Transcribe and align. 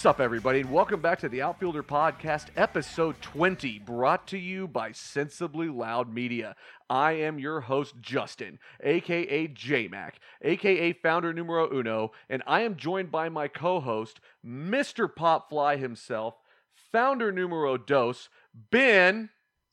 What's 0.00 0.06
up, 0.06 0.20
everybody, 0.20 0.60
and 0.60 0.72
welcome 0.72 1.02
back 1.02 1.18
to 1.18 1.28
the 1.28 1.42
Outfielder 1.42 1.82
Podcast, 1.82 2.46
episode 2.56 3.20
20, 3.20 3.80
brought 3.80 4.26
to 4.28 4.38
you 4.38 4.66
by 4.66 4.92
Sensibly 4.92 5.68
Loud 5.68 6.10
Media. 6.10 6.56
I 6.88 7.12
am 7.12 7.38
your 7.38 7.60
host, 7.60 7.96
Justin, 8.00 8.58
aka 8.82 9.46
JMac, 9.48 10.12
aka 10.40 10.94
founder 10.94 11.34
numero 11.34 11.70
uno, 11.70 12.12
and 12.30 12.42
I 12.46 12.62
am 12.62 12.76
joined 12.76 13.10
by 13.10 13.28
my 13.28 13.46
co 13.46 13.78
host, 13.78 14.20
Mr. 14.42 15.06
Popfly 15.06 15.78
himself, 15.78 16.32
founder 16.90 17.30
numero 17.30 17.76
dos, 17.76 18.30
Ben. 18.54 19.28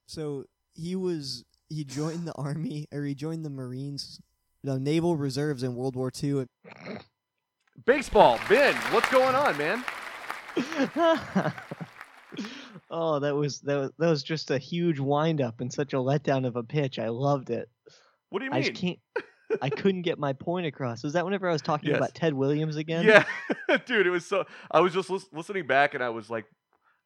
So 0.09 0.43
he 0.75 0.97
was 0.97 1.45
he 1.69 1.85
joined 1.85 2.27
the 2.27 2.33
army 2.33 2.89
or 2.91 3.05
he 3.05 3.15
joined 3.15 3.45
the 3.45 3.49
Marines, 3.49 4.19
the 4.61 4.77
Naval 4.77 5.15
Reserves 5.15 5.63
in 5.63 5.73
World 5.73 5.95
War 5.95 6.11
II. 6.21 6.47
Baseball, 7.85 8.37
Ben, 8.49 8.75
what's 8.91 9.09
going 9.09 9.33
on, 9.33 9.57
man? 9.57 9.85
oh, 12.91 13.19
that 13.19 13.35
was 13.35 13.59
that 13.61 13.75
was 13.77 13.91
that 13.97 14.09
was 14.09 14.23
just 14.23 14.51
a 14.51 14.57
huge 14.57 14.99
wind 14.99 15.41
up 15.41 15.61
and 15.61 15.71
such 15.71 15.93
a 15.93 15.97
letdown 15.97 16.45
of 16.45 16.55
a 16.55 16.63
pitch. 16.63 16.99
I 16.99 17.09
loved 17.09 17.49
it. 17.49 17.69
What 18.29 18.39
do 18.39 18.45
you 18.45 18.51
mean? 18.51 18.59
I 18.59 18.63
just 18.63 18.79
can't. 18.79 18.99
I 19.61 19.69
couldn't 19.69 20.01
get 20.01 20.19
my 20.19 20.33
point 20.33 20.65
across. 20.67 21.03
Was 21.03 21.13
that 21.13 21.23
whenever 21.23 21.47
I 21.49 21.53
was 21.53 21.61
talking 21.61 21.89
Yes. 21.89 21.97
about 21.97 22.13
Ted 22.13 22.33
Williams 22.33 22.75
again? 22.75 23.05
Yeah, 23.05 23.23
dude, 23.85 24.05
it 24.05 24.09
was 24.09 24.25
so. 24.25 24.45
I 24.69 24.81
was 24.81 24.93
just 24.93 25.09
lis- 25.09 25.27
listening 25.31 25.65
back, 25.67 25.93
and 25.93 26.03
I 26.03 26.09
was 26.09 26.29
like, 26.29 26.45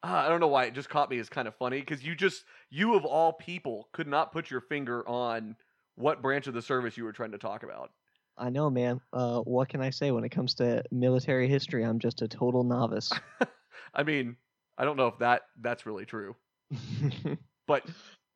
ah, 0.02 0.26
I 0.26 0.30
don't 0.30 0.40
know 0.40 0.48
why 0.48 0.66
it 0.66 0.74
just 0.74 0.90
caught 0.90 1.10
me 1.12 1.20
as 1.20 1.30
kind 1.30 1.48
of 1.48 1.56
funny 1.56 1.80
because 1.80 2.04
you 2.04 2.16
just, 2.16 2.44
you 2.72 2.96
of 2.96 3.06
all 3.06 3.34
people, 3.34 3.90
could 3.94 4.08
not 4.08 4.32
put 4.32 4.50
your 4.50 4.62
finger 4.62 5.08
on 5.08 5.56
what 5.96 6.24
branch 6.24 6.48
of 6.48 6.56
the 6.56 6.64
service 6.64 6.98
you 6.98 7.04
were 7.04 7.12
trying 7.14 7.32
to 7.34 7.38
talk 7.38 7.62
about. 7.62 7.92
I 8.38 8.50
know, 8.50 8.70
man. 8.70 9.02
Uh, 9.14 9.42
what 9.42 9.70
can 9.70 9.82
I 9.82 9.90
say 9.90 10.12
when 10.12 10.24
it 10.24 10.30
comes 10.30 10.56
to 10.56 10.84
military 10.92 11.48
history? 11.48 11.84
I'm 11.84 12.00
just 12.00 12.22
a 12.22 12.28
total 12.28 12.64
novice. 12.64 13.12
I 13.94 14.04
mean, 14.04 14.36
I 14.78 14.86
don't 14.86 14.98
know 14.98 15.08
if 15.08 15.20
that 15.20 15.44
that's 15.60 15.86
really 15.86 16.06
true, 16.06 16.36
but 17.68 17.84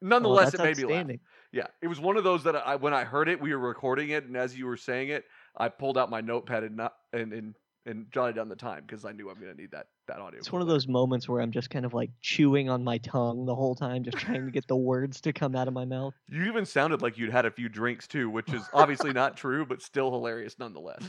nonetheless, 0.02 0.52
that's 0.52 0.56
it 0.56 0.64
made 0.64 0.78
me 0.78 0.94
laugh. 0.94 1.20
Yeah, 1.52 1.68
it 1.82 1.88
was 1.88 2.00
one 2.00 2.18
of 2.18 2.24
those 2.24 2.44
that 2.44 2.56
I 2.56 2.76
when 2.76 2.94
I 2.94 3.04
heard 3.04 3.30
it, 3.30 3.42
we 3.42 3.54
were 3.54 3.68
recording 3.68 4.10
it, 4.10 4.26
and 4.26 4.36
as 4.36 4.58
you 4.58 4.66
were 4.66 4.78
saying 4.78 5.10
it, 5.10 5.24
I 5.58 5.70
pulled 5.70 5.98
out 5.98 6.10
my 6.10 6.22
notepad 6.22 6.64
and 6.64 6.76
not 6.76 6.94
and 7.14 7.34
and, 7.34 7.56
and 7.86 8.06
jotted 8.12 8.36
down 8.36 8.50
the 8.50 8.56
time 8.56 8.84
because 8.86 9.06
I 9.06 9.12
knew 9.12 9.30
I'm 9.30 9.40
going 9.40 9.54
to 9.54 9.60
need 9.60 9.72
that 9.72 9.88
that 10.08 10.20
audio. 10.20 10.40
It's 10.40 10.52
one 10.52 10.62
of 10.62 10.68
those 10.68 10.88
moments 10.88 11.28
where 11.28 11.42
I'm 11.42 11.52
just 11.52 11.70
kind 11.70 11.86
of 11.86 11.94
like 11.94 12.12
chewing 12.22 12.70
on 12.70 12.84
my 12.84 12.98
tongue 13.00 13.46
the 13.46 13.56
whole 13.56 13.76
time, 13.76 14.04
just 14.04 14.18
trying 14.18 14.46
to 14.46 14.52
get 14.52 14.68
the 14.68 14.76
words 14.76 15.22
to 15.22 15.34
come 15.34 15.56
out 15.56 15.68
of 15.68 15.74
my 15.74 15.86
mouth. 15.86 16.14
You 16.30 16.44
even 16.46 16.66
sounded 16.66 17.02
like 17.02 17.18
you'd 17.18 17.32
had 17.32 17.46
a 17.46 17.52
few 17.52 17.70
drinks 17.70 18.08
too, 18.08 18.30
which 18.30 18.52
is 18.54 18.64
obviously 18.74 19.14
not 19.14 19.38
true, 19.38 19.66
but 19.66 19.82
still 19.82 20.12
hilarious 20.12 20.58
nonetheless. 20.60 21.04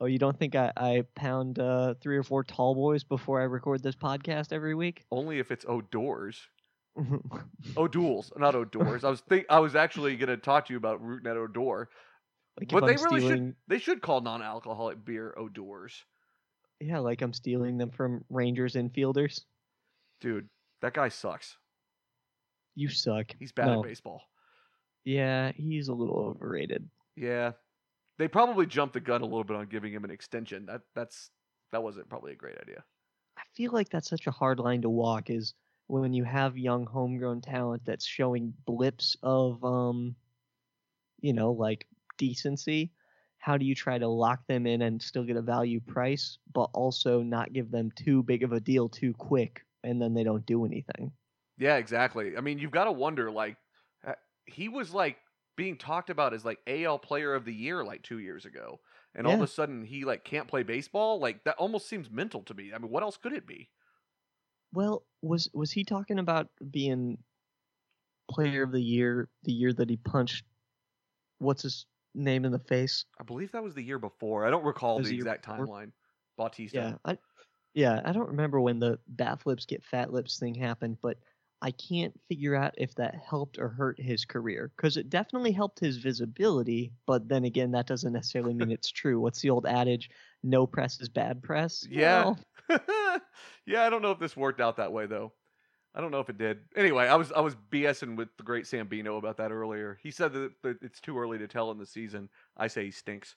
Oh, 0.00 0.06
you 0.06 0.18
don't 0.18 0.38
think 0.38 0.54
I, 0.54 0.72
I 0.76 1.04
pound 1.14 1.58
uh, 1.58 1.94
three 2.00 2.16
or 2.16 2.22
four 2.22 2.42
tall 2.42 2.74
boys 2.74 3.04
before 3.04 3.40
I 3.40 3.44
record 3.44 3.82
this 3.82 3.96
podcast 3.96 4.50
every 4.50 4.74
week? 4.74 5.04
Only 5.10 5.38
if 5.38 5.50
it's 5.50 5.66
O'Doors. 5.66 6.48
O'Douls, 7.76 8.32
not 8.36 8.54
O'Doors. 8.54 9.04
I 9.04 9.10
was 9.10 9.20
think 9.20 9.46
I 9.50 9.60
was 9.60 9.76
actually 9.76 10.16
going 10.16 10.28
to 10.28 10.36
talk 10.36 10.66
to 10.66 10.72
you 10.72 10.78
about 10.78 11.02
Rougned 11.02 11.36
Odor, 11.36 11.88
like 12.60 12.68
but 12.68 12.86
they 12.86 12.94
I'm 12.94 13.02
really 13.04 13.20
stealing, 13.20 13.46
should. 13.48 13.56
They 13.68 13.78
should 13.78 14.02
call 14.02 14.20
non-alcoholic 14.20 15.04
beer 15.04 15.34
odors. 15.36 16.04
yeah, 16.80 16.98
like 16.98 17.22
I'm 17.22 17.32
stealing 17.32 17.78
them 17.78 17.90
from 17.90 18.24
Rangers 18.30 18.74
infielders. 18.74 19.40
dude. 20.20 20.48
That 20.82 20.94
guy 20.94 21.08
sucks. 21.10 21.56
You 22.74 22.88
suck. 22.88 23.32
He's 23.38 23.52
bad 23.52 23.66
No. 23.66 23.80
at 23.80 23.84
baseball. 23.88 24.22
Yeah, 25.04 25.52
he's 25.54 25.88
a 25.88 25.94
little 25.94 26.18
overrated. 26.18 26.88
Yeah, 27.16 27.52
they 28.18 28.28
probably 28.28 28.64
jumped 28.66 28.94
the 28.94 29.00
gun 29.00 29.20
a 29.20 29.24
little 29.26 29.44
bit 29.44 29.56
on 29.56 29.66
giving 29.66 29.92
him 29.92 30.04
an 30.04 30.10
extension. 30.10 30.66
That 30.66 30.82
that's 30.94 31.30
that 31.72 31.82
wasn't 31.82 32.08
probably 32.08 32.32
a 32.32 32.36
great 32.36 32.58
idea. 32.58 32.82
I 33.36 33.42
feel 33.54 33.72
like 33.72 33.88
that's 33.90 34.08
such 34.08 34.26
a 34.26 34.30
hard 34.30 34.58
line 34.58 34.82
to 34.82 34.88
walk. 34.90 35.28
Is 35.28 35.54
when 35.86 36.12
you 36.14 36.24
have 36.24 36.56
young 36.56 36.86
homegrown 36.86 37.40
talent 37.42 37.82
that's 37.84 38.06
showing 38.06 38.54
blips 38.64 39.16
of, 39.22 39.62
um, 39.64 40.14
you 41.20 41.32
know, 41.34 41.52
like 41.52 41.86
decency. 42.20 42.92
How 43.38 43.56
do 43.56 43.64
you 43.64 43.74
try 43.74 43.98
to 43.98 44.06
lock 44.06 44.46
them 44.46 44.66
in 44.66 44.82
and 44.82 45.02
still 45.02 45.24
get 45.24 45.36
a 45.36 45.42
value 45.42 45.80
price, 45.80 46.38
but 46.52 46.68
also 46.74 47.22
not 47.22 47.54
give 47.54 47.70
them 47.70 47.90
too 47.96 48.22
big 48.22 48.42
of 48.42 48.52
a 48.52 48.60
deal 48.60 48.88
too 48.90 49.14
quick, 49.14 49.64
and 49.82 50.00
then 50.00 50.12
they 50.14 50.24
don't 50.24 50.44
do 50.44 50.66
anything? 50.66 51.12
Yeah, 51.56 51.76
exactly. 51.76 52.36
I 52.36 52.42
mean, 52.42 52.58
you've 52.58 52.70
got 52.70 52.84
to 52.84 52.92
wonder. 52.92 53.30
Like, 53.30 53.56
uh, 54.06 54.14
he 54.44 54.68
was 54.68 54.92
like 54.92 55.16
being 55.56 55.78
talked 55.78 56.10
about 56.10 56.34
as 56.34 56.44
like 56.44 56.58
AL 56.66 56.98
Player 56.98 57.34
of 57.34 57.46
the 57.46 57.54
Year 57.54 57.82
like 57.82 58.02
two 58.02 58.18
years 58.18 58.44
ago, 58.44 58.80
and 59.14 59.26
all 59.26 59.34
of 59.34 59.42
a 59.42 59.46
sudden 59.46 59.82
he 59.84 60.04
like 60.04 60.24
can't 60.24 60.48
play 60.48 60.62
baseball. 60.62 61.18
Like 61.18 61.44
that 61.44 61.56
almost 61.56 61.88
seems 61.88 62.10
mental 62.10 62.42
to 62.44 62.54
me. 62.54 62.72
I 62.74 62.78
mean, 62.78 62.90
what 62.90 63.02
else 63.02 63.16
could 63.16 63.32
it 63.32 63.46
be? 63.46 63.70
Well, 64.72 65.04
was 65.22 65.50
was 65.52 65.72
he 65.72 65.84
talking 65.84 66.18
about 66.18 66.48
being 66.70 67.18
player 68.30 68.62
of 68.62 68.72
the 68.72 68.80
year 68.80 69.28
the 69.42 69.52
year 69.52 69.72
that 69.72 69.90
he 69.90 69.96
punched 69.96 70.44
what's 71.38 71.62
his 71.62 71.86
name 72.14 72.44
in 72.44 72.52
the 72.52 72.58
face? 72.58 73.04
I 73.20 73.24
believe 73.24 73.52
that 73.52 73.62
was 73.62 73.74
the 73.74 73.82
year 73.82 73.98
before. 73.98 74.46
I 74.46 74.50
don't 74.50 74.64
recall 74.64 74.98
the 74.98 75.08
the 75.08 75.14
exact 75.14 75.46
before? 75.46 75.66
timeline. 75.66 75.92
Bautista. 76.36 76.98
Yeah, 77.04 77.12
I 77.12 77.18
yeah, 77.74 78.00
I 78.04 78.12
don't 78.12 78.28
remember 78.28 78.60
when 78.60 78.78
the 78.78 78.98
bat 79.08 79.42
flips 79.42 79.66
get 79.66 79.84
fat 79.84 80.12
lips 80.12 80.38
thing 80.38 80.54
happened, 80.54 80.98
but 81.02 81.18
I 81.62 81.70
can't 81.72 82.18
figure 82.28 82.54
out 82.54 82.74
if 82.78 82.94
that 82.94 83.14
helped 83.14 83.58
or 83.58 83.68
hurt 83.68 84.00
his 84.00 84.24
career 84.24 84.72
because 84.76 84.96
it 84.96 85.10
definitely 85.10 85.52
helped 85.52 85.78
his 85.78 85.98
visibility. 85.98 86.92
But 87.06 87.28
then 87.28 87.44
again, 87.44 87.72
that 87.72 87.86
doesn't 87.86 88.12
necessarily 88.12 88.54
mean 88.54 88.70
it's 88.70 88.90
true. 88.90 89.20
What's 89.20 89.40
the 89.40 89.50
old 89.50 89.66
adage? 89.66 90.08
No 90.42 90.66
press 90.66 91.00
is 91.00 91.10
bad 91.10 91.42
press. 91.42 91.86
Yeah. 91.88 92.24
Well, 92.24 92.38
yeah, 93.66 93.84
I 93.84 93.90
don't 93.90 94.02
know 94.02 94.12
if 94.12 94.18
this 94.18 94.36
worked 94.36 94.60
out 94.60 94.78
that 94.78 94.92
way 94.92 95.06
though. 95.06 95.32
I 95.94 96.00
don't 96.00 96.10
know 96.12 96.20
if 96.20 96.28
it 96.30 96.38
did. 96.38 96.60
Anyway, 96.76 97.06
I 97.08 97.16
was 97.16 97.32
I 97.32 97.40
was 97.40 97.56
BSing 97.70 98.16
with 98.16 98.28
the 98.36 98.44
great 98.44 98.64
Sambino 98.64 99.18
about 99.18 99.36
that 99.38 99.50
earlier. 99.50 99.98
He 100.02 100.10
said 100.10 100.32
that, 100.34 100.52
that 100.62 100.82
it's 100.82 101.00
too 101.00 101.18
early 101.18 101.38
to 101.38 101.48
tell 101.48 101.70
in 101.72 101.78
the 101.78 101.86
season. 101.86 102.28
I 102.56 102.68
say 102.68 102.84
he 102.84 102.90
stinks. 102.92 103.34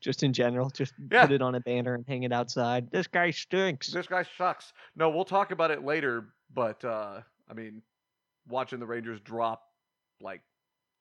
just 0.00 0.22
in 0.22 0.32
general, 0.32 0.70
just 0.70 0.94
Yeah. 1.10 1.26
put 1.26 1.32
it 1.32 1.42
on 1.42 1.54
a 1.54 1.60
banner 1.60 1.94
and 1.94 2.04
hang 2.08 2.24
it 2.24 2.32
outside. 2.32 2.90
This 2.90 3.06
guy 3.06 3.30
stinks. 3.30 3.92
this 3.92 4.06
guy 4.06 4.24
sucks. 4.36 4.72
No, 4.96 5.10
we'll 5.10 5.24
talk 5.24 5.50
about 5.52 5.70
it 5.70 5.84
later. 5.84 6.26
But 6.52 6.84
uh, 6.84 7.20
I 7.48 7.54
mean, 7.54 7.82
watching 8.48 8.80
the 8.80 8.86
Rangers 8.86 9.20
drop 9.20 9.62
like 10.20 10.40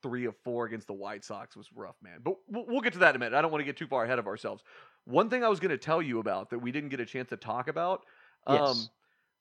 three 0.03 0.25
of 0.25 0.35
four 0.43 0.65
against 0.65 0.85
the 0.87 0.93
White 0.93 1.23
Sox 1.23 1.55
was 1.55 1.67
rough, 1.73 1.95
man. 2.03 2.19
But 2.23 2.35
we'll, 2.47 2.81
get 2.81 2.93
to 2.93 2.99
that 2.99 3.11
in 3.11 3.15
a 3.15 3.19
minute. 3.19 3.35
I 3.35 3.41
don't 3.41 3.49
want 3.51 3.61
to 3.61 3.65
get 3.65 3.77
too 3.77 3.87
far 3.87 4.03
ahead 4.03 4.19
of 4.19 4.27
ourselves. 4.27 4.63
One 5.05 5.29
thing 5.29 5.43
I 5.43 5.49
was 5.49 5.59
going 5.59 5.71
to 5.71 5.77
tell 5.77 6.01
you 6.01 6.19
about 6.19 6.51
that 6.51 6.59
we 6.59 6.71
didn't 6.71 6.89
get 6.89 6.99
a 6.99 7.05
chance 7.05 7.29
to 7.29 7.37
talk 7.37 7.67
about. 7.67 8.03
Um, 8.45 8.57
Yes. 8.57 8.89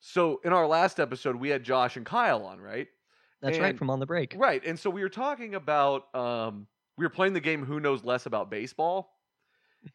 So 0.00 0.40
in 0.44 0.52
our 0.52 0.66
last 0.66 1.00
episode, 1.00 1.36
we 1.36 1.48
had 1.48 1.64
Josh 1.64 1.96
and 1.96 2.06
Kyle 2.06 2.44
on, 2.44 2.60
right? 2.60 2.88
That's 3.42 3.58
right 3.58 3.76
from 3.76 3.90
on 3.90 4.00
the 4.00 4.06
break. 4.06 4.34
Right. 4.36 4.64
And 4.64 4.78
so 4.78 4.90
we 4.90 5.02
were 5.02 5.08
talking 5.08 5.54
about 5.54 6.14
um, 6.14 6.66
we 6.96 7.04
were 7.04 7.10
playing 7.10 7.34
the 7.34 7.40
game 7.40 7.64
Who 7.64 7.80
Knows 7.80 8.04
Less 8.04 8.26
About 8.26 8.50
Baseball. 8.50 9.12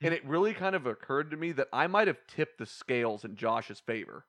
and 0.02 0.14
it 0.14 0.26
really 0.26 0.54
kind 0.54 0.76
of 0.76 0.86
occurred 0.86 1.32
to 1.32 1.38
me 1.38 1.52
that 1.54 1.68
I 1.74 1.88
might 1.88 2.08
have 2.08 2.18
tipped 2.28 2.60
the 2.60 2.66
scales 2.66 3.26
in 3.26 3.36
Josh's 3.36 3.80
favor. 3.80 4.26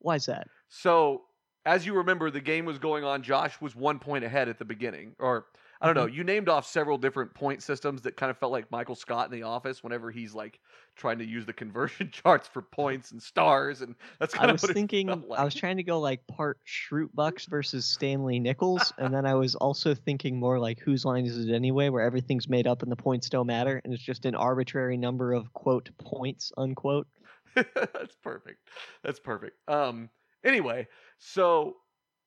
Why 0.00 0.16
is 0.16 0.26
that? 0.26 0.48
So, 0.68 1.22
as 1.64 1.86
you 1.86 1.94
remember, 1.94 2.30
the 2.30 2.40
game 2.40 2.64
was 2.64 2.78
going 2.78 3.04
on. 3.04 3.22
Josh 3.22 3.60
was 3.60 3.76
one 3.76 3.98
point 3.98 4.24
ahead 4.24 4.48
at 4.48 4.58
the 4.58 4.64
beginning. 4.64 5.14
Or, 5.18 5.46
I 5.80 5.86
don't 5.86 5.96
know, 5.96 6.06
you 6.06 6.24
named 6.24 6.48
off 6.48 6.66
several 6.66 6.96
different 6.98 7.34
point 7.34 7.62
systems 7.62 8.02
that 8.02 8.16
kind 8.16 8.30
of 8.30 8.38
felt 8.38 8.52
like 8.52 8.70
Michael 8.70 8.94
Scott 8.94 9.26
in 9.26 9.32
the 9.32 9.42
office 9.42 9.82
whenever 9.82 10.10
he's 10.10 10.34
like 10.34 10.60
trying 10.96 11.18
to 11.18 11.24
use 11.26 11.44
the 11.46 11.52
conversion 11.52 12.10
charts 12.12 12.48
for 12.48 12.62
points 12.62 13.10
and 13.10 13.22
stars. 13.22 13.82
And 13.82 13.94
that's 14.18 14.34
kind 14.34 14.50
I 14.50 14.54
of 14.54 14.62
was 14.62 14.70
thinking, 14.70 15.08
like. 15.08 15.38
I 15.38 15.44
was 15.44 15.54
trying 15.54 15.76
to 15.76 15.82
go 15.82 16.00
like 16.00 16.26
part 16.26 16.58
Schrute 16.66 17.10
Bucks 17.14 17.46
versus 17.46 17.84
Stanley 17.84 18.38
Nickels, 18.38 18.92
and 18.98 19.12
then 19.12 19.26
I 19.26 19.34
was 19.34 19.54
also 19.54 19.94
thinking 19.94 20.38
more 20.38 20.58
like 20.58 20.78
whose 20.80 21.04
line 21.04 21.26
is 21.26 21.38
it 21.38 21.52
anyway, 21.52 21.88
where 21.88 22.02
everything's 22.02 22.48
made 22.48 22.66
up 22.66 22.82
and 22.82 22.90
the 22.90 22.96
points 22.96 23.28
don't 23.28 23.46
matter, 23.46 23.80
and 23.84 23.92
it's 23.92 24.02
just 24.02 24.24
an 24.24 24.34
arbitrary 24.34 24.96
number 24.96 25.32
of 25.32 25.52
quote 25.52 25.90
points 25.98 26.52
unquote. 26.56 27.06
That's 27.54 28.16
perfect. 28.22 28.58
That's 29.02 29.20
perfect. 29.20 29.56
Um 29.68 30.10
anyway, 30.44 30.88
so 31.18 31.76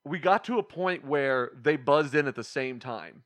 we 0.05 0.19
got 0.19 0.43
to 0.45 0.57
a 0.59 0.63
point 0.63 1.05
where 1.05 1.51
they 1.61 1.75
buzzed 1.75 2.15
in 2.15 2.27
at 2.27 2.35
the 2.35 2.43
same 2.43 2.79
time. 2.79 3.23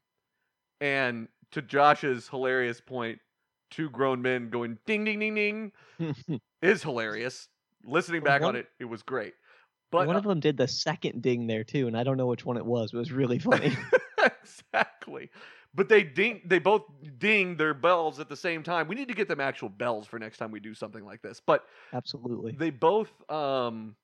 And 0.81 1.27
to 1.51 1.61
Josh's 1.61 2.27
hilarious 2.27 2.81
point, 2.81 3.19
two 3.69 3.89
grown 3.89 4.21
men 4.21 4.49
going 4.49 4.77
ding 4.85 5.05
ding 5.05 5.19
ding 5.19 5.35
ding 5.35 5.71
is 6.61 6.83
hilarious. 6.83 7.47
Listening 7.85 8.21
back 8.21 8.41
on 8.41 8.55
it, 8.55 8.67
it 8.79 8.85
was 8.85 9.01
great. 9.01 9.33
But 9.91 10.07
one 10.07 10.15
uh, 10.15 10.19
of 10.19 10.25
them 10.25 10.39
did 10.39 10.57
the 10.57 10.67
second 10.67 11.21
ding 11.21 11.47
there 11.47 11.63
too, 11.63 11.87
and 11.87 11.97
I 11.97 12.03
don't 12.03 12.17
know 12.17 12.27
which 12.27 12.45
one 12.45 12.57
it 12.57 12.65
was. 12.65 12.91
It 12.93 12.97
was 12.97 13.11
really 13.11 13.39
funny. 13.39 13.75
exactly. 14.43 15.29
But 15.73 15.87
they 15.87 16.03
ding 16.03 16.41
they 16.45 16.59
both 16.59 16.83
ding 17.17 17.55
their 17.57 17.73
bells 17.73 18.19
at 18.19 18.27
the 18.27 18.35
same 18.35 18.63
time. 18.63 18.87
We 18.87 18.95
need 18.95 19.07
to 19.07 19.13
get 19.13 19.27
them 19.27 19.39
actual 19.39 19.69
bells 19.69 20.07
for 20.07 20.19
next 20.19 20.37
time 20.37 20.51
we 20.51 20.59
do 20.59 20.73
something 20.73 21.05
like 21.05 21.21
this. 21.21 21.41
But 21.45 21.65
Absolutely. 21.93 22.53
they 22.53 22.71
both 22.71 23.11
um 23.29 23.95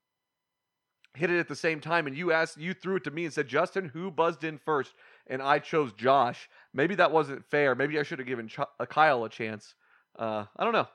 hit 1.18 1.31
it 1.31 1.39
at 1.39 1.47
the 1.47 1.56
same 1.56 1.81
time 1.81 2.07
and 2.07 2.15
you 2.15 2.31
asked 2.31 2.57
you 2.57 2.73
threw 2.73 2.95
it 2.95 3.03
to 3.03 3.12
me 3.12 3.25
and 3.25 3.33
said 3.33 3.47
justin 3.47 3.89
who 3.89 4.12
buzzed 4.12 4.44
in 4.44 4.57
first 4.57 4.94
and 5.29 5.41
i 5.41 5.59
chose 5.59 5.91
josh 5.94 6.50
maybe 6.74 6.95
that 6.95 7.12
wasn't 7.12 7.44
fair 7.45 7.75
maybe 7.75 8.00
i 8.00 8.03
should 8.03 8.19
have 8.19 8.27
given 8.27 8.47
Ch- 8.47 8.59
uh, 8.59 8.85
kyle 8.85 9.24
a 9.24 9.29
chance 9.29 9.75
uh 10.18 10.45
i 10.56 10.63
don't 10.63 10.74
know 10.74 10.88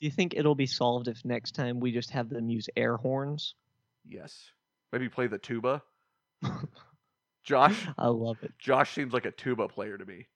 Do 0.00 0.06
you 0.06 0.10
think 0.12 0.34
it'll 0.34 0.54
be 0.54 0.66
solved 0.66 1.08
if 1.08 1.24
next 1.24 1.52
time 1.56 1.80
we 1.80 1.92
just 1.92 2.10
have 2.10 2.28
them 2.28 2.48
use 2.48 2.68
air 2.76 2.96
horns? 2.96 3.54
Yes. 4.08 4.52
Maybe 4.92 5.08
play 5.08 5.26
the 5.26 5.38
tuba. 5.38 5.82
Josh. 7.44 7.84
I 7.98 8.06
love 8.06 8.36
it. 8.42 8.52
Josh 8.58 8.92
seems 8.94 9.12
like 9.12 9.26
a 9.26 9.32
tuba 9.32 9.66
player 9.68 9.98
to 9.98 10.04
me. 10.04 10.26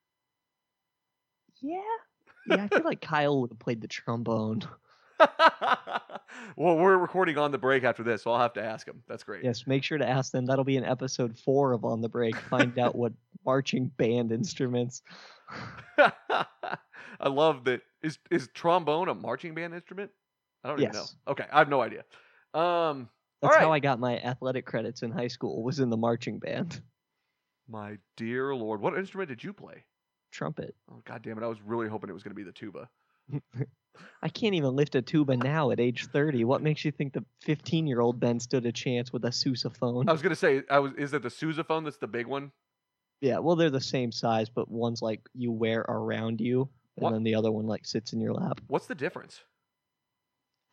Yeah. 1.61 1.81
Yeah, 2.44 2.64
I 2.64 2.69
feel 2.69 2.82
like 2.85 3.00
Kyle 3.00 3.40
would 3.40 3.50
have 3.52 3.61
played 3.61 3.81
the 3.81 3.87
trombone. 3.87 4.62
well, 6.56 6.76
we're 6.76 6.96
recording 6.96 7.38
on 7.38 7.50
the 7.50 7.58
break 7.58 7.84
after 7.84 8.02
this, 8.02 8.22
so 8.22 8.32
I'll 8.32 8.40
have 8.40 8.52
to 8.54 8.62
ask 8.62 8.86
him. 8.86 9.02
That's 9.08 9.22
great. 9.22 9.44
Yes, 9.44 9.66
make 9.66 9.84
sure 9.84 9.98
to 9.98 10.08
ask 10.08 10.32
them. 10.32 10.46
That'll 10.46 10.64
be 10.64 10.76
in 10.76 10.84
episode 10.84 11.38
four 11.38 11.72
of 11.72 11.84
On 11.84 12.00
the 12.00 12.08
Break. 12.08 12.36
Find 12.36 12.78
out 12.78 12.94
what 12.94 13.12
marching 13.44 13.86
band 13.96 14.32
instruments. 14.32 15.02
I 15.98 17.28
love 17.28 17.64
that. 17.64 17.82
Is 18.02 18.19
is 18.30 18.48
trombone 18.54 19.08
a 19.08 19.14
marching 19.14 19.54
band 19.54 19.74
instrument? 19.74 20.10
I 20.64 20.69
don't 20.69 20.80
even 20.80 20.92
know. 20.92 21.06
Okay, 21.28 21.44
I 21.52 21.58
have 21.58 21.68
no 21.68 21.80
idea. 21.80 22.04
Um, 22.54 23.08
That's 23.40 23.56
how. 23.56 23.72
I 23.72 23.78
got 23.78 23.98
my 23.98 24.18
athletic 24.18 24.66
credits 24.66 25.02
in 25.02 25.10
high 25.10 25.28
school. 25.28 25.62
Was 25.62 25.80
in 25.80 25.90
the 25.90 25.96
marching 25.96 26.38
band. 26.38 26.80
my 27.68 27.98
dear 28.16 28.54
lord, 28.54 28.80
what 28.80 28.96
instrument 28.96 29.28
did 29.28 29.42
you 29.42 29.52
play? 29.52 29.84
Trumpet. 30.32 30.75
Oh 30.90 31.02
god 31.04 31.22
damn 31.22 31.38
it! 31.38 31.44
I 31.44 31.48
was 31.48 31.60
really 31.64 31.88
hoping 31.88 32.10
it 32.10 32.14
was 32.14 32.22
going 32.22 32.30
to 32.30 32.36
be 32.36 32.44
the 32.44 32.52
tuba. 32.52 32.88
I 34.23 34.29
can't 34.29 34.55
even 34.55 34.75
lift 34.76 34.94
a 34.94 35.02
tuba 35.02 35.37
now 35.37 35.70
at 35.70 35.81
age 35.81 36.06
30. 36.06 36.44
What 36.44 36.62
makes 36.62 36.84
you 36.84 36.93
think 36.93 37.12
the 37.12 37.25
15 37.43 37.87
year 37.87 38.00
old 38.00 38.20
Ben 38.20 38.40
stood 38.40 38.64
a 38.67 38.73
chance 38.73 39.12
with 39.12 39.25
a 39.25 39.29
sousaphone? 39.31 40.08
I 40.08 40.12
was 40.12 40.23
going 40.23 40.31
to 40.31 40.37
say, 40.37 40.62
I 40.70 40.79
was. 40.79 40.93
Is 40.96 41.12
it 41.12 41.23
the 41.23 41.29
sousaphone 41.29 41.84
that's 41.84 41.99
the 41.99 42.06
big 42.06 42.26
one? 42.26 42.52
Yeah, 43.20 43.38
well, 43.38 43.55
they're 43.56 43.70
the 43.70 43.81
same 43.81 44.11
size, 44.12 44.49
but 44.49 44.69
one's 44.69 45.02
like 45.02 45.20
you 45.34 45.52
wear 45.52 45.81
around 45.88 46.40
you, 46.40 46.69
and 46.96 47.05
What- 47.05 47.12
then 47.12 47.23
the 47.23 47.34
other 47.37 47.52
one 47.52 47.67
like 47.67 47.84
sits 47.87 48.12
in 48.12 48.20
your 48.20 48.34
lap. 48.34 48.61
What's 48.67 48.87
the 48.87 48.94
difference? 48.94 49.40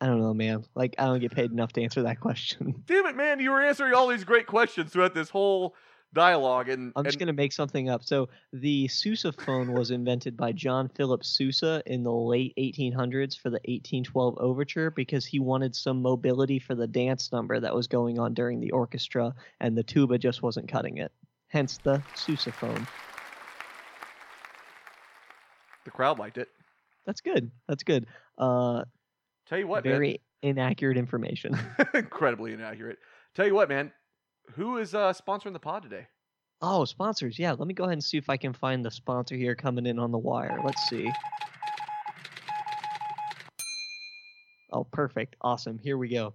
I 0.00 0.06
don't 0.06 0.20
know, 0.20 0.32
man. 0.32 0.64
Like, 0.74 0.94
I 0.98 1.04
don't 1.04 1.20
get 1.20 1.32
paid 1.32 1.52
enough 1.52 1.74
to 1.74 1.82
answer 1.82 2.02
that 2.04 2.20
question. 2.20 2.82
Damn 2.86 3.06
it, 3.06 3.16
man! 3.16 3.38
You 3.38 3.50
were 3.50 3.60
answering 3.60 3.92
all 3.94 4.08
these 4.08 4.24
great 4.24 4.46
questions 4.46 4.90
throughout 4.90 5.14
this 5.14 5.28
whole 5.28 5.74
dialogue, 6.14 6.68
and, 6.68 6.92
I'm 6.96 7.04
just 7.04 7.14
and 7.14 7.20
gonna 7.20 7.32
make 7.32 7.52
something 7.52 7.88
up. 7.88 8.04
So 8.04 8.28
the 8.52 8.88
sousaphone 8.88 9.76
was 9.76 9.90
invented 9.90 10.36
by 10.36 10.52
John 10.52 10.88
Philip 10.88 11.24
Sousa 11.24 11.82
in 11.86 12.02
the 12.02 12.12
late 12.12 12.54
1800s 12.58 13.38
for 13.38 13.50
the 13.50 13.60
1812 13.64 14.38
overture 14.38 14.90
because 14.90 15.24
he 15.24 15.38
wanted 15.38 15.74
some 15.74 16.02
mobility 16.02 16.58
for 16.58 16.74
the 16.74 16.86
dance 16.86 17.32
number 17.32 17.60
that 17.60 17.74
was 17.74 17.86
going 17.86 18.18
on 18.18 18.34
during 18.34 18.60
the 18.60 18.70
orchestra, 18.72 19.34
and 19.60 19.76
the 19.76 19.82
tuba 19.82 20.18
just 20.18 20.42
wasn't 20.42 20.68
cutting 20.68 20.98
it. 20.98 21.12
Hence 21.48 21.78
the 21.82 22.02
sousaphone. 22.14 22.86
the 25.84 25.90
crowd 25.90 26.18
liked 26.18 26.38
it. 26.38 26.48
That's 27.06 27.20
good. 27.20 27.50
That's 27.68 27.82
good. 27.82 28.06
Uh, 28.38 28.84
Tell 29.46 29.58
you 29.58 29.66
what, 29.66 29.84
man. 29.84 29.92
very 29.92 30.20
inaccurate 30.42 30.96
information. 30.96 31.58
incredibly 31.94 32.52
inaccurate. 32.52 32.98
Tell 33.34 33.46
you 33.46 33.54
what, 33.54 33.68
man. 33.68 33.92
Who 34.56 34.78
is 34.78 34.94
uh, 34.94 35.12
sponsoring 35.12 35.52
the 35.52 35.58
pod 35.58 35.82
today? 35.82 36.06
Oh, 36.62 36.84
sponsors. 36.84 37.38
Yeah, 37.38 37.52
let 37.52 37.66
me 37.66 37.74
go 37.74 37.84
ahead 37.84 37.94
and 37.94 38.04
see 38.04 38.18
if 38.18 38.28
I 38.28 38.36
can 38.36 38.52
find 38.52 38.84
the 38.84 38.90
sponsor 38.90 39.34
here 39.34 39.54
coming 39.54 39.86
in 39.86 39.98
on 39.98 40.12
the 40.12 40.18
wire. 40.18 40.58
Let's 40.64 40.88
see. 40.88 41.10
Oh, 44.72 44.84
perfect. 44.84 45.36
Awesome. 45.40 45.78
Here 45.78 45.96
we 45.96 46.08
go. 46.08 46.34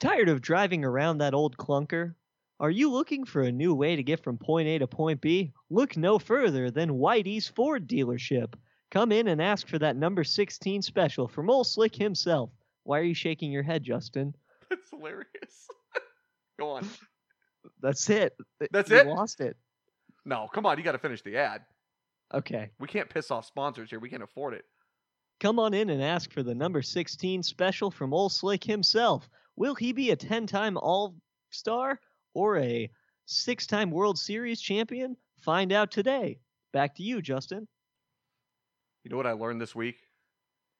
Tired 0.00 0.28
of 0.28 0.40
driving 0.40 0.84
around 0.84 1.18
that 1.18 1.34
old 1.34 1.56
clunker? 1.56 2.14
Are 2.60 2.70
you 2.70 2.90
looking 2.90 3.24
for 3.24 3.42
a 3.42 3.52
new 3.52 3.74
way 3.74 3.96
to 3.96 4.02
get 4.02 4.22
from 4.22 4.38
point 4.38 4.68
A 4.68 4.78
to 4.78 4.86
point 4.86 5.20
B? 5.20 5.52
Look 5.68 5.96
no 5.96 6.18
further 6.18 6.70
than 6.70 6.90
Whitey's 6.90 7.48
Ford 7.48 7.88
dealership. 7.88 8.54
Come 8.90 9.10
in 9.10 9.28
and 9.28 9.42
ask 9.42 9.66
for 9.66 9.78
that 9.80 9.96
number 9.96 10.22
16 10.22 10.82
special 10.82 11.26
from 11.26 11.50
Old 11.50 11.66
Slick 11.66 11.96
himself. 11.96 12.50
Why 12.84 13.00
are 13.00 13.04
you 13.04 13.14
shaking 13.14 13.50
your 13.50 13.62
head, 13.62 13.82
Justin? 13.82 14.34
That's 14.70 14.90
hilarious. 14.90 15.68
Go 16.58 16.70
on. 16.70 16.88
That's 17.80 18.08
it. 18.10 18.36
That's 18.70 18.90
You 18.90 18.98
it? 18.98 19.06
lost 19.06 19.40
it. 19.40 19.56
No, 20.24 20.48
come 20.52 20.66
on. 20.66 20.78
You 20.78 20.84
got 20.84 20.92
to 20.92 20.98
finish 20.98 21.22
the 21.22 21.36
ad. 21.36 21.62
Okay. 22.32 22.70
We 22.78 22.88
can't 22.88 23.10
piss 23.10 23.30
off 23.30 23.44
sponsors 23.44 23.90
here. 23.90 24.00
We 24.00 24.08
can't 24.08 24.22
afford 24.22 24.54
it. 24.54 24.64
Come 25.40 25.58
on 25.58 25.74
in 25.74 25.90
and 25.90 26.02
ask 26.02 26.30
for 26.32 26.42
the 26.42 26.54
number 26.54 26.82
16 26.82 27.42
special 27.42 27.90
from 27.90 28.14
Old 28.14 28.32
Slick 28.32 28.62
himself. 28.62 29.28
Will 29.56 29.74
he 29.74 29.92
be 29.92 30.10
a 30.10 30.16
10 30.16 30.46
time 30.46 30.76
All 30.76 31.14
Star 31.50 32.00
or 32.34 32.58
a 32.58 32.90
six 33.26 33.66
time 33.66 33.90
World 33.90 34.18
Series 34.18 34.60
champion? 34.60 35.16
Find 35.40 35.72
out 35.72 35.90
today. 35.90 36.38
Back 36.72 36.94
to 36.96 37.02
you, 37.02 37.20
Justin. 37.20 37.66
You 39.04 39.10
know 39.10 39.16
what 39.16 39.26
I 39.26 39.32
learned 39.32 39.60
this 39.60 39.74
week? 39.74 39.96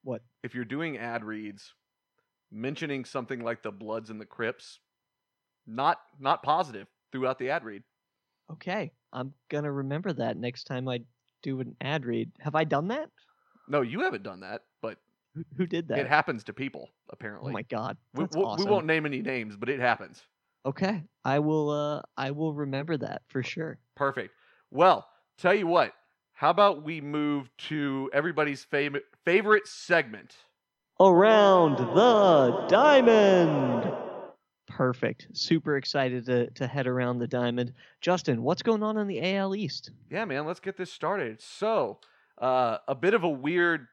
What? 0.05 0.23
If 0.45 0.55
you're 0.55 0.65
doing 0.65 0.97
ad 0.99 1.25
reads, 1.25 1.75
mentioning 2.53 3.05
something 3.05 3.41
like 3.43 3.63
the 3.63 3.73
Bloods 3.73 4.11
and 4.11 4.21
the 4.21 4.27
Crips, 4.27 4.79
not 5.67 5.99
not 6.19 6.43
positive 6.43 6.87
throughout 7.13 7.39
the 7.39 7.51
ad 7.51 7.65
read. 7.65 7.83
Okay, 8.51 8.93
I'm 9.13 9.33
going 9.49 9.65
to 9.65 9.71
remember 9.73 10.13
that 10.13 10.37
next 10.37 10.65
time 10.65 10.89
I 10.89 11.01
do 11.43 11.61
an 11.61 11.77
ad 11.81 12.05
read. 12.05 12.31
Have 12.41 12.55
I 12.55 12.65
done 12.65 12.89
that? 12.89 13.09
No, 13.69 13.81
you 13.83 14.01
haven't 14.01 14.23
done 14.25 14.41
that, 14.41 14.63
but 14.83 14.99
Who, 15.35 15.45
who 15.57 15.67
did 15.67 15.89
that? 15.89 15.99
it 15.99 16.09
happens 16.09 16.45
to 16.45 16.53
people 16.53 16.91
apparently. 17.11 17.51
oh 17.51 17.51
apparently. 17.51 17.53
my 17.53 17.63
god. 17.63 17.97
we, 18.15 18.25
That's 18.25 18.37
we- 18.37 18.43
we 18.43 18.47
awesome. 18.49 18.71
won't 18.71 18.87
name 18.87 19.07
any 19.07 19.23
names, 19.23 19.57
but 19.57 19.69
it 19.69 19.81
happens. 19.81 20.23
Okay, 20.67 21.03
I 21.25 21.39
will 21.41 21.71
uh 21.71 22.03
I 22.17 22.31
will 22.33 22.55
remember 22.55 22.97
that 22.99 23.23
for 23.29 23.43
sure. 23.43 23.79
Perfect. 23.97 24.33
Well, 24.71 25.07
tell 25.39 25.55
you 25.55 25.67
what. 25.67 25.93
How 26.35 26.51
about 26.51 26.83
we 26.83 27.01
move 27.01 27.51
to 27.69 28.11
everybody's 28.13 28.65
favorite 28.65 29.05
favorite 29.25 29.67
segment? 29.67 30.37
Around 31.01 31.79
the 31.79 32.67
diamond. 32.69 33.93
Perfect. 34.83 35.29
Super 35.33 35.77
excited 35.77 36.27
to, 36.27 36.51
to 36.51 36.67
head 36.67 36.89
around 36.89 37.21
the 37.21 37.29
diamond. 37.29 37.73
Justin, 38.01 38.43
what's 38.43 38.63
going 38.63 38.83
on 38.83 38.99
in 38.99 39.07
the 39.07 39.37
AL 39.37 39.55
East? 39.55 39.93
Yeah, 40.11 40.25
man, 40.25 40.45
let's 40.45 40.59
get 40.59 40.77
this 40.77 40.93
started. 40.93 41.41
So, 41.41 42.01
uh, 42.39 42.79
a 42.89 42.95
bit 42.97 43.15
of 43.15 43.23
a 43.23 43.29
weird 43.29 43.87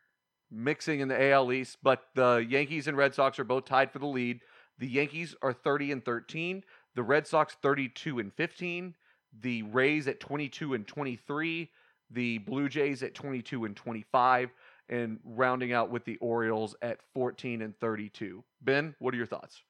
mixing 0.50 1.02
in 1.02 1.08
the 1.08 1.32
AL 1.32 1.54
East, 1.54 1.78
but 1.84 2.06
the 2.16 2.44
Yankees 2.50 2.88
and 2.88 2.98
Red 2.98 3.14
Sox 3.14 3.38
are 3.38 3.44
both 3.44 3.66
tied 3.66 3.92
for 3.92 4.00
the 4.00 4.08
lead. 4.08 4.42
The 4.80 4.88
Yankees 4.88 5.36
are 5.44 5.54
30 5.54 5.92
and 5.92 6.04
13, 6.04 6.64
the 6.96 7.04
Red 7.04 7.28
Sox 7.28 7.56
32 7.62 8.18
and 8.18 8.34
15, 8.34 8.96
the 9.42 9.62
Rays 9.62 10.08
at 10.08 10.20
22 10.20 10.74
and 10.74 10.88
23, 10.88 11.70
the 12.10 12.38
Blue 12.40 12.68
Jays 12.68 13.04
at 13.04 13.14
22 13.14 13.66
and 13.66 13.76
25, 13.76 14.50
and 14.90 15.20
rounding 15.24 15.72
out 15.72 15.92
with 15.92 16.04
the 16.06 16.18
Orioles 16.18 16.76
at 16.82 16.98
14 17.14 17.62
and 17.62 17.80
32. 17.80 18.44
Ben, 18.64 18.96
what 18.98 19.14
are 19.14 19.18
your 19.18 19.28
thoughts? 19.28 19.62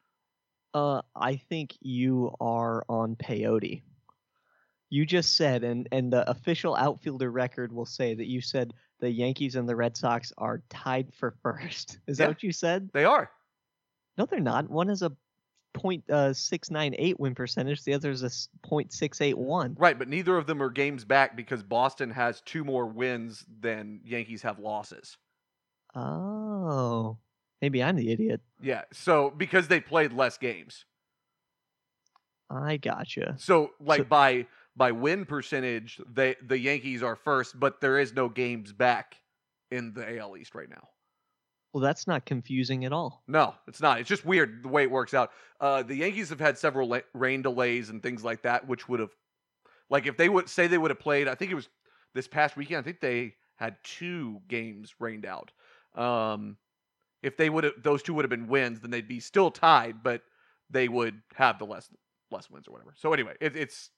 Uh, 0.74 1.02
I 1.16 1.38
think 1.38 1.76
you 1.82 2.34
are 2.40 2.84
on 2.88 3.16
peyote. 3.16 3.82
You 4.92 5.06
just 5.06 5.36
said, 5.36 5.64
and 5.64 5.88
and 5.92 6.12
the 6.12 6.30
official 6.30 6.76
outfielder 6.76 7.32
record 7.32 7.72
will 7.72 7.86
say 7.86 8.14
that 8.16 8.28
you 8.28 8.42
said 8.42 8.74
the 9.00 9.10
Yankees 9.10 9.56
and 9.56 9.70
the 9.70 9.76
Red 9.76 9.96
Sox 9.96 10.34
are 10.38 10.62
tied 10.70 11.14
for 11.14 11.32
first. 11.44 12.00
Is 12.08 12.20
Yeah. 12.20 12.26
that 12.26 12.30
what 12.32 12.44
you 12.44 12.52
said? 12.52 12.90
They 12.94 13.06
are. 13.06 13.30
No, 14.18 14.26
they're 14.26 14.40
not. 14.40 14.70
One 14.70 14.90
is 14.90 15.02
a 15.02 15.12
point 15.74 16.04
uh, 16.10 16.34
six 16.34 16.70
nine 16.72 16.96
eight 16.98 17.20
win 17.20 17.36
percentage. 17.36 17.84
The 17.84 17.94
other 17.94 18.10
is 18.12 18.24
a 18.24 18.32
point 18.68 18.92
six 18.92 19.22
eight 19.22 19.38
one. 19.38 19.76
Right, 19.80 19.98
but 19.98 20.10
neither 20.10 20.36
of 20.38 20.48
them 20.48 20.62
are 20.62 20.70
games 20.72 21.06
back 21.06 21.36
because 21.38 21.62
Boston 21.64 22.10
has 22.12 22.42
two 22.42 22.64
more 22.64 22.88
wins 22.88 23.46
than 23.62 24.02
Yankees 24.04 24.42
have 24.42 24.60
losses. 24.60 25.18
Oh, 25.96 27.18
maybe 27.62 27.84
I'm 27.84 27.96
the 27.96 28.12
idiot. 28.12 28.42
Yeah, 28.62 28.84
so 28.94 29.30
because 29.32 29.68
they 29.68 29.80
played 29.80 30.14
less 30.14 30.38
games. 30.38 30.86
I 32.50 32.78
gotcha. 32.78 33.36
So 33.38 33.72
like 33.80 34.00
So- 34.00 34.04
by 34.06 34.48
by 34.76 34.92
win 34.92 35.26
percentage, 35.26 36.00
they 36.12 36.36
the 36.42 36.58
Yankees 36.58 37.04
are 37.04 37.16
first, 37.16 37.60
but 37.60 37.82
there 37.82 38.00
is 38.00 38.14
no 38.14 38.30
games 38.30 38.72
back 38.72 39.18
in 39.72 39.94
the 39.94 40.18
AL 40.18 40.38
East 40.38 40.56
right 40.56 40.70
now. 40.70 40.88
Well, 41.74 41.82
that's 41.84 42.08
not 42.08 42.26
confusing 42.26 42.86
at 42.86 42.94
all. 42.94 43.24
No, 43.28 43.54
it's 43.68 43.82
not. 43.82 44.00
It's 44.00 44.10
just 44.10 44.26
weird 44.26 44.64
the 44.64 44.70
way 44.70 44.84
it 44.84 44.90
works 44.90 45.14
out. 45.14 45.32
Uh, 45.60 45.84
the 45.84 45.96
Yankees 45.96 46.30
have 46.30 46.40
had 46.40 46.58
several 46.58 46.88
la- 46.88 47.02
rain 47.14 47.44
delays 47.44 47.90
and 47.92 48.02
things 48.02 48.24
like 48.24 48.42
that, 48.42 48.68
which 48.68 48.90
would 48.90 49.00
have, 49.00 49.12
like, 49.88 50.08
if 50.08 50.18
they 50.18 50.30
would 50.30 50.50
say 50.50 50.66
they 50.66 50.80
would 50.80 50.90
have 50.90 51.00
played, 51.00 51.28
I 51.28 51.36
think 51.36 51.52
it 51.52 51.56
was 51.56 51.70
this 52.16 52.28
past 52.28 52.58
weekend. 52.58 52.80
I 52.80 52.82
think 52.82 53.02
they 53.02 53.36
had 53.58 53.78
two 53.84 54.42
games 54.48 54.96
rained 55.00 55.28
out. 55.28 55.52
Um, 55.94 56.58
if 57.22 57.38
they 57.38 57.50
would 57.50 57.64
have, 57.64 57.74
those 57.82 58.04
two 58.04 58.14
would 58.14 58.26
have 58.26 58.30
been 58.30 58.48
wins, 58.48 58.80
then 58.80 58.92
they'd 58.92 59.08
be 59.08 59.20
still 59.20 59.52
tied, 59.52 60.04
but 60.04 60.22
they 60.70 60.88
would 60.88 61.22
have 61.36 61.60
the 61.60 61.66
less 61.66 61.90
less 62.32 62.50
wins 62.50 62.68
or 62.68 62.72
whatever. 62.72 62.94
So 62.96 63.14
anyway, 63.14 63.34
it, 63.42 63.56
it's 63.56 63.92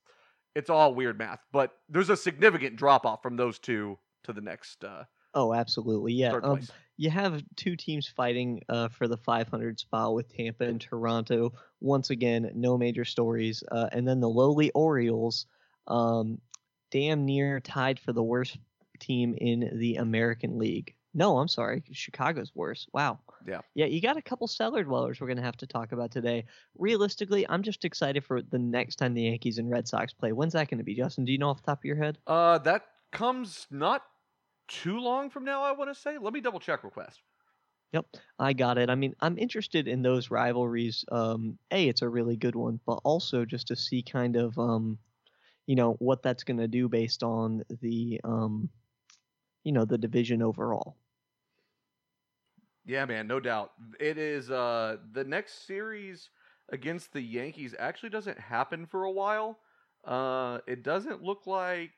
it's 0.56 0.70
all 0.70 0.94
weird 0.94 1.18
math, 1.18 1.40
but 1.52 1.72
there's 1.90 2.10
a 2.10 2.18
significant 2.18 2.76
drop 2.76 3.06
off 3.06 3.22
from 3.22 3.38
those 3.38 3.60
two 3.60 3.98
to 4.24 4.34
the 4.34 4.42
next 4.42 4.84
uh, 4.84 5.04
Oh, 5.34 5.54
absolutely. 5.54 6.14
Yeah. 6.14 6.40
Um, 6.44 6.62
you 6.98 7.10
have 7.10 7.44
two 7.56 7.76
teams 7.76 8.08
fighting 8.08 8.62
uh, 8.70 8.90
for 8.90 9.08
the 9.08 9.18
500 9.18 9.80
spot 9.80 10.14
with 10.14 10.30
Tampa 10.30 10.66
and 10.66 10.80
Toronto. 10.82 11.54
Once 11.80 12.10
again, 12.10 12.52
no 12.54 12.78
major 12.78 13.06
stories. 13.06 13.64
Uh, 13.72 13.88
and 13.92 14.08
then 14.08 14.20
the 14.20 14.30
lowly 14.30 14.72
Orioles, 14.72 15.46
um, 15.88 16.40
damn 16.92 17.26
near 17.26 17.60
tied 17.60 18.00
for 18.00 18.12
the 18.12 18.24
worst 18.24 18.58
team 19.00 19.34
in 19.38 19.78
the 19.80 19.96
American 19.96 20.60
League. 20.60 20.96
No, 21.14 21.40
I'm 21.40 21.48
sorry. 21.48 21.84
Chicago's 21.92 22.52
worse. 22.56 22.88
Wow. 22.94 23.20
Yeah. 23.46 23.60
Yeah, 23.74 23.88
you 23.88 24.02
got 24.02 24.18
a 24.18 24.22
couple 24.22 24.48
cellar 24.48 24.84
dwellers 24.84 25.20
we're 25.20 25.28
going 25.28 25.38
to 25.38 25.44
have 25.44 25.58
to 25.58 25.68
talk 25.68 25.92
about 25.92 26.12
today. 26.12 26.46
Realistically, 26.78 27.46
I'm 27.50 27.64
just 27.64 27.84
excited 27.84 28.24
for 28.24 28.42
the 28.42 28.60
next 28.60 28.96
time 28.96 29.14
the 29.14 29.24
Yankees 29.24 29.58
and 29.58 29.70
Red 29.70 29.88
Sox 29.88 30.14
play. 30.14 30.32
When's 30.32 30.54
that 30.54 30.70
going 30.70 30.78
to 30.78 30.86
be, 30.86 30.96
Justin? 30.96 31.26
Do 31.26 31.34
you 31.34 31.38
know 31.38 31.50
off 31.50 31.62
the 31.62 31.68
top 31.68 31.80
of 31.80 31.86
your 31.86 31.98
head? 31.98 32.18
Uh, 32.26 32.60
that 32.60 32.84
comes 33.12 33.68
not 33.70 34.04
too 34.70 35.00
long 35.00 35.30
from 35.30 35.44
now. 35.44 35.64
I 35.64 35.74
want 35.74 35.94
to 35.94 36.00
say. 36.00 36.18
Let 36.18 36.32
me 36.34 36.40
double 36.40 36.62
check 36.62 36.84
real 36.84 36.92
fast. 36.92 37.20
Yep, 37.92 38.06
I 38.40 38.54
got 38.54 38.78
it. 38.78 38.90
I 38.90 38.96
mean, 38.96 39.14
I'm 39.20 39.38
interested 39.38 39.90
in 39.90 40.02
those 40.02 40.32
rivalries. 40.32 41.04
Um, 41.12 41.58
a, 41.72 41.90
it's 41.90 42.02
a 42.02 42.08
really 42.08 42.38
good 42.38 42.56
one, 42.56 42.80
but 42.86 43.02
also 43.04 43.44
just 43.44 43.68
to 43.68 43.76
see 43.76 44.02
kind 44.02 44.38
of, 44.38 44.58
um, 44.58 44.98
you 45.68 45.76
know, 45.76 45.96
what 46.00 46.24
that's 46.24 46.46
going 46.46 46.60
to 46.60 46.70
do 46.70 46.88
based 46.88 47.22
on 47.22 47.64
the, 47.82 48.22
um, 48.24 48.70
you 49.66 49.74
know, 49.74 49.84
the 49.84 49.98
division 49.98 50.42
overall. 50.42 50.96
Yeah, 52.86 53.06
man, 53.06 53.28
no 53.28 53.40
doubt. 53.40 53.72
It 54.00 54.18
is 54.18 54.50
uh 54.52 54.98
the 55.14 55.24
next 55.24 55.68
series 55.68 56.30
against 56.70 57.14
the 57.14 57.22
Yankees 57.22 57.76
actually 57.78 58.10
doesn't 58.10 58.40
happen 58.40 58.86
for 58.86 59.04
a 59.04 59.12
while. 59.12 59.60
Uh 60.04 60.60
it 60.68 60.84
doesn't 60.84 61.22
look 61.24 61.46
like 61.46 61.92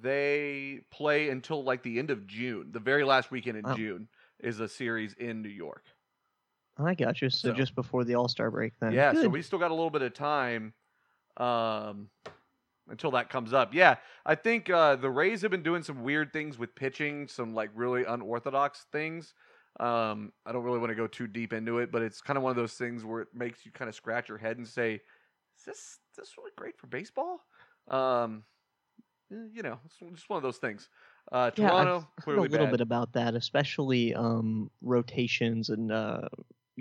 they 0.00 0.80
play 0.90 1.28
until 1.30 1.64
like 1.64 1.82
the 1.82 1.98
end 1.98 2.10
of 2.10 2.26
June. 2.26 2.68
The 2.72 2.80
very 2.80 3.04
last 3.04 3.30
weekend 3.30 3.58
in 3.58 3.64
Wow. 3.64 3.74
June 3.74 4.08
is 4.40 4.60
a 4.60 4.68
series 4.68 5.12
in 5.14 5.42
New 5.42 5.48
York. 5.48 5.84
I 6.78 6.94
got 6.94 7.20
you. 7.20 7.28
So, 7.30 7.48
So- 7.48 7.54
just 7.54 7.74
before 7.74 8.04
the 8.04 8.14
All 8.14 8.28
Star 8.28 8.50
break, 8.50 8.72
then. 8.80 8.92
yeah, 8.92 9.12
so 9.12 9.28
we 9.28 9.42
still 9.42 9.58
got 9.58 9.70
a 9.70 9.74
little 9.74 9.90
bit 9.90 10.02
of 10.02 10.14
time 10.14 10.72
um 11.38 12.08
until 12.88 13.10
that 13.12 13.30
comes 13.30 13.52
up. 13.52 13.74
Yeah, 13.74 13.96
I 14.26 14.34
think 14.34 14.70
uh 14.70 14.96
the 14.96 15.10
Rays 15.10 15.42
have 15.42 15.50
been 15.50 15.62
doing 15.62 15.82
some 15.82 16.02
weird 16.02 16.32
things 16.32 16.58
with 16.58 16.74
pitching, 16.74 17.28
some 17.28 17.54
like 17.54 17.70
really 17.74 18.04
unorthodox 18.04 18.86
things. 18.92 19.34
Um 19.80 20.32
I 20.46 20.52
don't 20.52 20.64
really 20.64 20.78
want 20.78 20.90
to 20.90 20.96
go 20.96 21.06
too 21.06 21.26
deep 21.26 21.52
into 21.52 21.78
it, 21.78 21.90
but 21.92 22.02
it's 22.02 22.20
kind 22.20 22.36
of 22.36 22.42
one 22.42 22.50
of 22.50 22.56
those 22.56 22.74
things 22.74 23.04
where 23.04 23.22
it 23.22 23.28
makes 23.34 23.64
you 23.64 23.72
kind 23.72 23.88
of 23.88 23.94
scratch 23.94 24.28
your 24.28 24.38
head 24.38 24.58
and 24.58 24.66
say, 24.68 24.94
"Is 25.58 25.64
this 25.66 25.78
is 25.78 26.16
this 26.16 26.38
really 26.38 26.52
great 26.56 26.78
for 26.78 26.86
baseball?" 26.88 27.40
Um 27.88 28.44
eh, 29.32 29.48
you 29.52 29.62
know, 29.62 29.80
it's 29.86 29.98
just 29.98 30.28
one 30.30 30.38
of 30.38 30.42
those 30.44 30.58
things. 30.58 30.88
Uh 31.32 31.50
Yeah, 31.56 31.74
I've 31.74 31.90
Toronto 31.90 32.08
heard 32.18 32.38
a 32.38 32.42
little 32.42 32.66
bad. 32.66 32.66
bit 32.66 32.80
about 32.80 33.12
that, 33.12 33.34
especially 33.34 34.14
um, 34.14 34.70
rotations 34.80 35.68
and 35.68 35.92
uh, 35.92 36.28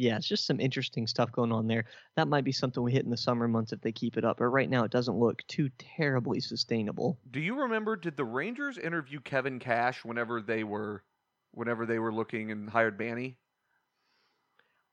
yeah, 0.02 0.18
it's 0.18 0.28
just 0.28 0.48
some 0.48 0.60
interesting 0.60 1.06
stuff 1.06 1.32
going 1.32 1.52
on 1.52 1.68
there. 1.68 1.86
That 2.16 2.28
might 2.28 2.44
be 2.44 2.52
something 2.52 2.82
we 2.82 2.92
hit 2.92 3.06
in 3.06 3.12
the 3.12 3.18
summer 3.18 3.48
months 3.48 3.72
if 3.72 3.82
they 3.82 3.92
keep 3.92 4.18
it 4.18 4.26
up. 4.26 4.38
But 4.38 4.46
right 4.46 4.70
now, 4.70 4.84
it 4.84 4.92
doesn't 4.92 5.16
look 5.16 5.46
too 5.48 5.70
terribly 5.78 6.40
sustainable. 6.40 7.20
Do 7.30 7.40
you 7.40 7.62
remember? 7.62 7.96
Did 7.96 8.18
the 8.18 8.26
Rangers 8.26 8.80
interview 8.80 9.20
Kevin 9.20 9.60
Cash 9.60 10.04
whenever 10.04 10.42
they 10.42 10.64
were, 10.64 11.04
whenever 11.52 11.86
they 11.86 12.00
were 12.00 12.12
looking 12.12 12.52
and 12.52 12.68
hired 12.68 12.98
Banny? 12.98 13.36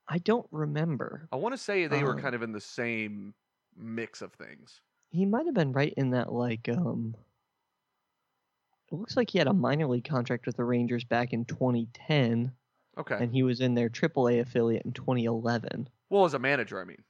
I 0.08 0.18
don't 0.18 0.46
remember. 0.50 1.26
I 1.32 1.36
want 1.36 1.54
to 1.54 1.58
say 1.58 1.86
they 1.86 2.04
were 2.04 2.12
Um, 2.12 2.20
kind 2.20 2.34
of 2.34 2.42
in 2.42 2.52
the 2.52 2.60
same 2.60 3.34
mix 3.76 4.20
of 4.20 4.34
things. 4.34 4.82
He 5.10 5.24
might 5.24 5.46
have 5.46 5.54
been 5.54 5.72
right 5.72 5.94
in 5.96 6.10
that 6.10 6.32
like 6.32 6.68
um. 6.68 7.14
It 8.92 8.94
looks 8.94 9.16
like 9.16 9.30
he 9.30 9.38
had 9.38 9.48
a 9.48 9.54
minor 9.54 9.86
league 9.86 10.08
contract 10.08 10.46
with 10.46 10.56
the 10.56 10.64
Rangers 10.64 11.04
back 11.04 11.32
in 11.32 11.44
2010, 11.46 12.52
Okay. 12.98 13.16
and 13.20 13.32
he 13.32 13.42
was 13.42 13.60
in 13.60 13.74
their 13.74 13.88
AAA 13.88 14.40
affiliate 14.40 14.84
in 14.84 14.92
2011. 14.92 15.88
well, 16.10 16.24
as 16.24 16.34
a 16.34 16.38
manager, 16.38 16.80
I 16.80 16.84
mean, 16.84 17.04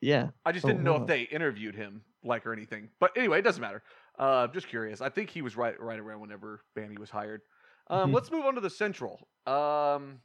Yeah, 0.00 0.30
I 0.46 0.52
just 0.52 0.64
Oh, 0.64 0.68
didn't 0.68 0.82
know 0.84 0.94
wow. 0.94 1.02
if 1.02 1.06
they 1.06 1.22
interviewed 1.22 1.74
him 1.74 2.04
like 2.22 2.46
or 2.46 2.52
anything. 2.52 2.90
But 3.00 3.16
anyway, 3.16 3.38
it 3.40 3.42
doesn't 3.42 3.60
matter. 3.60 3.82
Uh, 4.18 4.46
just 4.48 4.68
curious. 4.68 5.00
I 5.00 5.08
think 5.10 5.30
he 5.30 5.42
was 5.42 5.56
right 5.56 5.78
right 5.80 5.98
around 5.98 6.20
whenever 6.20 6.62
Banny 6.76 6.98
was 6.98 7.10
hired. 7.10 7.42
Um, 7.88 8.10
Mhm. 8.10 8.14
Let's 8.14 8.30
move 8.30 8.46
on 8.46 8.54
to 8.54 8.60
the 8.60 8.70
Central. 8.70 9.28
Um, 9.46 10.20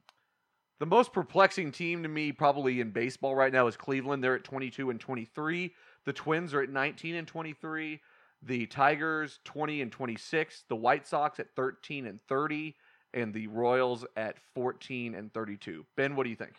the 0.79 0.85
most 0.85 1.13
perplexing 1.13 1.71
team 1.71 2.03
to 2.03 2.09
me, 2.09 2.31
probably 2.31 2.81
in 2.81 2.91
baseball 2.91 3.35
right 3.35 3.51
now, 3.53 3.67
is 3.67 3.77
Cleveland. 3.77 4.23
They're 4.23 4.35
at 4.35 4.43
22 4.45 4.89
and 4.89 4.99
23. 4.99 5.75
The 6.05 6.13
Twins 6.13 6.53
are 6.53 6.61
at 6.61 6.69
19 6.69 7.15
and 7.15 7.27
23. 7.27 8.01
The 8.41 8.67
Tigers 8.67 9.39
20 9.45 9.81
and 9.81 9.91
26. 9.91 10.63
The 10.69 10.75
White 10.75 11.07
Sox 11.07 11.39
at 11.39 11.55
13 11.55 12.05
and 12.05 12.21
30, 12.23 12.77
and 13.15 13.33
the 13.33 13.47
Royals 13.47 14.05
at 14.15 14.35
14 14.53 15.15
and 15.15 15.33
32. 15.33 15.85
Ben, 15.95 16.15
what 16.15 16.25
do 16.25 16.29
you 16.29 16.35
think? 16.35 16.53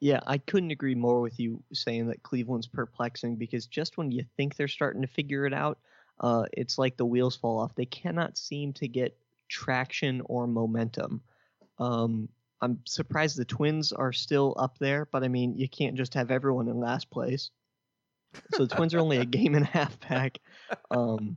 Yeah, 0.00 0.20
I 0.26 0.38
couldn't 0.38 0.70
agree 0.70 0.94
more 0.94 1.20
with 1.20 1.38
you 1.38 1.62
saying 1.72 2.06
that 2.08 2.22
Cleveland's 2.22 2.66
perplexing 2.66 3.36
because 3.36 3.66
just 3.66 3.98
when 3.98 4.10
you 4.10 4.24
think 4.36 4.56
they're 4.56 4.68
starting 4.68 5.02
to 5.02 5.08
figure 5.08 5.46
it 5.46 5.52
out, 5.52 5.78
uh, 6.20 6.44
it's 6.52 6.78
like 6.78 6.96
the 6.96 7.06
wheels 7.06 7.36
fall 7.36 7.60
off. 7.60 7.74
They 7.74 7.84
cannot 7.84 8.38
seem 8.38 8.72
to 8.74 8.88
get 8.88 9.16
traction 9.48 10.22
or 10.24 10.46
momentum. 10.46 11.20
Um, 11.78 12.28
I'm 12.60 12.80
surprised 12.84 13.36
the 13.36 13.44
Twins 13.44 13.92
are 13.92 14.12
still 14.12 14.54
up 14.58 14.78
there, 14.78 15.06
but 15.10 15.24
I 15.24 15.28
mean, 15.28 15.56
you 15.56 15.68
can't 15.68 15.96
just 15.96 16.14
have 16.14 16.30
everyone 16.30 16.68
in 16.68 16.78
last 16.78 17.10
place. 17.10 17.50
So 18.54 18.66
the 18.66 18.74
Twins 18.74 18.94
are 18.94 19.00
only 19.00 19.18
a 19.18 19.24
game 19.26 19.54
and 19.54 19.64
a 19.64 19.68
half 19.68 19.98
back. 20.00 20.38
Um, 20.90 21.36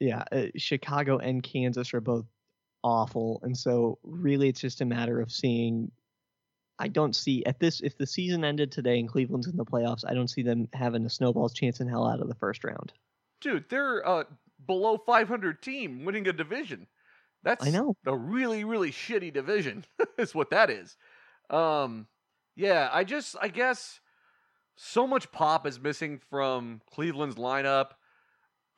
yeah, 0.00 0.24
uh, 0.30 0.46
Chicago 0.56 1.18
and 1.18 1.42
Kansas 1.42 1.94
are 1.94 2.00
both 2.00 2.26
awful, 2.82 3.40
and 3.42 3.56
so 3.56 3.98
really 4.02 4.48
it's 4.48 4.60
just 4.60 4.80
a 4.80 4.84
matter 4.84 5.20
of 5.20 5.30
seeing 5.30 5.90
I 6.78 6.88
don't 6.88 7.16
see 7.16 7.44
at 7.44 7.58
this 7.58 7.80
if 7.80 7.96
the 7.98 8.06
season 8.06 8.44
ended 8.44 8.70
today 8.70 8.98
and 8.98 9.08
Cleveland's 9.08 9.48
in 9.48 9.56
the 9.56 9.64
playoffs, 9.64 10.04
I 10.06 10.14
don't 10.14 10.28
see 10.28 10.42
them 10.42 10.68
having 10.72 11.04
a 11.04 11.10
snowball's 11.10 11.52
chance 11.52 11.80
in 11.80 11.88
hell 11.88 12.06
out 12.06 12.20
of 12.20 12.28
the 12.28 12.34
first 12.36 12.62
round. 12.64 12.92
Dude, 13.40 13.64
they're 13.68 13.98
a 14.00 14.26
below 14.66 14.98
500 14.98 15.62
team 15.62 16.04
winning 16.04 16.28
a 16.28 16.32
division. 16.32 16.86
That's 17.42 17.66
I 17.66 17.70
know. 17.70 17.96
a 18.06 18.16
really 18.16 18.64
really 18.64 18.90
shitty 18.90 19.32
division. 19.32 19.84
is 20.18 20.34
what 20.34 20.50
that 20.50 20.70
is. 20.70 20.96
Um, 21.50 22.06
yeah, 22.56 22.88
I 22.92 23.04
just 23.04 23.36
I 23.40 23.48
guess 23.48 24.00
so 24.76 25.06
much 25.06 25.30
pop 25.32 25.66
is 25.66 25.80
missing 25.80 26.20
from 26.30 26.80
Cleveland's 26.92 27.36
lineup. 27.36 27.90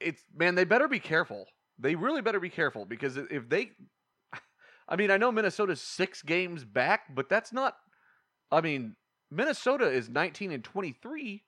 It's 0.01 0.23
man, 0.35 0.55
they 0.55 0.65
better 0.65 0.89
be 0.89 1.01
careful. 1.01 1.47
They 1.81 1.95
really 1.95 2.23
better 2.23 2.41
be 2.41 2.51
careful 2.51 2.85
because 2.85 3.17
if 3.17 3.49
they, 3.49 3.73
I 4.89 4.97
mean, 4.97 5.11
I 5.11 5.17
know 5.17 5.33
Minnesota's 5.33 5.81
six 5.81 6.23
games 6.23 6.65
back, 6.65 7.15
but 7.15 7.29
that's 7.29 7.53
not. 7.53 7.77
I 8.53 8.61
mean, 8.61 8.97
Minnesota 9.31 9.89
is 9.89 10.09
19 10.09 10.53
and 10.53 10.65
23, 10.65 11.43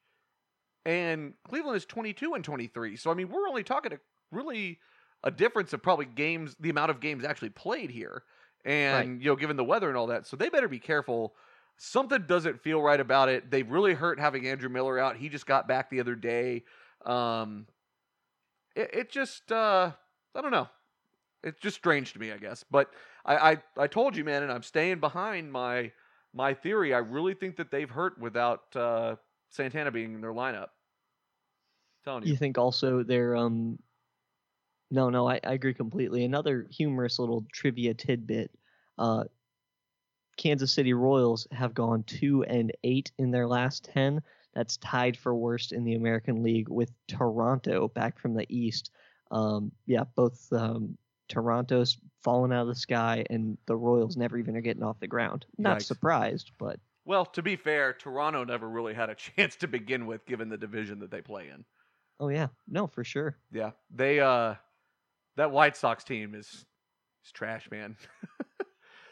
and 0.85 1.35
Cleveland 1.47 1.77
is 1.77 1.85
22 1.85 2.35
and 2.35 2.45
23. 2.45 2.97
So 2.97 3.11
I 3.11 3.15
mean, 3.15 3.29
we're 3.29 3.49
only 3.49 3.65
talking 3.65 3.93
a 3.93 3.99
really 4.31 4.79
a 5.25 5.31
difference 5.31 5.73
of 5.73 5.83
probably 5.83 6.07
games, 6.07 6.57
the 6.59 6.71
amount 6.71 6.91
of 6.91 7.01
games 7.01 7.25
actually 7.25 7.51
played 7.51 7.91
here, 7.91 8.23
and 8.65 9.23
you 9.23 9.31
know, 9.31 9.37
given 9.37 9.57
the 9.57 9.65
weather 9.65 9.89
and 9.89 9.97
all 9.97 10.09
that. 10.09 10.27
So 10.27 10.37
they 10.37 10.49
better 10.49 10.69
be 10.69 10.79
careful. 10.79 11.35
Something 11.79 12.25
doesn't 12.27 12.61
feel 12.63 12.81
right 12.81 13.01
about 13.01 13.29
it. 13.29 13.51
They 13.51 13.63
really 13.63 13.95
hurt 13.95 14.21
having 14.21 14.47
Andrew 14.47 14.69
Miller 14.69 14.99
out. 14.99 15.17
He 15.17 15.29
just 15.29 15.47
got 15.47 15.67
back 15.67 15.91
the 15.91 16.01
other 16.01 16.15
day. 16.15 16.65
Um, 17.05 17.67
it, 18.77 18.91
it 18.93 19.11
just, 19.11 19.51
uh, 19.51 19.93
I 20.35 20.41
don't 20.41 20.51
know. 20.51 20.69
It's 21.43 21.61
just 21.61 21.77
strange 21.77 22.13
to 22.13 22.19
me, 22.19 22.33
I 22.33 22.39
guess. 22.39 22.65
But 22.71 22.91
I, 23.25 23.53
I, 23.53 23.63
I 23.77 23.87
told 23.87 24.17
you, 24.17 24.25
man, 24.25 24.43
and 24.43 24.53
I'm 24.53 24.63
staying 24.63 25.01
behind 25.01 25.53
my 25.53 25.93
my 26.35 26.55
theory. 26.55 26.95
I 26.95 26.99
really 26.99 27.35
think 27.35 27.57
that 27.57 27.71
they've 27.71 27.91
hurt 27.91 28.19
without 28.19 28.75
uh, 28.75 29.17
Santana 29.51 29.91
being 29.91 30.15
in 30.15 30.21
their 30.21 30.33
lineup. 30.33 30.69
telling 32.05 32.25
you. 32.25 32.31
You 32.31 32.37
think 32.37 32.59
also 32.59 33.03
they're 33.03 33.37
um 33.37 33.79
no, 34.91 35.09
no, 35.09 35.27
I, 35.27 35.41
I 35.45 35.53
agree 35.55 35.75
completely. 35.75 36.25
Another 36.25 36.67
humorous 36.71 37.19
little 37.19 37.45
trivia 37.53 37.95
tidbit. 37.95 38.51
Uh 38.99 39.25
Kansas 40.37 40.73
City 40.73 40.95
Royals 40.95 41.47
have 41.53 41.75
gone 41.75 42.03
two 42.05 42.43
and 42.45 42.73
eight 42.85 43.13
in 43.19 43.31
their 43.31 43.47
last 43.47 43.85
ten. 43.85 44.23
That's 44.55 44.77
tied 44.79 45.17
for 45.17 45.35
worst 45.35 45.73
in 45.73 45.85
the 45.85 45.95
American 45.95 46.43
League 46.43 46.69
with 46.69 46.93
Toronto 47.09 47.89
back 47.89 48.19
from 48.19 48.35
the 48.35 48.47
East. 48.49 48.91
Um, 49.33 49.73
yeah, 49.87 50.05
both 50.15 50.47
um, 50.53 50.97
Toronto's 51.29 51.97
fallen 52.23 52.53
out 52.53 52.63
of 52.63 52.69
the 52.69 52.75
sky, 52.75 53.25
and 53.31 53.59
the 53.67 53.77
Royals 53.77 54.17
never 54.17 54.39
even 54.39 54.57
are 54.57 54.61
getting 54.61 54.83
off 54.83 55.01
the 55.01 55.09
ground. 55.09 55.47
Not 55.59 55.79
Yikes. 55.79 55.85
surprised, 55.87 56.51
but 56.59 56.79
Well, 57.05 57.25
to 57.27 57.43
be 57.43 57.57
fair, 57.57 57.95
Toronto 57.95 58.45
never 58.45 58.69
really 58.69 58.95
had 58.95 59.11
a 59.11 59.15
chance 59.37 59.57
to 59.57 59.67
begin 59.69 60.07
with, 60.07 60.25
given 60.27 60.49
the 60.49 60.59
division 60.59 61.01
that 61.01 61.11
they 61.11 61.23
play 61.23 61.49
in. 61.49 61.65
oh 62.21 62.29
yeah, 62.29 62.49
no, 62.69 62.87
for 62.87 63.03
sure. 63.05 63.39
Yeah, 63.51 63.71
they 63.91 64.21
uh, 64.21 64.55
that 65.37 65.51
White 65.51 65.77
Sox 65.77 66.05
team 66.05 66.35
is 66.35 66.47
is 67.25 67.33
trash, 67.33 67.71
man. 67.71 67.97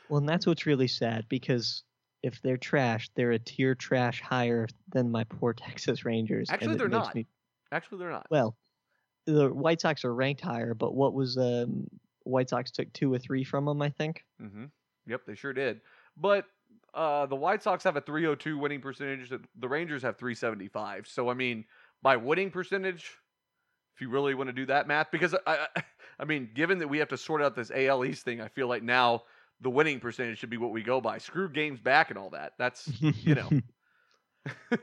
Well, 0.09 0.19
and 0.19 0.29
that's 0.29 0.45
what's 0.45 0.67
really 0.67 0.89
sad 0.89 1.27
because 1.29 1.85
if 2.25 2.43
they're 2.43 2.57
trash, 2.57 3.09
they're 3.15 3.31
a 3.31 3.39
tier 3.39 3.77
trash 3.77 4.21
higher 4.21 4.67
than 4.93 5.13
my 5.13 5.23
poor 5.23 5.53
Texas 5.57 6.05
Rangers. 6.05 6.51
Actually, 6.51 6.77
they're 6.79 6.89
not. 6.89 7.15
me- 7.15 7.29
Actually, 7.71 7.99
they're 7.99 8.11
not. 8.11 8.27
well, 8.29 8.57
the 9.27 9.49
White 9.49 9.81
Sox 9.81 10.05
are 10.05 10.15
ranked 10.15 10.41
higher, 10.41 10.75
but 10.75 10.95
what 10.95 11.15
was 11.15 11.37
um, 11.37 11.87
White 12.25 12.49
Sox 12.49 12.71
took 12.71 12.93
two 12.93 13.13
or 13.13 13.19
three 13.19 13.45
from 13.45 13.65
them, 13.65 13.83
I 13.83 13.91
think. 13.91 14.25
Mm-hmm. 14.43 14.65
Yep, 15.07 15.23
they 15.27 15.35
sure 15.35 15.53
did. 15.53 15.81
But 16.17 16.47
uh, 16.95 17.27
the 17.27 17.37
White 17.37 17.63
Sox 17.63 17.85
have 17.85 17.97
a 17.97 18.01
302 18.01 18.59
winning 18.59 18.81
percentage. 18.81 19.31
The, 19.31 19.41
the 19.59 19.69
Rangers 19.69 20.03
have 20.03 20.17
375. 20.17 21.07
So 21.07 21.29
I 21.29 21.35
mean, 21.35 21.65
by 22.03 22.17
winning 22.17 22.51
percentage, 22.51 23.11
if 23.95 24.01
you 24.01 24.09
really 24.09 24.35
want 24.35 24.49
to 24.49 24.53
do 24.53 24.67
that 24.67 24.87
math, 24.87 25.11
because 25.11 25.35
I, 25.47 25.67
I, 25.77 25.83
I 26.19 26.25
mean, 26.25 26.51
given 26.55 26.79
that 26.79 26.89
we 26.89 26.99
have 26.99 27.09
to 27.09 27.17
sort 27.17 27.43
out 27.43 27.55
this 27.55 27.71
AL 27.75 28.05
East 28.05 28.25
thing, 28.25 28.41
I 28.41 28.49
feel 28.49 28.69
like 28.69 28.83
now 28.83 29.23
the 29.61 29.71
winning 29.71 30.01
percentage 30.01 30.39
should 30.39 30.51
be 30.51 30.57
what 30.57 30.73
we 30.73 30.83
go 30.83 31.01
by. 31.01 31.19
Screw 31.19 31.49
games 31.49 31.81
back 31.81 32.11
and 32.11 32.19
all 32.19 32.31
that. 32.31 32.53
That's 32.59 32.89
you 33.01 33.35
know. 33.35 33.51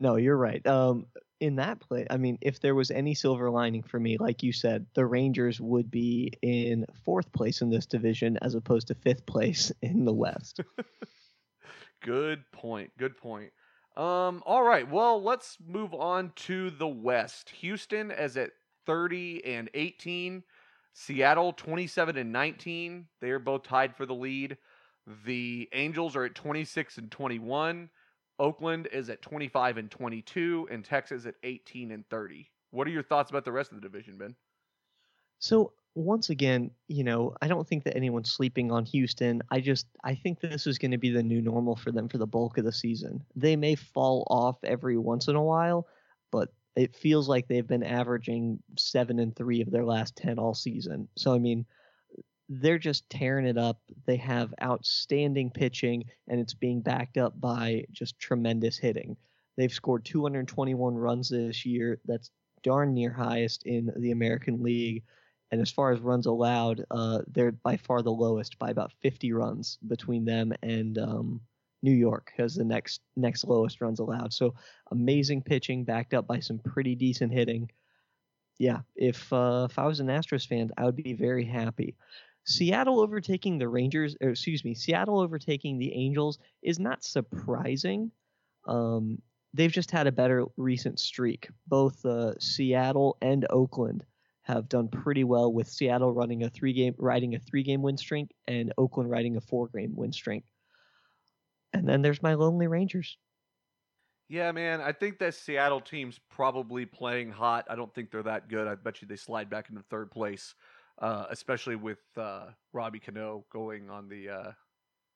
no, 0.00 0.16
you're 0.16 0.36
right. 0.36 0.66
Um, 0.66 1.06
in 1.44 1.56
that 1.56 1.78
play, 1.78 2.06
I 2.10 2.16
mean, 2.16 2.38
if 2.40 2.60
there 2.60 2.74
was 2.74 2.90
any 2.90 3.14
silver 3.14 3.50
lining 3.50 3.82
for 3.82 4.00
me, 4.00 4.16
like 4.18 4.42
you 4.42 4.50
said, 4.50 4.86
the 4.94 5.04
Rangers 5.04 5.60
would 5.60 5.90
be 5.90 6.32
in 6.40 6.86
fourth 7.04 7.30
place 7.32 7.60
in 7.60 7.68
this 7.68 7.84
division 7.84 8.38
as 8.40 8.54
opposed 8.54 8.88
to 8.88 8.94
fifth 8.94 9.26
place 9.26 9.70
in 9.82 10.06
the 10.06 10.12
West. 10.12 10.60
Good 12.02 12.50
point. 12.50 12.92
Good 12.98 13.18
point. 13.18 13.52
Um, 13.94 14.42
all 14.46 14.62
right. 14.62 14.90
Well, 14.90 15.22
let's 15.22 15.58
move 15.64 15.92
on 15.92 16.32
to 16.36 16.70
the 16.70 16.88
West. 16.88 17.50
Houston 17.50 18.10
is 18.10 18.38
at 18.38 18.50
30 18.86 19.44
and 19.44 19.70
18. 19.74 20.42
Seattle 20.94 21.52
27 21.52 22.16
and 22.16 22.32
19. 22.32 23.06
They 23.20 23.30
are 23.30 23.38
both 23.38 23.64
tied 23.64 23.94
for 23.94 24.06
the 24.06 24.14
lead. 24.14 24.56
The 25.26 25.68
Angels 25.74 26.16
are 26.16 26.24
at 26.24 26.34
26 26.34 26.98
and 26.98 27.10
21. 27.10 27.90
Oakland 28.38 28.88
is 28.92 29.10
at 29.10 29.22
25 29.22 29.78
and 29.78 29.90
22 29.90 30.68
and 30.70 30.84
Texas 30.84 31.26
at 31.26 31.34
18 31.42 31.92
and 31.92 32.08
30. 32.08 32.50
What 32.70 32.86
are 32.88 32.90
your 32.90 33.02
thoughts 33.02 33.30
about 33.30 33.44
the 33.44 33.52
rest 33.52 33.70
of 33.70 33.80
the 33.80 33.88
division, 33.88 34.16
Ben? 34.18 34.34
So, 35.38 35.72
once 35.94 36.30
again, 36.30 36.72
you 36.88 37.04
know, 37.04 37.34
I 37.40 37.46
don't 37.46 37.68
think 37.68 37.84
that 37.84 37.96
anyone's 37.96 38.32
sleeping 38.32 38.72
on 38.72 38.84
Houston. 38.86 39.42
I 39.50 39.60
just 39.60 39.86
I 40.02 40.14
think 40.16 40.40
this 40.40 40.66
is 40.66 40.78
going 40.78 40.90
to 40.90 40.98
be 40.98 41.10
the 41.10 41.22
new 41.22 41.40
normal 41.40 41.76
for 41.76 41.92
them 41.92 42.08
for 42.08 42.18
the 42.18 42.26
bulk 42.26 42.58
of 42.58 42.64
the 42.64 42.72
season. 42.72 43.24
They 43.36 43.54
may 43.54 43.76
fall 43.76 44.26
off 44.28 44.56
every 44.64 44.98
once 44.98 45.28
in 45.28 45.36
a 45.36 45.42
while, 45.42 45.86
but 46.32 46.48
it 46.74 46.96
feels 46.96 47.28
like 47.28 47.46
they've 47.46 47.66
been 47.66 47.84
averaging 47.84 48.60
7 48.76 49.20
and 49.20 49.36
3 49.36 49.60
of 49.60 49.70
their 49.70 49.84
last 49.84 50.16
10 50.16 50.40
all 50.40 50.54
season. 50.54 51.08
So 51.16 51.32
I 51.32 51.38
mean, 51.38 51.64
they're 52.48 52.78
just 52.78 53.08
tearing 53.08 53.46
it 53.46 53.58
up. 53.58 53.80
They 54.06 54.16
have 54.16 54.54
outstanding 54.62 55.50
pitching 55.50 56.04
and 56.28 56.40
it's 56.40 56.54
being 56.54 56.80
backed 56.80 57.16
up 57.16 57.40
by 57.40 57.84
just 57.92 58.18
tremendous 58.18 58.76
hitting. 58.76 59.16
They've 59.56 59.72
scored 59.72 60.04
221 60.04 60.94
runs 60.94 61.28
this 61.28 61.64
year. 61.64 62.00
That's 62.04 62.30
darn 62.62 62.94
near 62.94 63.12
highest 63.12 63.64
in 63.64 63.92
the 63.96 64.10
American 64.10 64.62
League. 64.62 65.04
And 65.50 65.60
as 65.60 65.70
far 65.70 65.92
as 65.92 66.00
runs 66.00 66.26
allowed, 66.26 66.84
uh, 66.90 67.20
they're 67.28 67.52
by 67.52 67.76
far 67.76 68.02
the 68.02 68.10
lowest 68.10 68.58
by 68.58 68.70
about 68.70 68.92
50 69.02 69.32
runs 69.32 69.78
between 69.86 70.24
them 70.24 70.52
and 70.62 70.98
um, 70.98 71.40
New 71.84 71.92
York 71.92 72.32
has 72.36 72.54
the 72.54 72.64
next 72.64 73.02
next 73.14 73.44
lowest 73.44 73.80
runs 73.80 74.00
allowed. 74.00 74.32
So 74.32 74.54
amazing 74.90 75.42
pitching 75.42 75.84
backed 75.84 76.14
up 76.14 76.26
by 76.26 76.40
some 76.40 76.58
pretty 76.58 76.94
decent 76.94 77.32
hitting. 77.32 77.70
Yeah, 78.58 78.80
if 78.96 79.30
uh, 79.32 79.68
if 79.70 79.78
I 79.78 79.86
was 79.86 80.00
an 80.00 80.06
Astros 80.06 80.46
fan, 80.46 80.70
I 80.78 80.86
would 80.86 80.96
be 80.96 81.12
very 81.12 81.44
happy. 81.44 81.94
Seattle 82.44 83.00
overtaking 83.00 83.58
the 83.58 83.68
Rangers, 83.68 84.16
or 84.20 84.30
excuse 84.30 84.64
me, 84.64 84.74
Seattle 84.74 85.18
overtaking 85.20 85.78
the 85.78 85.92
Angels 85.94 86.38
is 86.62 86.78
not 86.78 87.02
surprising. 87.02 88.10
Um, 88.66 89.20
they've 89.54 89.72
just 89.72 89.90
had 89.90 90.06
a 90.06 90.12
better 90.12 90.44
recent 90.56 91.00
streak. 91.00 91.48
Both 91.66 92.04
uh, 92.04 92.38
Seattle 92.38 93.16
and 93.22 93.46
Oakland 93.50 94.04
have 94.42 94.68
done 94.68 94.88
pretty 94.88 95.24
well 95.24 95.52
with 95.52 95.68
Seattle 95.68 96.12
running 96.12 96.42
a 96.42 96.50
three 96.50 96.74
game 96.74 96.94
riding 96.98 97.34
a 97.34 97.38
three 97.38 97.62
game 97.62 97.80
win 97.80 97.96
streak 97.96 98.28
and 98.46 98.72
Oakland 98.76 99.10
riding 99.10 99.36
a 99.36 99.40
four 99.40 99.68
game 99.68 99.94
win 99.96 100.12
streak. 100.12 100.44
And 101.72 101.88
then 101.88 102.02
there's 102.02 102.22
my 102.22 102.34
lonely 102.34 102.66
Rangers. 102.66 103.16
Yeah, 104.28 104.52
man, 104.52 104.80
I 104.80 104.92
think 104.92 105.18
that 105.18 105.34
Seattle 105.34 105.80
team's 105.80 106.18
probably 106.30 106.86
playing 106.86 107.30
hot. 107.30 107.66
I 107.68 107.76
don't 107.76 107.94
think 107.94 108.10
they're 108.10 108.22
that 108.22 108.48
good. 108.48 108.66
I 108.66 108.74
bet 108.74 109.02
you 109.02 109.08
they 109.08 109.16
slide 109.16 109.50
back 109.50 109.68
into 109.68 109.82
third 109.82 110.10
place, 110.10 110.54
uh, 110.98 111.26
especially 111.30 111.76
with 111.76 111.98
uh, 112.16 112.46
Robbie 112.72 113.00
Cano 113.00 113.44
going 113.50 113.90
on 113.90 114.08
the 114.08 114.28
uh, 114.30 114.52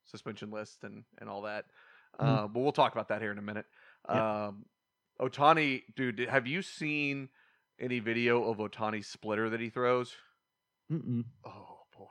suspension 0.05 0.51
list 0.51 0.85
and, 0.85 1.05
and 1.19 1.29
all 1.29 1.43
that. 1.43 1.67
Mm-hmm. 2.19 2.53
but 2.53 2.61
we'll 2.61 2.73
talk 2.73 2.93
about 2.93 3.09
that 3.09 3.21
here 3.21 3.31
in 3.31 3.39
a 3.39 3.43
minute. 3.43 3.67
Yeah. 4.09 4.47
Um, 4.47 4.65
Ohtani, 5.21 5.83
dude, 5.97 6.21
have 6.21 6.47
you 6.47 6.63
seen 6.63 7.29
any 7.81 7.99
video 7.99 8.45
of 8.45 8.59
Ohtani's 8.59 9.07
splitter 9.07 9.51
that 9.51 9.61
he 9.61 9.69
throws? 9.69 10.15
Mm-mm. 10.91 11.25
Oh 11.45 11.81
boy, 11.97 12.07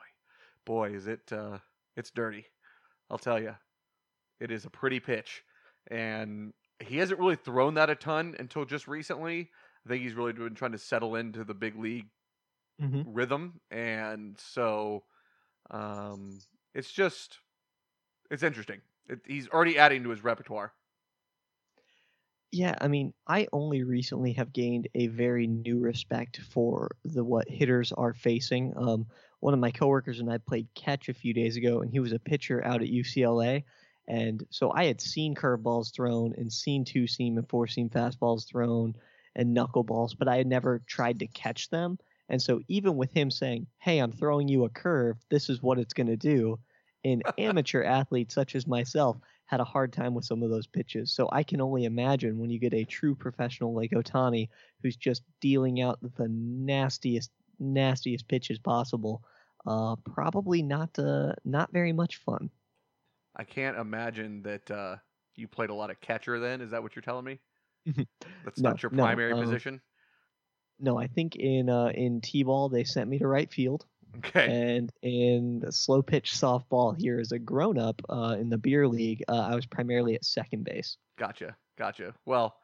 boy, 0.66 0.92
is 0.92 1.08
it? 1.08 1.32
Uh, 1.32 1.58
it's 1.96 2.12
dirty. 2.12 2.46
I'll 3.10 3.18
tell 3.18 3.42
you, 3.42 3.56
it 4.40 4.52
is 4.52 4.66
a 4.66 4.70
pretty 4.70 5.00
pitch, 5.00 5.44
and 5.90 6.54
he 6.80 6.98
hasn't 6.98 7.20
really 7.20 7.38
thrown 7.38 7.76
that 7.76 7.90
a 7.90 7.96
ton 7.96 8.36
until 8.40 8.66
just 8.66 8.88
recently. 8.88 9.50
I 9.86 9.90
think 9.90 10.04
he's 10.04 10.14
really 10.14 10.34
been 10.34 10.54
trying 10.54 10.74
to 10.74 10.78
settle 10.78 11.16
into 11.16 11.44
the 11.44 11.54
big 11.54 11.78
league 11.78 12.08
mm-hmm. 12.82 13.02
rhythm, 13.06 13.60
and 13.72 14.38
so 14.40 15.04
um, 15.72 16.40
it's 16.74 16.92
just 16.92 17.40
it's 18.30 18.44
interesting. 18.44 18.82
It, 19.08 19.20
he's 19.26 19.48
already 19.50 19.78
adding 19.78 20.04
to 20.04 20.10
his 20.10 20.24
repertoire. 20.24 20.74
Yeah, 22.52 22.76
I 22.80 22.88
mean, 22.88 23.14
I 23.28 23.48
only 23.52 23.84
recently 23.84 24.34
have 24.34 24.54
gained 24.54 24.88
a 24.96 25.08
very 25.08 25.48
new 25.48 25.80
respect 25.80 26.40
for 26.50 26.92
the 27.04 27.24
what 27.24 27.50
hitters 27.50 27.92
are 27.92 28.14
facing. 28.14 28.74
Um, 28.78 29.06
one 29.42 29.54
of 29.54 29.60
my 29.60 29.72
coworkers 29.72 30.20
and 30.20 30.32
I 30.32 30.38
played 30.38 30.68
catch 30.74 31.10
a 31.10 31.14
few 31.14 31.34
days 31.34 31.58
ago, 31.58 31.82
and 31.82 31.92
he 31.92 32.00
was 32.00 32.14
a 32.14 32.20
pitcher 32.20 32.64
out 32.66 32.82
at 32.82 32.88
UCLA, 32.88 33.64
and 34.08 34.46
so 34.50 34.72
I 34.72 34.86
had 34.86 35.02
seen 35.02 35.36
curveballs 35.36 35.94
thrown 35.94 36.34
and 36.38 36.52
seen 36.52 36.86
two 36.86 37.08
seam 37.08 37.38
and 37.38 37.48
four 37.50 37.68
seam 37.68 37.90
fastballs 37.90 38.48
thrown 38.48 38.96
and 39.36 39.56
knuckleballs, 39.56 40.18
but 40.18 40.28
I 40.28 40.38
had 40.38 40.48
never 40.48 40.82
tried 40.88 41.20
to 41.20 41.28
catch 41.28 41.70
them. 41.70 42.00
And 42.30 42.42
so 42.42 42.62
even 42.68 42.98
with 42.98 43.12
him 43.12 43.32
saying, 43.32 43.68
"Hey, 43.80 44.00
I'm 44.00 44.12
throwing 44.12 44.48
you 44.48 44.66
a 44.66 44.70
curve. 44.70 45.18
This 45.30 45.50
is 45.50 45.62
what 45.62 45.80
it's 45.80 45.94
going 45.94 46.08
to 46.08 46.18
do," 46.18 46.60
an 47.04 47.22
amateur 47.38 47.84
athlete 47.84 48.32
such 48.32 48.56
as 48.56 48.68
myself 48.68 49.18
had 49.48 49.62
a 49.62 49.66
hard 49.66 49.94
time 49.94 50.14
with 50.14 50.26
some 50.26 50.44
of 50.44 50.50
those 50.50 50.68
pitches. 50.68 51.12
So 51.12 51.30
I 51.32 51.44
can 51.44 51.62
only 51.62 51.86
imagine 51.86 52.38
when 52.38 52.50
you 52.50 52.60
get 52.60 52.74
a 52.74 52.84
true 52.84 53.16
professional 53.16 53.74
like 53.74 53.92
Ohtani, 53.92 54.50
who's 54.84 54.98
just 54.98 55.24
dealing 55.40 55.82
out 55.82 56.00
the 56.02 56.28
nastiest, 56.30 57.32
nastiest 57.60 58.28
pitches 58.28 58.60
possible. 58.60 59.24
Uh, 59.66 59.96
probably 60.04 60.62
not 60.62 60.98
uh, 61.00 61.34
not 61.44 61.72
very 61.72 61.94
much 61.94 62.18
fun. 62.18 62.50
I 63.36 63.44
can't 63.44 63.78
imagine 63.78 64.42
that 64.44 64.70
uh, 64.70 64.98
you 65.36 65.48
played 65.48 65.70
a 65.70 65.74
lot 65.74 65.90
of 65.90 66.02
catcher. 66.02 66.40
Then 66.40 66.62
is 66.62 66.72
that 66.72 66.84
what 66.84 66.96
you're 66.96 67.04
telling 67.04 67.26
me? 67.26 67.40
That's 68.44 68.60
no, 68.60 68.72
not 68.72 68.84
your 68.84 68.90
primary 68.90 69.34
no, 69.34 69.42
position. 69.42 69.82
No, 70.80 70.98
I 70.98 71.08
think 71.08 71.36
in 71.36 71.70
uh, 71.70 71.92
in 71.94 72.22
t-ball 72.22 72.70
they 72.70 72.84
sent 72.84 73.10
me 73.10 73.20
to 73.20 73.28
right 73.28 73.52
field. 73.52 73.86
Okay. 74.18 74.76
And 74.76 74.92
in 75.02 75.60
the 75.60 75.72
slow 75.72 76.02
pitch 76.02 76.34
softball 76.34 76.98
here 76.98 77.20
as 77.20 77.32
a 77.32 77.40
grown 77.40 77.78
up 77.78 78.02
uh, 78.10 78.36
in 78.40 78.50
the 78.50 78.58
beer 78.58 78.88
league, 78.88 79.24
uh, 79.28 79.48
I 79.52 79.56
was 79.56 79.66
primarily 79.66 80.16
at 80.16 80.26
second 80.26 80.64
base. 80.64 80.98
Gotcha, 81.20 81.56
gotcha. 81.78 82.14
Well, 82.26 82.56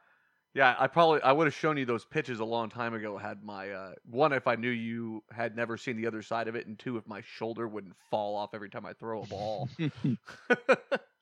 yeah, 0.54 0.74
I 0.78 0.86
probably 0.86 1.20
I 1.22 1.32
would 1.32 1.46
have 1.46 1.54
shown 1.54 1.76
you 1.76 1.84
those 1.84 2.04
pitches 2.04 2.40
a 2.40 2.44
long 2.44 2.70
time 2.70 2.94
ago. 2.94 3.16
Had 3.18 3.42
my 3.44 3.70
uh, 3.70 3.92
one 4.08 4.32
if 4.32 4.46
I 4.46 4.56
knew 4.56 4.70
you 4.70 5.22
had 5.30 5.56
never 5.56 5.76
seen 5.76 5.96
the 5.96 6.06
other 6.06 6.22
side 6.22 6.48
of 6.48 6.54
it, 6.54 6.66
and 6.66 6.78
two 6.78 6.96
if 6.96 7.06
my 7.06 7.22
shoulder 7.22 7.68
wouldn't 7.68 7.94
fall 8.10 8.36
off 8.36 8.50
every 8.54 8.70
time 8.70 8.86
I 8.86 8.92
throw 8.92 9.22
a 9.22 9.26
ball. 9.26 9.68